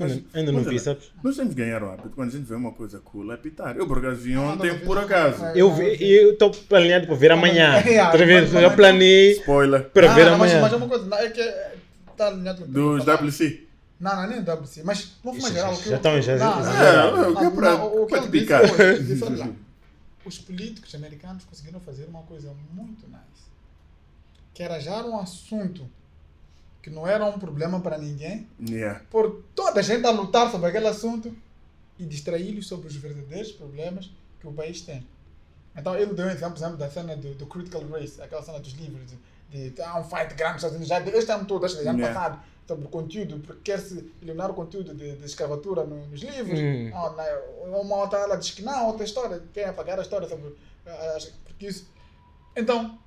[0.00, 1.12] Ainda, ainda não vi, sabes?
[1.22, 2.08] Nós temos que ganhar o hábito.
[2.14, 3.76] Quando a gente vê uma coisa cool, é pitar.
[3.76, 5.38] Eu por acaso vi Ah, ontem, não, não, por não, acaso.
[5.42, 7.74] não, Eu estou planeado para ver amanhã.
[7.76, 9.84] É, é, Outra vez, eu planei Spoiler.
[9.90, 10.62] para Não, ver não, mas, amanhã.
[10.62, 11.40] mas é uma coisa, não, é que
[12.10, 13.04] está alinhado com o que eu Dos.
[13.04, 13.66] WC.
[14.00, 15.74] Não, não, nem WC, mas de uma forma Isso, geral.
[15.74, 18.66] já o estão- já- não, não, É, não, o que é não, não, o picar.
[18.68, 19.48] foi, ele disse, olha lá,
[20.24, 23.44] os políticos americanos conseguiram fazer uma coisa muito nice,
[24.54, 25.88] que era já um assunto
[26.82, 29.00] que não era um problema para ninguém, Yeah.
[29.10, 31.34] por toda a gente a lutar sobre aquele assunto
[31.98, 34.10] e distraí-los sobre os verdadeiros problemas
[34.40, 35.06] que o país tem.
[35.76, 38.58] Então ele deu um exemplo, por exemplo da cena do, do Critical Race, aquela cena
[38.58, 39.10] dos livros,
[39.50, 41.78] de, de há um fight grande nos Estados Unidos, já de- este ano todo, este
[41.86, 42.08] ano Yeah.
[42.20, 46.58] passado, sobre o conteúdo, porque quer-se eliminar o conteúdo de, de escravatura no- nos livros.
[46.58, 46.90] Hum.
[46.94, 47.40] Ah,
[47.80, 50.54] uma outra ela diz que não, outra história, quer apagar a história sobre.
[50.86, 51.86] ah, porque isso.
[52.56, 52.98] Então,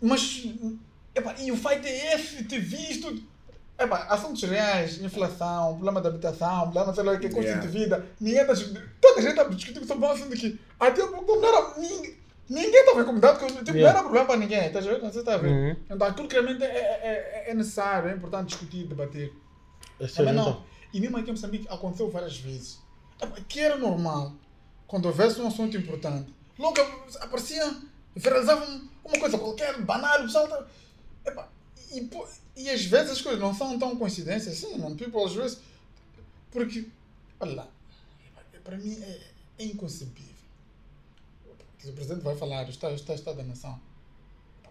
[0.00, 0.44] mas.
[1.14, 3.22] Epá, e o fight é esse, te visto.
[3.78, 7.66] Epá, assuntos reais, inflação, problema da habitação, problema, sei lá, que é custo Yeah.
[7.66, 8.06] de vida.
[8.20, 8.90] Ninguém está discutindo.
[9.00, 11.78] Toda a gente está discutindo sobre um assunto que até não era.
[11.80, 12.18] Ninguém,
[12.50, 13.90] ninguém estava incomodado com tipo, não Yeah.
[13.90, 14.70] era problema para ninguém.
[14.72, 15.00] Tá, a ver?
[15.02, 15.50] Não se está a ver.
[15.50, 15.76] Uhum.
[15.88, 19.32] Então aquilo que realmente é, é, é- é necessário, é importante discutir, debater.
[19.98, 20.44] Essa Também não.
[20.50, 20.64] não.
[20.92, 22.78] E mesmo aqui em Moçambique aconteceu várias vezes.
[23.22, 24.32] Epá, Que era normal,
[24.86, 26.80] quando houvesse um assunto importante, logo
[27.20, 27.74] aparecia,
[28.16, 30.66] viralizavam uma coisa qualquer, banal, o pessoal tá...
[31.24, 31.48] Epá,
[31.92, 32.08] e,
[32.56, 34.96] e às vezes as coisas não são tão coincidências assim, não.
[34.96, 35.58] People, às vezes,
[36.50, 36.86] porque,
[37.38, 37.68] olha lá,
[38.64, 39.20] para mim é,
[39.58, 40.29] é inconcebível.
[41.88, 43.80] O presidente vai falar, o Estado, o Estado, o da Nação,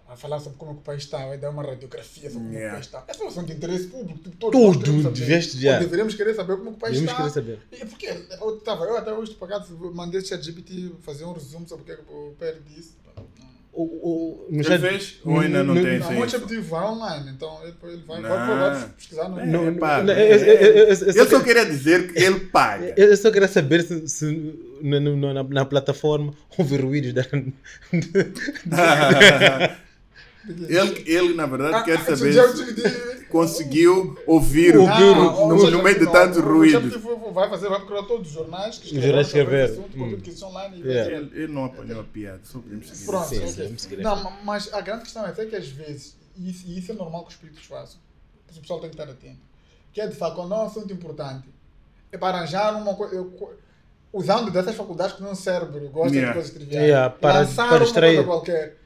[0.07, 2.49] vai falar sobre como é que o país está, vai dar uma radiografia sobre como
[2.49, 2.73] é que o Yeah.
[2.75, 3.03] país está.
[3.07, 5.73] Essa é um assunto de interesse público, tipo, todos Tudo, deveste já.
[5.73, 7.15] Ou deveríamos querer saber como é que o país está.
[7.15, 7.59] querer saber.
[7.71, 11.83] E porque eu, tava, eu até hoje pagado, mandei o ChatGPT fazer um resumo sobre
[11.83, 12.93] o que é que o PR disse.
[13.81, 15.19] O, o, Já chat- fez?
[15.23, 15.99] Ou ainda não no- tem?
[15.99, 16.21] Não, sim.
[16.21, 17.73] o ChatGPT vai online, então ele,
[18.05, 18.27] vai, Não.
[18.29, 21.39] vai provar, pesquisar no É, Não, não, é, eu- eu- eu- eu- eu Eu só
[21.39, 22.93] queria dizer que ele paga.
[22.97, 27.23] Eu só queria saber se, se na, na, na- na plataforma houve ruídos da.
[30.67, 32.33] ele, ele, na verdade, Ah, quer ah, saber
[33.29, 36.91] conseguiu ouvir o no, no, meio de não, tantos o- o ruídos.
[36.93, 39.65] ChatGPT vai- fazer, vai procurar todos os jornais que jornais sobre escreveram.
[39.73, 40.03] esse assunto, Hum.
[40.43, 40.81] online e
[41.15, 43.05] Ele, ele não apanhou a piada, só podemos seguir.
[43.05, 44.01] Pronto.
[44.01, 46.95] Não, ma- mas a grande questão é que às vezes, e isso, e isso é
[46.95, 47.99] normal que os políticos façam,
[48.47, 49.39] mas o pessoal tem que estar atento,
[49.93, 51.47] que é de facto, quando é um assunto importante,
[52.11, 53.27] é para arranjar uma coisa,
[54.11, 56.27] usando dessas faculdades que não cérebro gosta Yeah.
[56.29, 58.77] de coisas triviais, Yeah, para- lançar para uma coisa qualquer.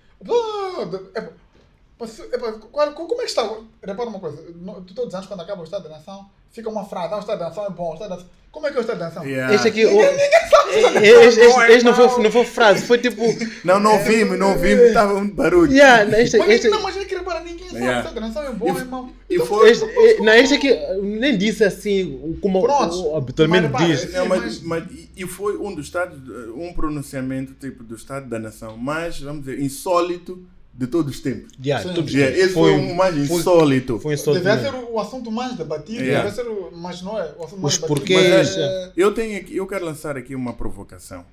[2.94, 3.50] Como é que está?
[3.84, 6.86] Repara uma coisa, no- todos os anos quando acaba o Estado da Nação, fica uma
[6.86, 8.30] frase, ah, o Estado da Nação é bom, o Estado da Nação...
[8.52, 9.26] Como é que é o Estado da Nação?
[9.26, 9.56] Yeah.
[9.56, 9.84] Este aqui.
[9.84, 12.24] o- Ninguém sabe o Estado da este, Nação este, é bom, este não, é foi,
[12.24, 13.22] não foi frase, foi tipo.
[13.64, 15.72] Não, não ouvimos, não ouvimos, estava um barulho.
[15.72, 17.96] Yeah, este, Mas, este, não, mas é que repara, ninguém sabe Yeah.
[17.98, 19.10] o Estado da Nação é bom, E- é mau.
[19.28, 19.72] E Então, foi.
[19.72, 22.96] este, eh, não, este aqui nem disse assim como Pronto.
[23.10, 24.14] o- habitualmente Mas, diz.
[24.14, 26.20] mas, mas- mas- e- e foi um dos estados,
[26.56, 31.52] um pronunciamento tipo do Estado da Nação mais, vamos dizer, insólito de todos os tempos.
[31.64, 31.94] Yeah, Sim.
[31.94, 34.00] todos Yeah, esse foi, um mais foi- insólito.
[34.00, 36.24] Foi insulto Devia ser o, o assunto mais debatido, Yeah.
[36.24, 37.26] deve ser o, mas não é.
[37.38, 37.88] O assunto Os mais debatido.
[37.88, 41.24] porquês, Mas é- Eu tenho aqui, eu quero lançar aqui uma provocação.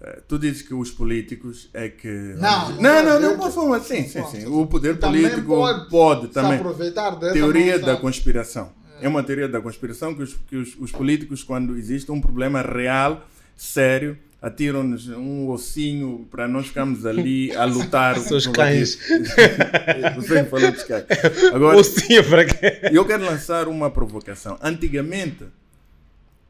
[0.00, 2.08] Eh, Tu dizes que os políticos é que.
[2.36, 4.46] Não, não, não, eu- não, não forma assim, sim, sim.
[4.46, 6.58] O poder Também político pode pode, também.
[6.58, 8.70] aproveitar dessa Teoria da conspiração.
[9.00, 12.62] É uma teoria da conspiração que os, que os, os políticos, quando existe um problema
[12.62, 13.26] real,
[13.56, 18.18] sério, atiram-nos um ossinho para nós ficarmos ali a lutar.
[18.20, 18.98] Seus cães.
[20.16, 21.06] Você falou dos cães.
[21.52, 22.90] Agora, sim, para quê?
[22.92, 24.58] eu quero lançar uma provocação.
[24.62, 25.46] Antigamente,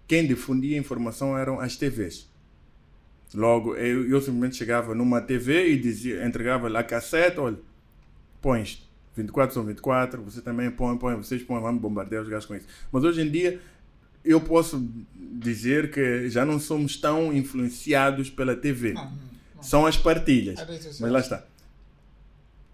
[0.08, 2.28] quem difundia informação eram as TVs.
[3.32, 7.58] Logo, eu, eu simplesmente chegava numa TV e dizia, entregava lá a cassete, olha,
[8.42, 8.82] põe isto.
[9.16, 12.66] 24 são 24, você também põe, põe, vocês põem, vamos bombardear os gajos com isso.
[12.90, 13.60] Mas hoje em dia,
[14.24, 18.92] eu posso dizer que já não somos tão influenciados pela TV.
[18.92, 19.62] Não, não.
[19.62, 20.58] São as partilhas.
[20.58, 20.66] É.
[21.00, 21.44] Mas lá está.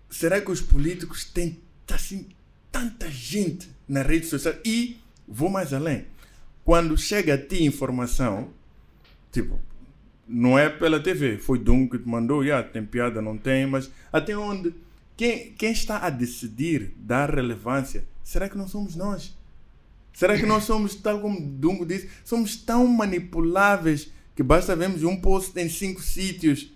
[0.09, 1.61] Será que os políticos têm
[1.93, 2.29] assim,
[2.71, 4.55] tanta gente na rede social?
[4.65, 6.07] E vou mais além.
[6.65, 8.53] Quando chega a ti informação,
[9.33, 9.59] tipo,
[10.29, 13.91] não é pela TV, foi Dum que te mandou, já tem piada, não tem, mas
[14.13, 14.75] até onde?
[15.17, 18.05] Quem, quem está a decidir dar relevância?
[18.23, 19.37] Será que não somos nós?
[20.13, 25.17] Será que nós somos, tal como Dungo disse, somos tão manipuláveis que basta vermos um
[25.21, 26.73] post em cinco sítios?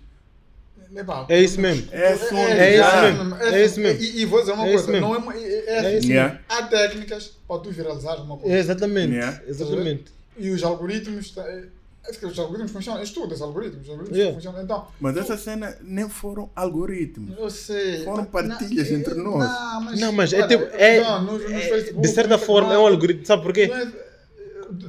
[1.27, 1.87] É isso mesmo.
[1.91, 3.35] É só É isso mesmo.
[3.43, 4.01] É isso mesmo.
[4.01, 5.07] E, e vou dizer uma É coisa, mesmo.
[5.07, 6.39] não é, é, é É assim, isso Yeah.
[6.47, 8.57] há técnicas para tu viralizar uma coisa.
[8.57, 9.13] Exatamente.
[9.13, 9.41] Yeah.
[9.47, 10.05] Exatamente.
[10.37, 11.65] E os algoritmos, tá, é, é
[12.09, 14.35] os algoritmos funcionam, estuda os algoritmos, os algoritmos Yeah.
[14.35, 14.63] funcionam.
[14.63, 17.37] Então, Mas essa cena nem foram algoritmos.
[17.37, 18.03] eu sei.
[18.03, 19.39] Foram mas- partilhas não, entre é- nós.
[19.49, 20.63] Não, mas, Não, mas é tipo.
[20.75, 23.25] É, não, no- no é- Facebook, de certa no forma é um algoritmo.
[23.25, 23.67] Sabe porquê?
[23.67, 24.05] não é-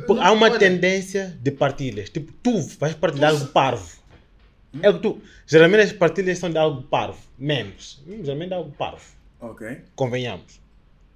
[0.06, 2.08] Porque não, há uma olha, tendência de partilhas.
[2.08, 3.96] Tipo, tu vais partilhar algo parvo.
[4.82, 5.20] É o que tu.
[5.46, 7.18] Geralmente as partilhas são de algo parvo.
[7.38, 8.00] Memes.
[8.06, 9.04] Hum, Geralmente é algo parvo.
[9.40, 9.78] Ok.
[9.94, 10.60] Convenhamos.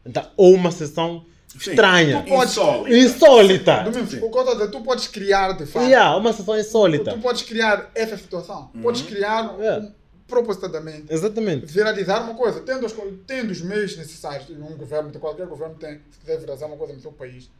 [0.05, 1.25] Então, ou uma sessão.
[1.57, 2.23] Estranha.
[2.23, 2.97] Tu podes- Insólito.
[2.97, 3.83] Insólita.
[3.85, 4.17] Domingos, Sim.
[4.19, 5.85] o que eu estou a dizer, tu podes criar de fato.
[5.87, 7.13] Yeah, uma sessão insólita.
[7.13, 8.71] Tu podes criar essa situação.
[8.75, 8.83] Uhum.
[8.83, 9.87] Podes criar Yeah.
[9.87, 9.93] um,
[10.27, 11.07] propositadamente.
[11.13, 11.67] Exatamente.
[11.67, 16.01] viralizar uma coisa, tendo, co- tendo os meios necessários, e um governo, qualquer governo tem,
[16.11, 17.51] se quiser viralizar uma coisa no seu país,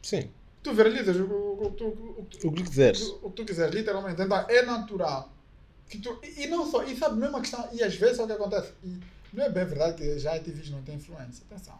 [0.00, 0.28] Sim.
[0.62, 1.84] tu viralizas o, o, o, tu-
[2.44, 3.00] o, O que quiseres.
[3.02, 4.22] o, o que tu quiseres, literalmente.
[4.22, 5.28] Então é natural.
[5.88, 8.22] Que tu, e, e não só, e sabe mesmo a questão, e às vezes é
[8.22, 9.00] o que acontece, e
[9.32, 11.74] não é bem verdade que já a TVs não tem influência, atenção.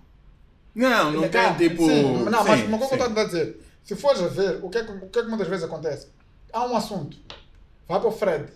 [0.74, 1.84] Não, não Legal, tem tipo.
[1.86, 4.60] Sim, não, mas sim, uma coisa que eu estou a dizer, se fores a ver,
[4.62, 6.08] o que, é que, o que é que muitas vezes acontece?
[6.52, 7.16] Há um assunto,
[7.88, 8.46] vai para o Fred,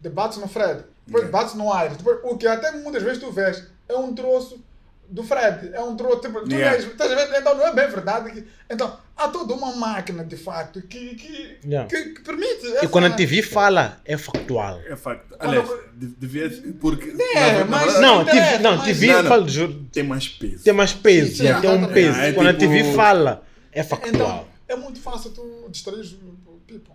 [0.00, 3.64] debates no Fred, depois debates no Aires, depois, o que até muitas vezes tu vês
[3.88, 4.62] é um troço
[5.08, 6.76] do Fred, é um troço, tipo, tu Yeah.
[6.76, 7.38] vês, estás a ver?
[7.38, 8.30] Então não é bem verdade.
[8.30, 11.88] Que, então, há toda uma máquina de facto que, que, Yeah.
[11.88, 12.66] que, que permite.
[12.82, 14.80] E quando a TV fala, é factual.
[14.86, 15.36] É facto.
[15.36, 16.50] Quando Aliás, de- devia.
[16.80, 17.10] Porque.
[17.34, 20.64] É, na- mas- Não, TV, não, mas- TV Não, fala de juro, Tem mais peso.
[20.64, 22.18] tem mais peso, Sim, já tem um peso.
[22.18, 23.42] É, Quando a tipo- TV fala,
[23.72, 24.48] é Então, factual.
[24.68, 26.00] é muito fácil tu distrair
[26.46, 26.92] o people.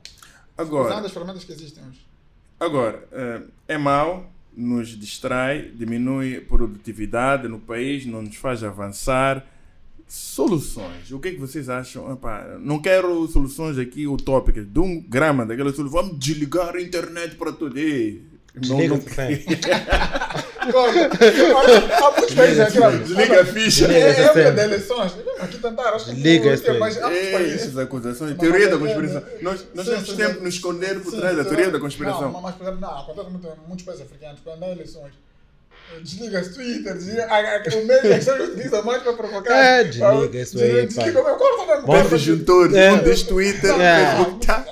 [0.57, 1.99] Agora, Usando as ferramentas que existem hoje.
[2.59, 9.45] Agora, eh, é mau, nos distrai, diminui a produtividade no país, não nos faz avançar.
[10.09, 11.11] Soluções.
[11.11, 12.11] O que é que vocês acham?
[12.11, 14.65] Epá, não quero soluções aqui utópicas.
[14.65, 16.01] De um grama daquela solução.
[16.01, 17.77] Vamos desligar a internet para tudo.
[17.77, 18.23] Ei,
[18.55, 19.45] não- Desliga não- o que tem.
[20.59, 20.91] Agora,
[21.95, 22.79] há muitos países aqui.
[22.79, 22.89] ó.
[22.91, 23.85] Desliga a ficha.
[23.87, 24.51] É, é época Desliga.
[24.51, 25.13] de eleições.
[25.39, 26.79] Aqui tentaram, acho que Desliga não, isso aí.
[26.79, 27.61] mas há muitos Ei, países.
[27.61, 28.37] essas acusações.
[28.37, 29.17] Teoria da conspiração.
[29.21, 30.43] é- Nós, nós sim, temos sempre sim.
[30.43, 32.31] nos esconder por trás da teoria da conspiração.
[32.31, 35.13] Não, mas, por exemplo, não, acontece muito em muitos países africanos, quando há eleições.
[36.01, 37.27] Desliga as Twitter, desliga,
[37.81, 39.53] o meio que você utiliza mais para provocar.
[39.53, 41.31] É, desliga isso aí, Desliga, pai.
[41.33, 41.87] eu corto mesmo.
[41.87, 42.91] Vamos Os disjuntores, É.
[42.93, 44.05] um diz Twitter, É.
[44.15, 44.65] Facebook, tá.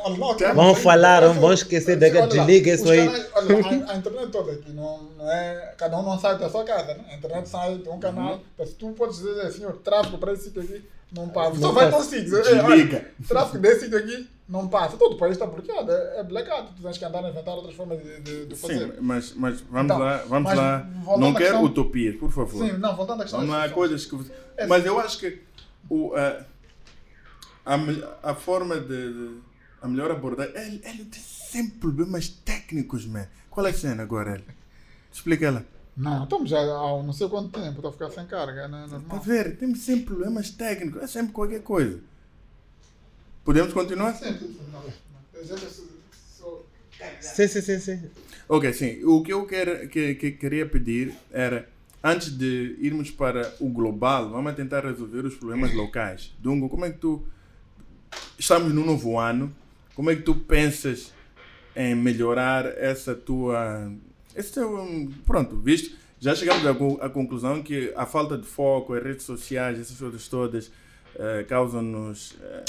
[0.54, 3.00] Vamos falar, não vamos esquecer daquele- desliga isso aí.
[3.00, 7.00] a, internet toda aqui, não, é, cada um não sai da sua casa, né?
[7.12, 8.40] A internet sai de um canal, Uhum.
[8.58, 11.52] mas tu podes dizer, senhor, tráfego para esse sítio aqui não passa.
[11.56, 12.38] Não Só vai para o sítio.
[12.38, 13.12] É.
[13.28, 14.98] Tráfego desse sítio aqui não passa.
[14.98, 16.74] Todo o país está bloqueado, é, é blackout.
[16.76, 18.80] Tu tens que andar a inventar outras formas de, de, de fazer.
[18.80, 20.90] Sim, mas, mas vamos Então, lá, vamos mas lá.
[21.18, 22.66] Não quero questão- utopias, por favor.
[22.66, 24.18] Sim, não, voltando à questão Vamos lá, coisas que.
[24.58, 24.68] É.
[24.68, 25.42] Mas eu acho que
[25.90, 26.46] o, a,
[27.66, 29.38] a, a forma de, de-
[29.82, 30.54] a melhor abordagem.
[30.56, 33.28] Ele, ele tem sempre problemas técnicos, man.
[33.50, 34.46] Qual é a cena agora, ele?
[35.12, 35.66] Explica ela.
[35.98, 38.86] Não, estamos já há não sei quanto tempo, estou a ficar sem carga, né?
[38.88, 39.20] Tá Normal.
[39.22, 39.58] ver?
[39.58, 41.02] Temos sempre problemas técnicos.
[41.02, 42.00] É sempre qualquer coisa.
[43.44, 44.14] Podemos continuar?
[44.14, 44.38] Sim,
[44.72, 44.84] não.
[47.20, 48.10] Sim, sim, sim, sim.
[48.48, 49.04] Ok, sim.
[49.06, 51.68] O que eu quero, que, que queria pedir era,
[52.04, 56.34] antes de irmos para o global, vamos tentar resolver os problemas locais.
[56.40, 57.24] Dungo, como é que tu.
[58.38, 59.54] Estamos no novo ano,
[59.96, 61.12] como é que tu pensas
[61.76, 63.92] em melhorar essa tua,
[64.38, 68.46] Esse é um, pronto, visto, já chegamos à, co- à conclusão que a falta de
[68.46, 70.72] foco, as redes sociais, essas coisas todas,
[71.16, 72.64] eh, causam-nos eh,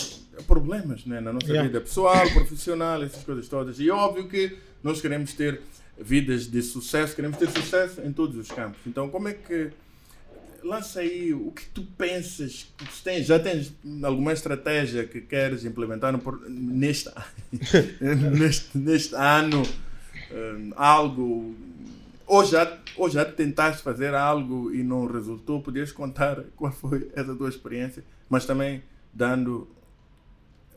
[0.47, 1.69] problemas né, na nossa Yeah.
[1.69, 3.79] vida pessoal, profissional, essas coisas todas.
[3.79, 5.61] E é óbvio que nós queremos ter
[6.01, 8.79] vidas de sucesso, queremos ter sucesso em todos os campos.
[8.87, 9.71] Então, como é que.
[10.61, 13.73] Lança aí o que tu pensas, que tu tens, já tens
[14.03, 17.09] alguma estratégia que queres implementar no, neste,
[18.37, 19.63] neste, neste ano,
[20.31, 21.55] hum, algo,
[22.27, 27.35] ou já, ou já tentaste fazer algo e não resultou, podias contar qual foi essa
[27.35, 28.83] tua experiência, mas também
[29.13, 29.69] dando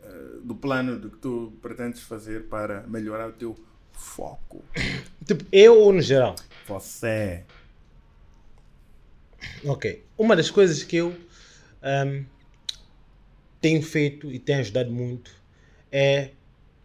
[0.03, 3.55] eh, do plano do que tu pretendes fazer para melhorar o teu
[3.93, 4.63] foco.
[5.25, 6.35] Tipo, eu ou no geral?
[6.67, 7.43] Você.
[9.63, 10.03] Ok.
[10.17, 11.15] Uma das coisas que eu
[11.81, 12.23] ahm,
[13.61, 15.31] tenho feito e tenho ajudado muito
[15.91, 16.31] é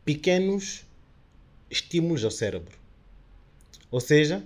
[0.04, 0.85] pequenos
[1.70, 2.76] estímulos ao cérebro.
[3.90, 4.44] Ou seja,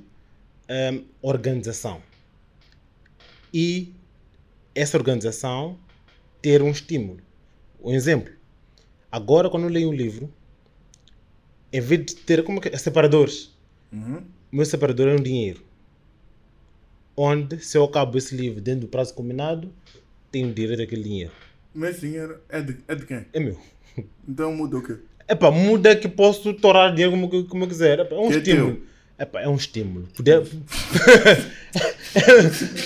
[0.69, 2.03] ahm, organização.
[3.53, 3.93] E
[4.75, 5.79] essa organização
[6.41, 7.21] ter um estímulo.
[7.83, 8.33] Um exemplo.
[9.11, 10.33] Agora, quando eu leio um livro,
[11.73, 12.79] em vez de ter como é que é?
[12.79, 13.51] separadores,
[13.93, 14.23] Uhum.
[14.53, 15.65] o meu separador é um dinheiro.
[17.17, 19.73] Onde, se eu acabo esse livro dentro do prazo combinado,
[20.31, 21.33] tenho direito àquele dinheiro.
[21.75, 23.27] Mas esse dinheiro é de, é de quem?
[23.33, 23.61] É meu.
[24.27, 24.97] Então muda o quê?
[25.31, 28.01] Epá, muda que posso torar dinheiro como, eu- como eu quiser.
[28.01, 28.81] Epá, é um Que é estímulo.
[29.19, 30.09] Epá, é um estímulo.
[30.17, 30.43] Poder...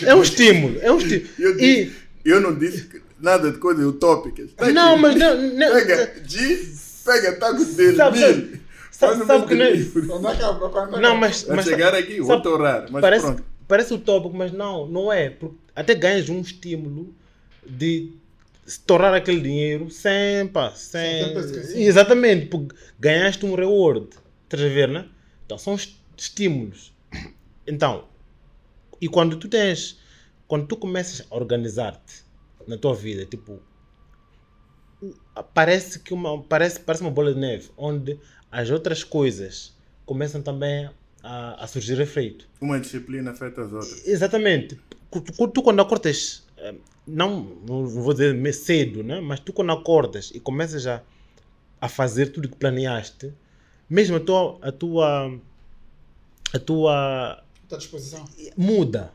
[0.06, 0.78] é um estímulo.
[0.80, 1.28] É um estímulo.
[1.38, 1.84] Eu, E...
[1.84, 2.88] disse, eu não disse
[3.20, 4.50] nada de coisas utópicas.
[4.56, 5.02] Tá Não, aqui.
[5.02, 5.36] mas não.
[5.36, 6.68] não Pega G,
[7.04, 8.60] pega taco dele, Sabe-
[8.90, 11.00] sabe- sabe meio que do não é- acaba, acaba.
[11.00, 11.46] Não, mas.
[11.48, 13.44] Mas chegar aqui, vou sabe- torar, mas parece, pronto.
[13.66, 15.30] parece utópico, mas não, não é.
[15.30, 17.14] Porque até ganhas um estímulo
[17.66, 18.12] de
[18.66, 21.22] estourar aquele dinheiro sem, pá, sem...
[21.82, 24.08] Exatamente, porque ganhaste um reward.
[24.44, 25.08] Estás a ver, né?
[25.44, 26.94] Então são est- estímulos.
[27.66, 28.08] Então,
[29.00, 29.98] e quando tu tens,
[30.46, 32.24] quando tu começas a organizar-te
[32.66, 33.60] na tua vida, tipo,
[35.52, 38.18] parece que uma, parece, parece uma bola de neve, onde
[38.50, 39.76] as outras coisas
[40.06, 40.88] começam também
[41.22, 42.48] a, a surgir efeito.
[42.60, 44.06] Uma disciplina afeta as outras.
[44.06, 44.78] Exatamente.
[45.10, 46.44] Tu, tu- tu quando acordas,
[47.06, 49.20] não, não vou dizer cedo, né?
[49.20, 51.02] mas tu quando acordas e começas a,
[51.80, 53.32] a fazer tudo que planeaste,
[53.88, 55.40] mesmo a tua, a tua,
[56.52, 58.24] a tua à disposição.
[58.56, 59.12] muda.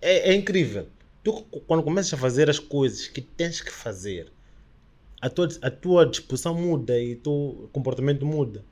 [0.00, 0.88] É, é incrível.
[1.22, 1.32] Tu,
[1.66, 4.32] quando começas a fazer as coisas que tens que fazer,
[5.20, 8.64] a tua, a tua disposição muda e o teu comportamento muda.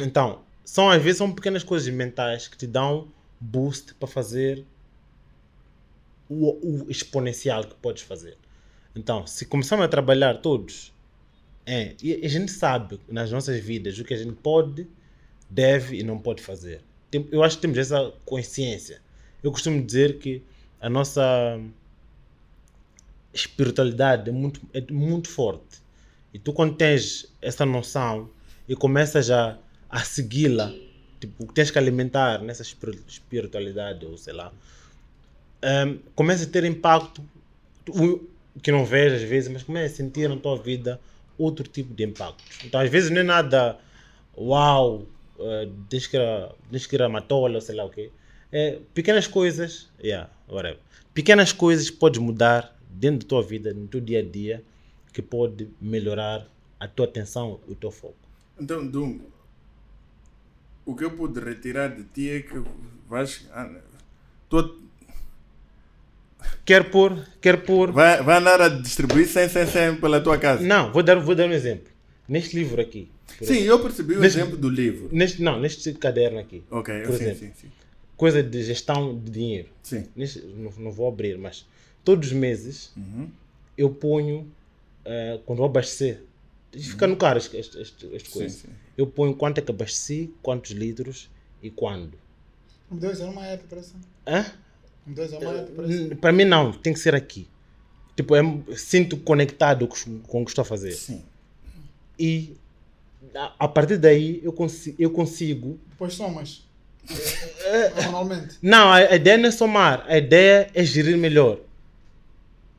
[0.00, 3.08] Então, são às vezes são pequenas coisas mentais que te dão
[3.40, 4.64] boost para fazer
[6.32, 8.36] o, o exponencial que podes fazer.
[8.94, 10.92] Então, se começarmos a trabalhar todos,
[11.64, 14.86] é, e a gente sabe nas nossas vidas o que a gente pode,
[15.48, 16.80] deve e não pode fazer.
[17.30, 19.00] Eu acho que temos essa consciência.
[19.42, 20.42] Eu costumo dizer que
[20.80, 21.60] a nossa
[23.32, 25.80] espiritualidade é muito, é muito forte.
[26.32, 28.30] E tu, quando tens essa noção
[28.68, 30.72] e começas a, a segui-la,
[31.20, 34.52] tipo, tens que alimentar nessa espiri- espiritualidade, ou sei lá,
[35.64, 37.22] um, começa a ter impacto
[38.62, 41.00] que não vês às vezes, mas começa a sentir na tua vida
[41.38, 42.42] outro tipo de impacto.
[42.64, 43.78] Então, às vezes, não é nada
[44.36, 45.06] uau,
[45.38, 48.10] uh, tens que ir a- tens que ir a matola, sei lá o quê.
[48.50, 50.78] É, pequenas coisas, yeah, whatever.
[51.14, 54.62] Pequenas coisas podes mudar dentro da tua vida, no teu dia a dia,
[55.12, 56.46] que pode melhorar
[56.78, 58.14] a tua atenção e o teu foco.
[58.60, 59.24] Então, Dungo,
[60.84, 62.62] o que eu pude retirar de ti é que
[63.08, 63.46] vais.
[63.52, 63.70] ah,
[64.50, 64.82] tu
[66.64, 67.92] Quer pôr, quer pôr.
[67.92, 70.62] vai, vai andar a distribuir 100, 100, 100 pela tua casa.
[70.62, 71.90] Não, vou dar, vou dar um exemplo.
[72.28, 73.10] Neste livro aqui.
[73.40, 75.08] Sim, eu percebi o Nesse- exemplo do livro.
[75.12, 76.62] Neste, não, neste caderno aqui.
[76.70, 77.38] Ok, Por sim, exemplo.
[77.40, 77.68] sim, sim.
[78.16, 79.68] Coisa de gestão de dinheiro.
[79.82, 80.04] Sim.
[80.14, 81.66] Neste, não, não vou abrir, mas
[82.04, 83.28] todos os meses Uhum.
[83.76, 84.46] eu ponho,
[85.04, 86.22] eh, quando vou abastecer,
[86.72, 88.54] fica no carro este, este, este, este Sim, coisa.
[88.56, 88.68] sim.
[88.96, 91.28] Eu ponho quanto é que abasteci, quantos litros
[91.62, 92.12] e quando.
[92.90, 93.92] Me deu isso, era uma época, parece.
[94.26, 94.44] Hã?
[95.06, 95.94] Uma época, parece.
[95.94, 97.48] N- Para mim não, tem que ser aqui.
[98.16, 100.92] Tipo, eu sinto conectado com, o que estou a fazer.
[100.92, 101.22] Sim.
[102.18, 102.54] E
[103.34, 105.78] a, partir daí eu, consi eu consigo.
[105.90, 106.62] Depois somas.
[107.64, 108.58] É, Normalmente.
[108.62, 111.58] Não, a, ideia não é somar, a ideia é gerir melhor.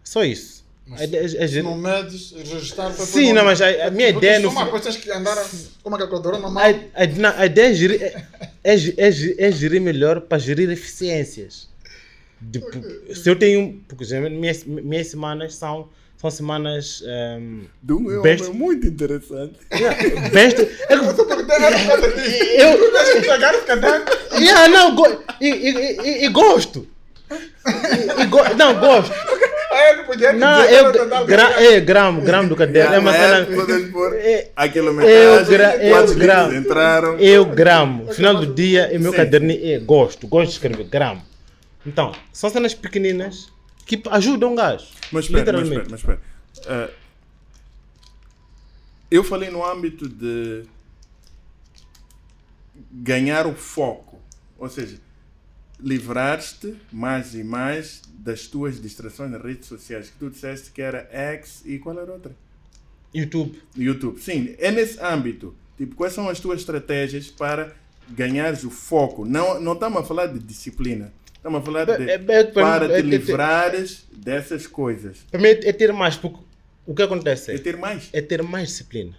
[0.04, 0.64] Só isso.
[0.86, 1.64] Mas A ideia é, é gerir.
[1.64, 5.10] não medes, registrar para Sim, não, mas a- a minha ideia no somar, tens que
[5.12, 5.45] andar a-
[5.82, 6.62] com uma calculadora na mão.
[6.62, 6.68] A,
[7.04, 8.26] a, não, a ideia é gerir, é,
[8.64, 11.70] é, é, é gerir melhor para gerir eficiências.
[12.52, 13.82] Tipo, se eu tenho.
[13.88, 17.03] Porque minhas, minhas semanas são, são semanas.
[17.06, 19.56] Um, Doom é um Best- homem muito interessante.
[19.74, 20.61] yeah, best.
[20.90, 22.70] É que- Eu.
[22.94, 24.06] Eu- de caderno.
[24.40, 26.88] yeah, não, go- e, e- e- e gosto.
[27.32, 29.14] E- e go- não, gosto.
[29.74, 32.94] Eu não podia Não, dizer eu, gra, é gramo, gramo do caderno.
[32.94, 33.48] É uma cena.
[33.91, 36.56] pôr É- a eu quilometragem, gra- eu gravo.
[36.56, 37.20] entraram.
[37.20, 38.14] Eu gramo.
[38.14, 39.18] Final do dia, o meu Sim.
[39.18, 40.28] caderninho é gosto.
[40.28, 41.24] Gosto de escrever gramo.
[41.86, 43.52] Então, são cenas pequeninas
[43.86, 44.88] que ajudam um gajo.
[45.12, 45.72] Mas espera, mas literalmente.
[45.72, 46.22] espera, mas espera.
[46.68, 46.90] Ah,
[49.12, 50.64] eu falei no âmbito de
[52.92, 54.20] ganhar o foco.
[54.58, 54.98] Ou seja,
[55.80, 60.10] livrar-te mais e mais das tuas distrações nas redes sociais.
[60.10, 62.36] Que tu disseste que era X e qual era a outra?
[63.14, 63.62] YouTube.
[63.78, 64.20] YouTube.
[64.20, 65.56] Sim, é nesse âmbito.
[65.78, 67.76] Tipo, quais são as tuas estratégias para
[68.10, 69.26] ganhares o foco?
[69.26, 71.14] Não, não estamos a falar de disciplina.
[71.44, 75.18] Estamos a falar de É- é- é- para é- te é- livrares dessas coisas.
[75.30, 76.40] Para mim é ter mais, porque
[76.88, 78.10] o que acontece É é, ter mais.
[78.14, 79.14] é ter mais disciplina.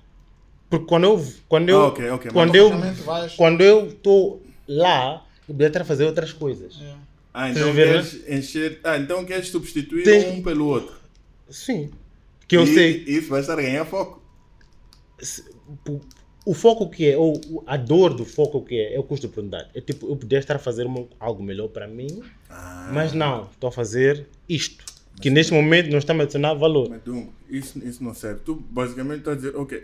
[0.70, 2.48] Porque quando eu quando eu Ah, ok, ok, quando
[2.78, 2.98] mas-
[3.30, 6.80] eu quando eu estou lá, eu podia estar a fazer outras coisas.
[6.80, 6.94] É.
[7.34, 8.80] Ah, então a ver, queres encher.
[8.82, 10.94] Ah, então queres substituir Tem- um pelo outro.
[11.51, 11.90] Sim.
[12.48, 14.22] Que eu e sei Isso vai estar a ganhar foco.
[15.20, 15.44] se-
[16.44, 19.32] o, foco que é, ou a dor do foco que é, é o custo de
[19.32, 19.68] oportunidade.
[19.74, 20.86] É tipo, eu podia estar a fazer
[21.18, 24.84] algo melhor para mim, Ah, mas não, estou a fazer isto.
[25.20, 26.88] Que neste momento não está a adicionar valor.
[26.90, 28.40] Mas Dungo, isso, isso não serve.
[28.44, 29.80] Tu basicamente estás a dizer, ok.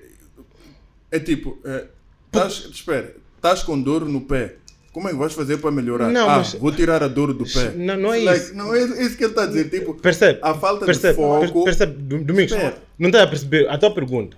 [1.11, 1.87] É tipo, é,
[2.31, 4.57] tás, espera, estás com dor no pé.
[4.93, 6.11] Como é que vais fazer para melhorar?
[6.11, 7.71] Não, ah, mas- vou tirar a dor do pé.
[7.77, 8.55] Não, não é Like, isso.
[8.57, 9.71] Não é isso que ele está a dizer.
[9.71, 10.41] Tipo, Percebe?
[10.43, 11.41] a falta percebe, de foco.
[11.53, 12.53] per- Percebe, Do- Domingos,
[12.99, 14.37] não está a perceber a tua pergunta.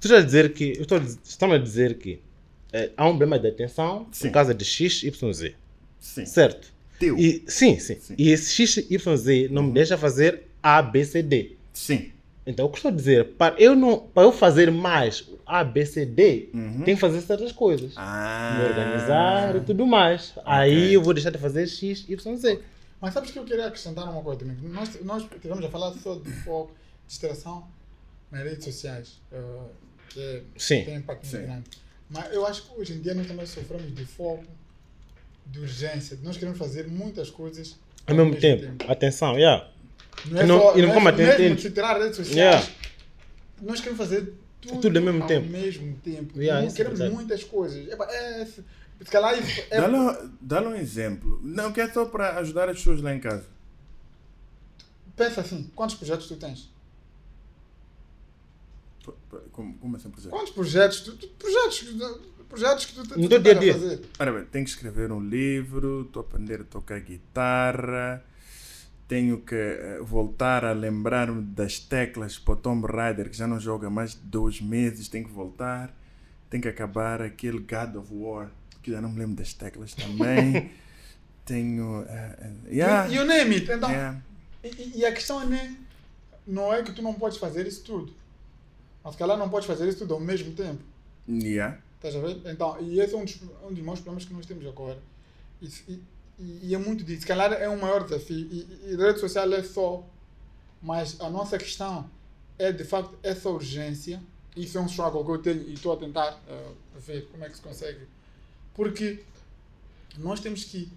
[0.00, 2.20] Tu estás a dizer que, eu estou a dizer- estão a dizer que
[2.72, 4.28] eh, há um problema de atenção Sim.
[4.28, 5.54] por causa de X, Y, Z.
[5.98, 6.26] Sim.
[6.26, 6.72] Certo?
[6.98, 7.16] Teu.
[7.18, 8.14] E, sim, sim, Sim.
[8.18, 11.52] E esse X, Y, Z não me deixa fazer A, B, C, D.
[11.72, 12.10] Sim.
[12.46, 15.84] Então, o que estou a dizer, para eu, não, para eu fazer mais A, B,
[15.84, 16.82] C, D, Uhum.
[16.84, 17.92] tenho que fazer certas coisas.
[17.96, 18.56] Ah.
[18.58, 20.32] Me organizar e tudo mais.
[20.44, 22.60] Aí eu vou deixar de fazer X, Y, Z.
[23.00, 24.56] Mas sabes que eu queria acrescentar uma coisa também?
[24.70, 26.72] Nós, nós tivemos a falar só de foco,
[27.06, 27.66] distração
[28.30, 29.36] nas redes sociais, eh,
[30.16, 30.84] que é- Sim.
[30.84, 31.36] tem um impacto Sim.
[31.38, 31.70] muito grande.
[32.08, 34.44] Mas eu acho que hoje em dia nós também sofremos de foco,
[35.46, 37.76] de urgência, nós queremos fazer muitas coisas
[38.06, 38.84] Ao mesmo tempo.
[38.90, 39.68] Atenção, yeah.
[40.26, 42.36] Não é Não- só, e não não como é, atender- mesmo de tirar redes sociais,
[42.64, 42.68] Yeah.
[43.62, 45.48] nós queremos fazer tudo, Tudo ao mesmo ao tempo.
[45.48, 46.38] mesmo tempo.
[46.40, 47.14] Yeah, não é queremos verdade.
[47.20, 47.86] muitas coisas.
[47.88, 49.16] É, se se
[49.70, 51.38] é, Dá-lhe dá-lhe um exemplo.
[51.42, 53.44] Não, que é só para ajudar as pessoas lá em casa.
[55.16, 56.68] pensa assim, quantos projetos tu tens?
[59.52, 60.30] Como, como assim, exemplo?
[60.38, 63.52] Quantos projetos tu, tu- projetos, que tu- projetos que tu, tu, No tu teu dia
[63.52, 63.72] a estás dia.
[63.74, 64.00] fazer?
[64.18, 68.24] Ora bem, tenho que escrever um livro, estou a aprender a tocar guitarra,
[69.08, 73.58] tenho que eh, voltar a lembrar-me das teclas para o Tomb Raider, que já não
[73.60, 75.94] joga há mais de dois meses, tenho que voltar,
[76.50, 78.50] tenho que acabar aquele God of War,
[78.82, 80.70] que já não me lembro das teclas também.
[81.44, 82.04] tenho.
[82.08, 83.70] eh, eh, yeah, You, you name it.
[83.70, 84.20] Então, yeah.
[84.64, 85.76] e- e, a questão é nem,
[86.46, 88.12] não é que tu não podes fazer isso tudo.
[89.06, 90.82] Mas se calhar não podes fazer isso tudo ao mesmo tempo.
[91.28, 91.80] Yeah.
[91.94, 92.40] Estás a ver?
[92.44, 94.98] Então, e esse é um dos, um dos maiores problemas que nós temos agora.
[95.62, 96.02] E, e,
[96.40, 97.20] e é muito disso.
[97.20, 98.36] Se calhar é um maior desafio.
[98.50, 100.04] E, e, rede social é só.
[100.82, 102.10] Mas a nossa questão
[102.58, 104.20] é, de facto, essa urgência.
[104.56, 107.48] Isso é um struggle que eu tenho e estou a tentar eh, ver como é
[107.48, 108.08] que se consegue.
[108.74, 109.22] Porque
[110.18, 110.90] nós temos que,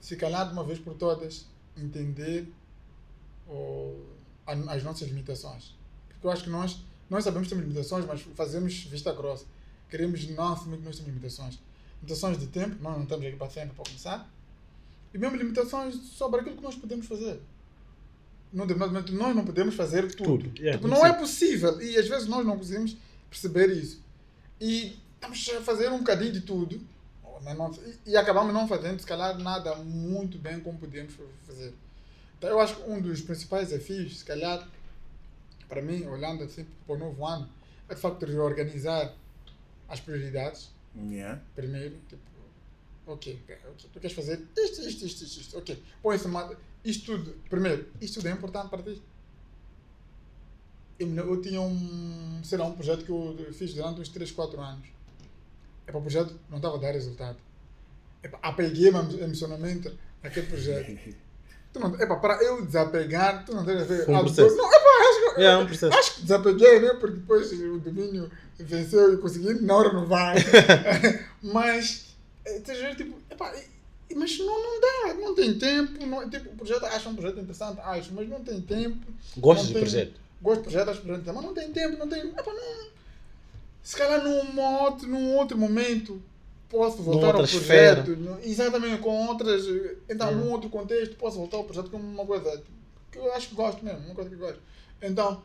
[0.00, 1.44] se calhar de uma vez por todas,
[1.76, 2.46] entender
[4.46, 5.74] as nossas limitações.
[6.08, 6.80] Porque eu acho que nós,
[7.10, 9.46] nós sabemos que temos limitações, mas fazemos vista grossa.
[9.88, 11.58] Queremos não assumir que nós temos limitações.
[11.96, 14.30] Limitações de tempo, nós não estamos aqui para sempre para começar.
[15.12, 17.40] E mesmo limitações sobre aquilo que nós podemos fazer.
[18.52, 20.44] Determinado momento, nós não podemos fazer tudo.
[20.44, 21.80] Tudo, yeah, tipo, não é possível.
[21.80, 22.96] E às vezes nós não conseguimos
[23.28, 24.02] perceber isso.
[24.60, 26.80] E estamos a fazer um bocadinho de tudo.
[28.06, 31.14] E, e acabamos não fazendo, se calhar, nada muito bem como podíamos
[31.46, 31.72] fazer.
[32.36, 34.66] Então, eu acho que um dos principais desafios, se calhar,
[35.68, 37.48] para mim, olhando assim para o novo ano,
[37.88, 39.14] é de facto reorganizar
[39.88, 40.70] as prioridades.
[40.96, 41.40] Yeah.
[41.54, 42.22] Primeiro, tipo,
[43.06, 43.56] ok, ok,
[43.92, 45.82] tu queres fazer isto, isto, isto, isto, isto, ok.
[46.02, 46.28] Põe isso,
[46.84, 49.02] isto tudo, primeiro, isto tudo é importante para ti.
[50.98, 54.60] Eu, eu tinha um, sei lá, um projeto que eu fiz durante uns 3, 4
[54.60, 54.88] anos.
[55.86, 57.38] É para o projeto não estava a dar resultado.
[58.22, 61.18] É para apeguei-me emocionalmente naquele projeto.
[61.70, 64.06] Tu não, epa, para eu desapegar, tu não tens a ver.
[64.06, 64.56] Foi um ah, processo.
[64.56, 64.76] Não, que-
[65.42, 65.94] É, é um processo.
[65.96, 66.94] acho que desapeguei, né?
[66.94, 70.34] Porque depois o domínio venceu e consegui não renovar.
[71.42, 72.06] Mas,
[72.44, 73.16] tens a ver, tipo,
[74.16, 76.04] Mas não, não dá, não tem tempo.
[76.06, 79.06] Não, tipo, o projeto, acho um projeto interessante, acho, mas não tem tempo.
[79.36, 80.20] Gosto tem- projeto.
[80.40, 82.24] Gosto do projeto, acho projeto, mas não tem tempo, não tem.
[82.24, 82.88] Não,
[83.82, 86.20] se calhar num outro, num outro momento
[86.68, 88.18] posso voltar ao projeto.
[88.42, 89.64] exatamente, com outras.
[90.08, 90.36] Então, Hum.
[90.36, 92.62] num outro contexto, posso voltar ao projeto como uma coisa
[93.10, 94.60] que eu acho que gosto mesmo, uma coisa que eu gosto.
[95.00, 95.42] Então,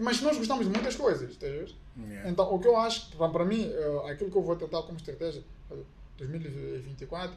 [0.00, 1.74] mas nós gostamos de muitas coisas, ver?
[1.96, 2.30] Yeah.
[2.30, 3.70] Então, o que eu acho, para, para mim,
[4.10, 5.78] aquilo que eu vou tentar como estratégia para
[6.18, 7.36] 2024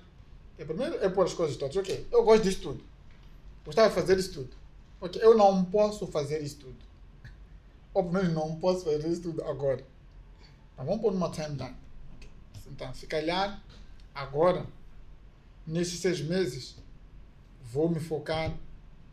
[0.57, 1.75] é primeiro é pôr as coisas todas.
[1.75, 2.83] Ok, eu gosto disso tudo.
[3.63, 4.49] Gostava de fazer isso tudo.
[4.99, 6.77] Ok, eu não posso fazer isso tudo.
[7.93, 9.85] Obviamente não posso fazer isso tudo agora.
[10.75, 11.75] Mas vamos pôr numa timeline.
[12.15, 12.29] Ok.
[12.71, 13.61] Então, se calhar,
[14.15, 14.65] agora,
[15.65, 16.75] nesses seis meses,
[17.61, 18.55] vou me focar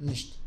[0.01, 0.39] nisto.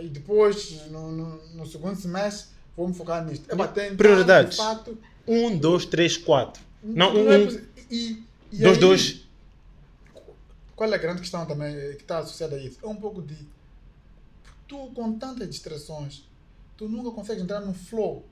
[0.00, 3.50] E depois, no, no, no segundo semestre, vou me focar nisto.
[3.50, 4.56] É para tentar, Prioridades.
[4.56, 6.62] de facto, Um, dois, três, quatro.
[6.82, 7.60] Não, um, é um,
[7.90, 8.22] e,
[8.52, 9.24] e dois, aí, dois.
[10.76, 12.78] Qual é a grande questão também eh, que está associada a isso?
[12.82, 13.36] É um pouco de.
[14.66, 16.24] Tu, com tantas distrações,
[16.76, 18.26] tu nunca consegues entrar no flow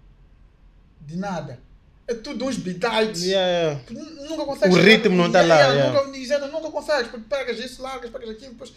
[1.01, 1.61] de nada.
[2.09, 3.23] É tudo uns bitites.
[3.23, 3.81] Yeah.
[4.29, 4.77] Nunca consegues.
[4.77, 6.07] O ritmo não tá Yeah, lá, yeah, yeah.
[6.07, 7.11] Nunca, exato, nunca consegues.
[7.11, 8.73] porque Pegas isso, largas, pegas aquilo, depois.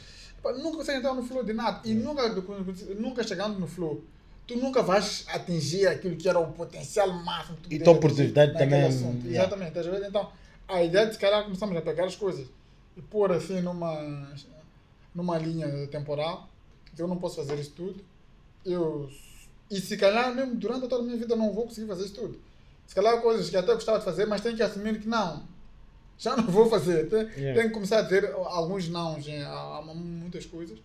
[0.54, 1.82] Nunca consegues entrar no flow de nada.
[1.84, 2.28] E nunca,
[3.00, 4.04] nunca chegando no flow,
[4.48, 7.58] tu nunca vais atingir aquilo que era o potencial máximo.
[7.70, 9.26] E tua oportunidade também, assunto.
[9.26, 9.48] yeah.
[9.48, 9.80] Exatamente.
[9.80, 10.08] a ver?
[10.08, 10.32] Então,
[10.68, 12.48] a ideia de se calhar começamos a pegar as coisas
[12.96, 14.28] e pôr assim numa,
[15.14, 16.50] numa linha temporal.
[16.98, 18.04] Eu não posso fazer isso tudo.
[18.66, 19.10] Eu,
[19.70, 22.40] e se calhar mesmo durante toda a minha vida não vou conseguir fazer isso tudo.
[22.88, 25.44] Se calhar coisas que até gostava de fazer, mas tenho que assumir que não.
[26.18, 27.10] Já não vou fazer.
[27.10, 27.54] Tem, Yeah.
[27.54, 29.18] Tenho que começar a dizer alguns não
[29.48, 30.80] a muitas coisas.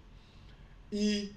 [0.93, 1.33] E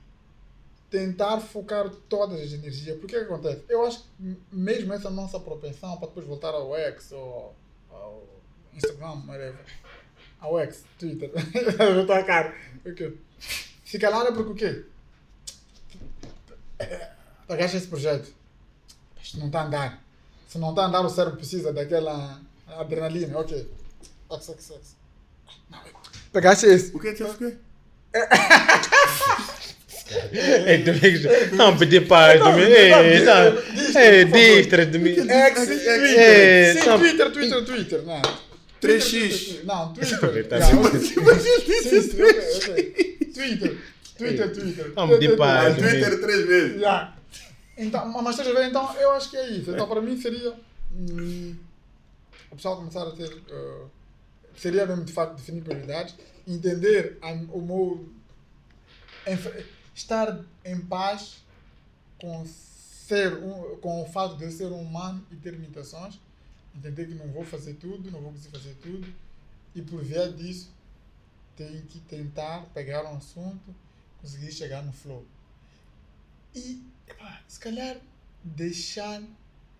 [0.89, 2.97] tentar focar todas as energias.
[2.99, 3.63] Porque o que acontece?
[3.69, 7.55] Eu acho que mesmo essa nossa propensão para depois voltar ao X ou
[7.91, 8.23] ao
[8.73, 9.65] Instagram, whatever.
[10.39, 11.31] Ao X, Twitter.
[11.79, 12.53] Eu estou a cara.
[12.85, 13.19] Ok.
[13.85, 14.85] Se calhar é porque o quê?
[17.47, 18.33] Pagaste esse projeto.
[19.21, 20.03] Isto não está a andar.
[20.47, 23.37] Se não está a andar, o cérebro precisa daquela adrenalina.
[23.39, 23.67] Ok.
[24.41, 24.95] X.
[25.69, 25.79] Não,
[26.31, 26.95] Pegaste esse.
[26.95, 27.53] O que é que o quê?
[30.31, 32.89] É, Domingos, não pedir para não, É,
[33.95, 35.25] É, distra Twitter.
[35.29, 36.73] é.
[36.97, 38.03] Twitter, Twitter, Twitter.
[38.03, 38.21] Não.
[38.81, 39.09] 3x.
[39.09, 40.59] Twitter, Não, Twitter.
[43.33, 43.77] Twitter.
[44.17, 44.93] Twitter, Twitter.
[44.95, 45.73] Não, de paz.
[45.73, 46.81] Ah, Twitter três vezes.
[47.77, 49.71] Então, mas estás a ver, então eu acho que é isso.
[49.71, 50.53] Então, para mim seria
[50.95, 51.55] hum,
[52.51, 53.29] o pessoal começar a ter.
[54.55, 56.15] Seria mesmo de facto definir prioridades,
[56.47, 58.09] entender a, o meu.
[59.93, 61.43] estar em paz
[62.19, 66.19] com, ser um, com o fato de eu ser um humano e ter limitações,
[66.75, 69.07] entender que não vou fazer tudo, não vou conseguir fazer tudo,
[69.75, 70.71] e por via disso,
[71.55, 73.75] tenho que tentar pegar um assunto,
[74.21, 75.25] conseguir chegar no flow.
[76.55, 77.97] E, epá, se calhar,
[78.43, 79.21] deixar.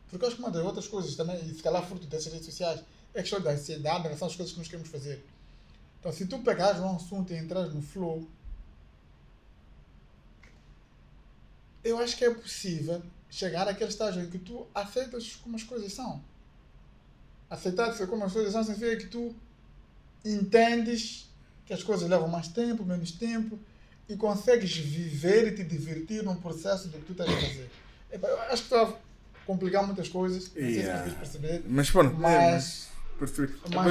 [0.09, 2.45] Porque eu acho que uma das outras coisas também, e se calhar fruto dessas redes
[2.45, 2.83] sociais,
[3.15, 5.23] a questão da ansiedade em relação às coisas que nós queremos fazer.
[5.99, 8.27] Então, se tu pegares um assunto e entras no flow,
[11.83, 15.91] eu acho que é possível chegar àquele estágio em que tu aceitas como as coisas
[15.93, 16.21] são.
[17.49, 19.35] Aceitar como as coisas são significa que tu
[20.25, 21.29] entendes
[21.65, 23.59] que as coisas levam mais tempo, menos tempo,
[24.09, 27.69] e consegues viver e te divertir num processo do que tu estás a fazer.
[28.11, 28.93] Eu acho que está a
[29.45, 32.15] complicar muitas coisas, não sei se perceber, Mas pronto.
[32.15, 32.61] mas, Percebi.
[32.61, 32.92] mas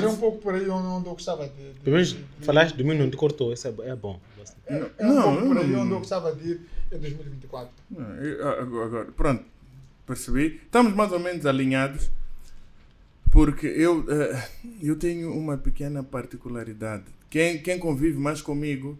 [0.04, 1.54] é um pouco por aí onde eu gostava de.
[1.72, 3.52] de- Pelo menos de- falaste não te cortou.
[3.52, 4.20] Isso é, é bom.
[4.66, 5.80] É, é um Não, pouco por aí não.
[5.82, 6.60] onde eu gostava de ir
[6.92, 7.72] em 2024.
[7.90, 9.44] Não, eu- agora, agora, pronto,
[10.06, 10.60] percebi.
[10.64, 12.10] Estamos mais ou menos alinhados,
[13.30, 14.48] porque eu, eh,
[14.82, 17.04] eu tenho uma pequena particularidade.
[17.30, 18.98] Quem, quem convive mais comigo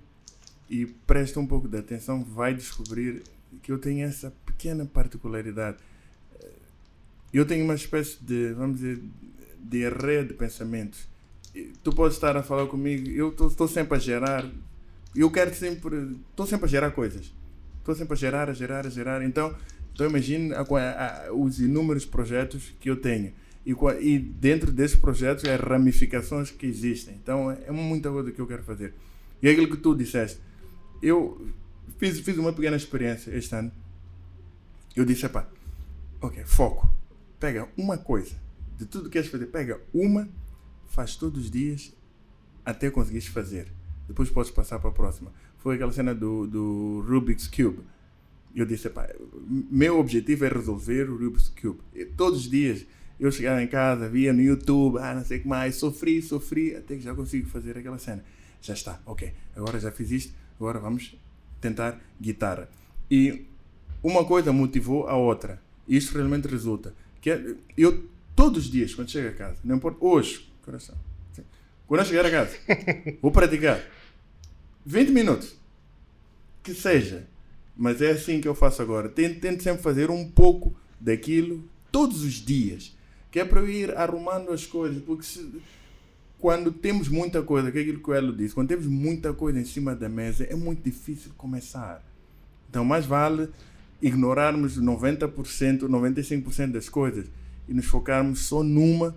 [0.70, 3.22] e presta um pouco de atenção vai descobrir
[3.62, 5.76] que eu tenho essa pequena particularidade.
[6.40, 6.48] Eh,
[7.34, 9.02] Eu tenho uma espécie de, vamos dizer,
[9.62, 11.09] de rede de pensamentos.
[11.82, 14.51] Tu podes estar a falar comigo, eu estou sempre a gerar,
[15.14, 17.32] eu quero sempre, estou sempre a gerar coisas.
[17.78, 19.22] Estou sempre a gerar, a gerar, a gerar.
[19.24, 19.55] Então,
[19.93, 23.32] então imagine a, a, a, os inúmeros projetos que eu tenho.
[23.66, 27.14] E, e dentro desses projetos, as ramificações que existem.
[27.14, 28.94] Então, é muita coisa que eu quero fazer.
[29.43, 30.39] E é aquilo que tu disseste.
[31.02, 31.47] Eu
[31.98, 33.70] fiz, fiz uma pequena experiência este ano.
[34.97, 35.47] Eu disse, pá,
[36.20, 36.89] ok, foco.
[37.39, 38.41] Pega uma coisa.
[38.76, 40.28] De tudo que queres fazer, pega uma,
[40.86, 41.92] faz todos os dias
[42.64, 43.72] até conseguires fazer.
[44.06, 45.32] Depois podes passar para a próxima.
[45.58, 47.80] Foi aquela cena do, do Rubik's Cube.
[48.54, 48.90] Eu disse,
[49.48, 51.80] meu objetivo é resolver o Rubik's Cube.
[51.94, 52.86] E todos os dias
[53.22, 56.74] Eu chegava em casa, via no YouTube, ah, não sei o que mais, sofri, sofri,
[56.74, 58.24] até que já consigo fazer aquela cena.
[58.60, 61.16] Já está, ok, agora já fiz isto, agora vamos
[61.60, 62.68] tentar guitarra.
[63.08, 63.46] E
[64.02, 65.62] uma coisa motivou a outra.
[65.86, 66.94] Isto realmente resulta.
[67.20, 68.04] Que é, eu,
[68.34, 70.96] todos os dias, quando chego a casa, não importa, hoje, coração,
[71.86, 72.56] quando eu chegar a casa,
[73.20, 73.82] vou praticar.
[74.84, 75.54] 20 minutos,
[76.62, 77.26] que seja,
[77.76, 79.09] mas é assim que eu faço agora.
[79.09, 82.96] Tento, tento sempre fazer um pouco daquilo todos os dias,
[83.30, 85.60] que é para eu ir arrumando as coisas, porque se,
[86.38, 89.60] quando temos muita coisa, que é aquilo que o Elo disse, quando temos muita coisa
[89.60, 92.02] em cima da mesa, é muito difícil começar.
[92.68, 93.48] Então, mais vale
[94.00, 97.26] ignorarmos 90%, 95% das coisas
[97.72, 99.16] e nos focarmos só numa,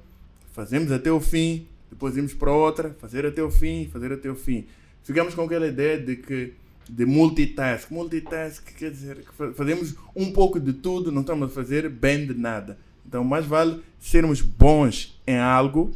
[0.53, 4.35] fazemos até o fim, depois irmos para outra, fazer até o fim, fazer até o
[4.35, 4.65] fim.
[5.03, 6.53] Ficamos com aquela ideia de que
[6.89, 7.91] de multitask.
[7.91, 12.33] Multitask quer dizer que fazemos um pouco de tudo, não estamos a fazer bem de
[12.33, 12.77] nada.
[13.05, 15.91] Então, mais vale sermos bons em algo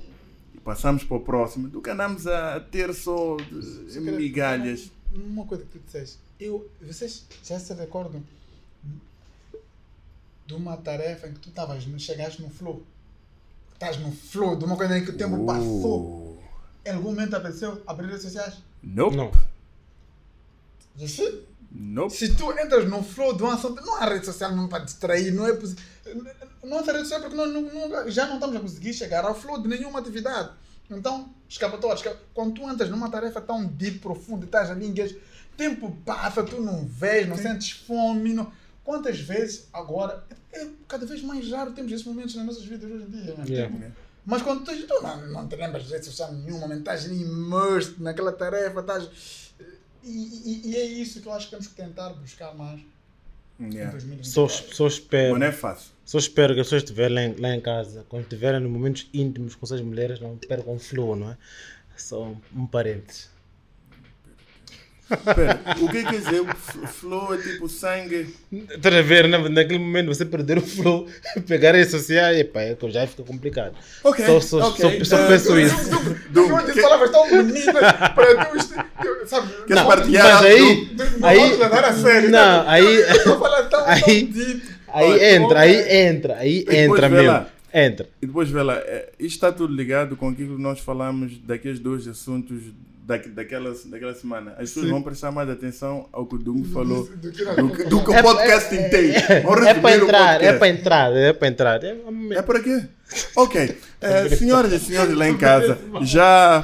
[0.54, 3.38] e passamos para o próximo do que andamos a ter só
[3.96, 4.92] migalhas.
[5.16, 8.22] Uma coisa que tu disseste, eu, vocês já se recordam
[10.50, 12.84] de uma tarefa em que tu estavas, chegaste no flow.
[13.72, 15.46] Estás no flow de uma coisa em que o tempo uh.
[15.46, 16.44] passou.
[16.84, 18.56] Em algum momento apareceu abrir redes sociais?
[18.82, 19.16] Nope.
[19.16, 19.32] Não.
[21.08, 22.16] Se, nope.
[22.16, 25.32] se tu entras no flow de um assunto, não há rede social não para distrair,
[25.32, 25.84] não é possível.
[26.64, 29.36] Não há rede social porque nós não, não, já não estamos a conseguir chegar ao
[29.36, 30.50] flow de nenhuma atividade.
[30.90, 32.28] Então, escapatório, escapatório.
[32.34, 35.22] Quando tu entras numa tarefa tão deep, profunda, estás ali, engage,
[35.56, 37.44] tempo passa, tu não vês, não Sim.
[37.44, 38.34] sentes fome.
[38.34, 38.52] Não...
[38.84, 43.04] Quantas vezes agora, é, cada vez mais raro temos esses momentos nas nossas vidas hoje
[43.04, 43.36] em dia.
[43.36, 43.46] Né?
[43.48, 43.92] Yeah.
[44.26, 48.32] Mas quando tu, tu não, não te lembras de rede social nenhuma, estás immerso naquela
[48.32, 49.10] tarefa, estás.
[50.04, 52.82] E, e, e, é isso que eu acho que temos que tentar buscar mais.
[53.60, 53.98] Yeah.
[54.24, 55.32] Só, só espero.
[55.32, 55.92] Mas não é fácil.
[56.06, 59.66] Só espero que as pessoas estiverem lá em casa, quando estiverem em momentos íntimos com
[59.66, 61.38] suas mulheres, não percam o flow, não é?
[61.96, 63.29] Só um parênteses.
[65.10, 66.42] Pera, o que é quer dizer?
[66.42, 68.36] O flow é tipo sangue.
[68.52, 71.08] Estás a ver, na, naquele momento você perder o flow,
[71.48, 73.74] pegar redes sociais, epa, é que já fica complicado.
[74.04, 74.24] Ok.
[74.26, 75.04] Só, só, okay.
[75.04, 75.90] só, só uh, penso do, isso.
[75.90, 76.82] Do, do, do, do, que...
[76.82, 79.54] palavras tão bonitas para tu, sabe?
[79.66, 80.24] Queres partilhar?
[80.26, 80.86] Mas aí.
[80.86, 82.30] Do, do, aí levar a sério.
[82.30, 82.72] Não, tá?
[82.72, 83.04] aí.
[83.24, 83.86] Tão, aí, tão
[84.94, 87.46] aí entra, aí entra, aí entra mesmo.
[87.74, 88.10] Entra.
[88.22, 91.80] E depois vê lá, é, isto está tudo ligado com aquilo que nós falamos daqueles
[91.80, 92.64] dois assuntos
[93.10, 94.52] da, daquela, daquela semana.
[94.52, 94.92] As pessoas Sim.
[94.92, 97.44] vão prestar mais atenção ao que o Dungo falou do, que,
[97.86, 99.18] do que o podcast é, inteiro.
[99.66, 101.84] É, é, para entrar, é para entrar, é para entrar.
[101.84, 101.98] É,
[102.34, 102.84] é para quê?
[103.36, 103.78] Ok.
[104.00, 106.64] É, senhoras e senhores lá em casa, já.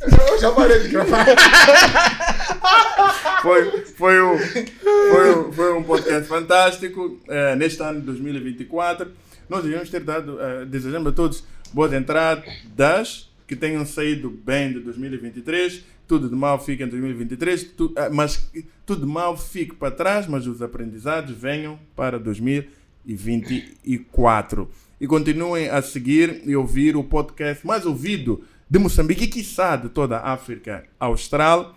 [0.00, 1.24] Eu já parei de gravar.
[3.42, 7.20] foi, foi, um, foi, um, foi um podcast fantástico.
[7.28, 9.12] Uh, neste ano de 2024,
[9.48, 11.44] nós devíamos ter dado, uh, desejamos a todos
[11.74, 15.84] boas entradas, que tenham saído bem de 2023.
[16.06, 18.48] Tudo de mal fica em 2023, tu, uh, mas
[18.86, 24.70] tudo de mal fique para trás, mas os aprendizados venham para 2024.
[25.00, 29.88] E continuem a seguir e ouvir o podcast mais ouvido de Moçambique e, quiçá, de
[29.88, 31.74] toda a África Austral.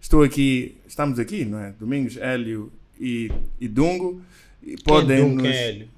[0.00, 1.74] Estou aqui, estamos aqui, não é?
[1.78, 4.22] Domingos, Hélio e, e Dungo.
[4.62, 5.46] E podem quem é Dungo, nos...
[5.46, 5.88] é Hélio?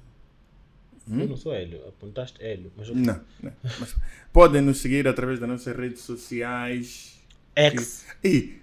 [1.09, 1.21] Hum?
[1.21, 2.71] Eu não sou Hélio, apontaste Hélio.
[2.77, 2.95] Mas eu...
[2.95, 3.51] Não, não.
[3.79, 3.95] Mas
[4.31, 7.17] podem nos seguir através das nossas redes sociais.
[7.55, 8.05] X.
[8.23, 8.61] E, e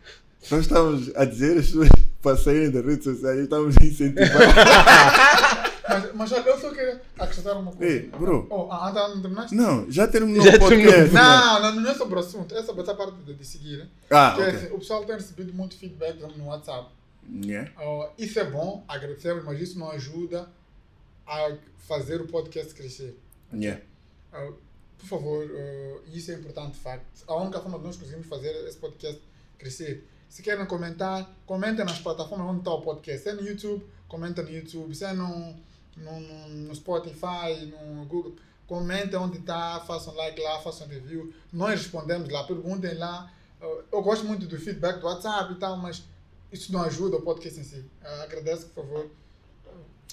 [0.51, 1.89] nós estamos a dizer as pessoas
[2.23, 5.67] para saírem das redes sociais, estamos a incentivar.
[5.89, 7.93] Mas, mas eu só queria acrescentar uma coisa.
[7.93, 8.47] Ei, bro.
[8.51, 9.55] Oh, ah, não terminaste?
[9.55, 10.91] Não, já terminou Já o podcast.
[10.91, 11.13] terminou.
[11.23, 12.55] Não, não, não é sobre o assunto.
[12.57, 13.79] É sobre essa parte de, de seguir.
[13.79, 13.87] né?
[14.11, 14.57] Ah, Que é ok.
[14.57, 16.89] assim, o pessoal tem recebido muito feedback no WhatsApp.
[17.33, 17.71] Yeah.
[17.81, 20.49] Oh, isso é bom, agradecemos, mas isso não ajuda
[21.27, 23.19] a fazer o podcast crescer.
[23.53, 23.83] Yeah.
[24.33, 24.53] Oh,
[24.99, 27.07] por favor, oh, isso é importante, de facto.
[27.27, 29.21] A única forma que nós conseguimos fazer esse podcast
[29.59, 30.07] crescer.
[30.29, 33.23] Se querem comentar, comentem nas plataformas onde está o podcast.
[33.23, 34.95] Se é no YouTube, comenta no YouTube.
[34.95, 35.55] Se é no,
[35.97, 38.37] no, no, no Spotify, no Google,
[38.67, 41.33] comentem onde está, façam like lá, façam review.
[41.53, 43.33] Nós respondemos lá, perguntem lá.
[43.61, 46.03] Uh, Eu gosto muito do feedback do WhatsApp e tal, mas
[46.53, 47.79] isso não ajuda o podcast em si.
[47.79, 49.11] Uh, agradeço, por favor.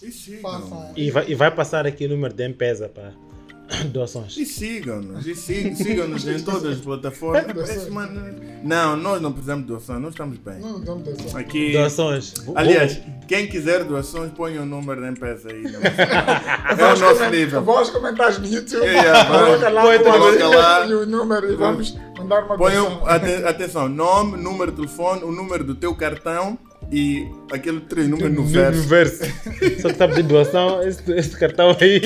[0.04, 0.92] E sigam.
[0.96, 3.14] E vai, e vai passar aqui o número de M-Pesa para
[3.92, 4.36] doações.
[4.38, 5.26] E sigam-nos.
[5.26, 7.88] E sig- sigam-nos em todas as plataformas.
[7.90, 10.60] Mano- Não, nós não precisamos de doação, nós estamos bem.
[10.60, 11.02] Não, não.
[11.36, 11.72] Aqui.
[11.72, 12.34] Doações.
[12.56, 15.64] Aliás, quem quiser doações, ponha o número da empresa aí.
[15.64, 15.80] não?
[16.78, 17.62] É o nosso nível.
[17.64, 18.86] Vamos comentar no YouTube.
[18.86, 19.26] É, é.
[19.26, 20.86] Coloca lá, Põe, coloca coloca lá.
[20.86, 23.08] e o número e vamos mandar uma doação.
[23.08, 26.58] ate- atenção, nome, número de telefone, o número do teu cartão
[26.92, 28.82] e aquele 3 número no No verso.
[28.88, 29.24] verso.
[29.82, 32.02] Só que está a pedir doação, esse, esse cartão aí.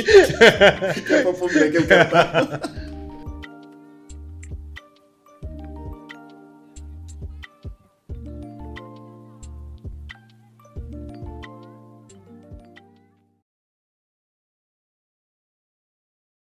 [1.09, 2.59] É para pôr naquele cartão.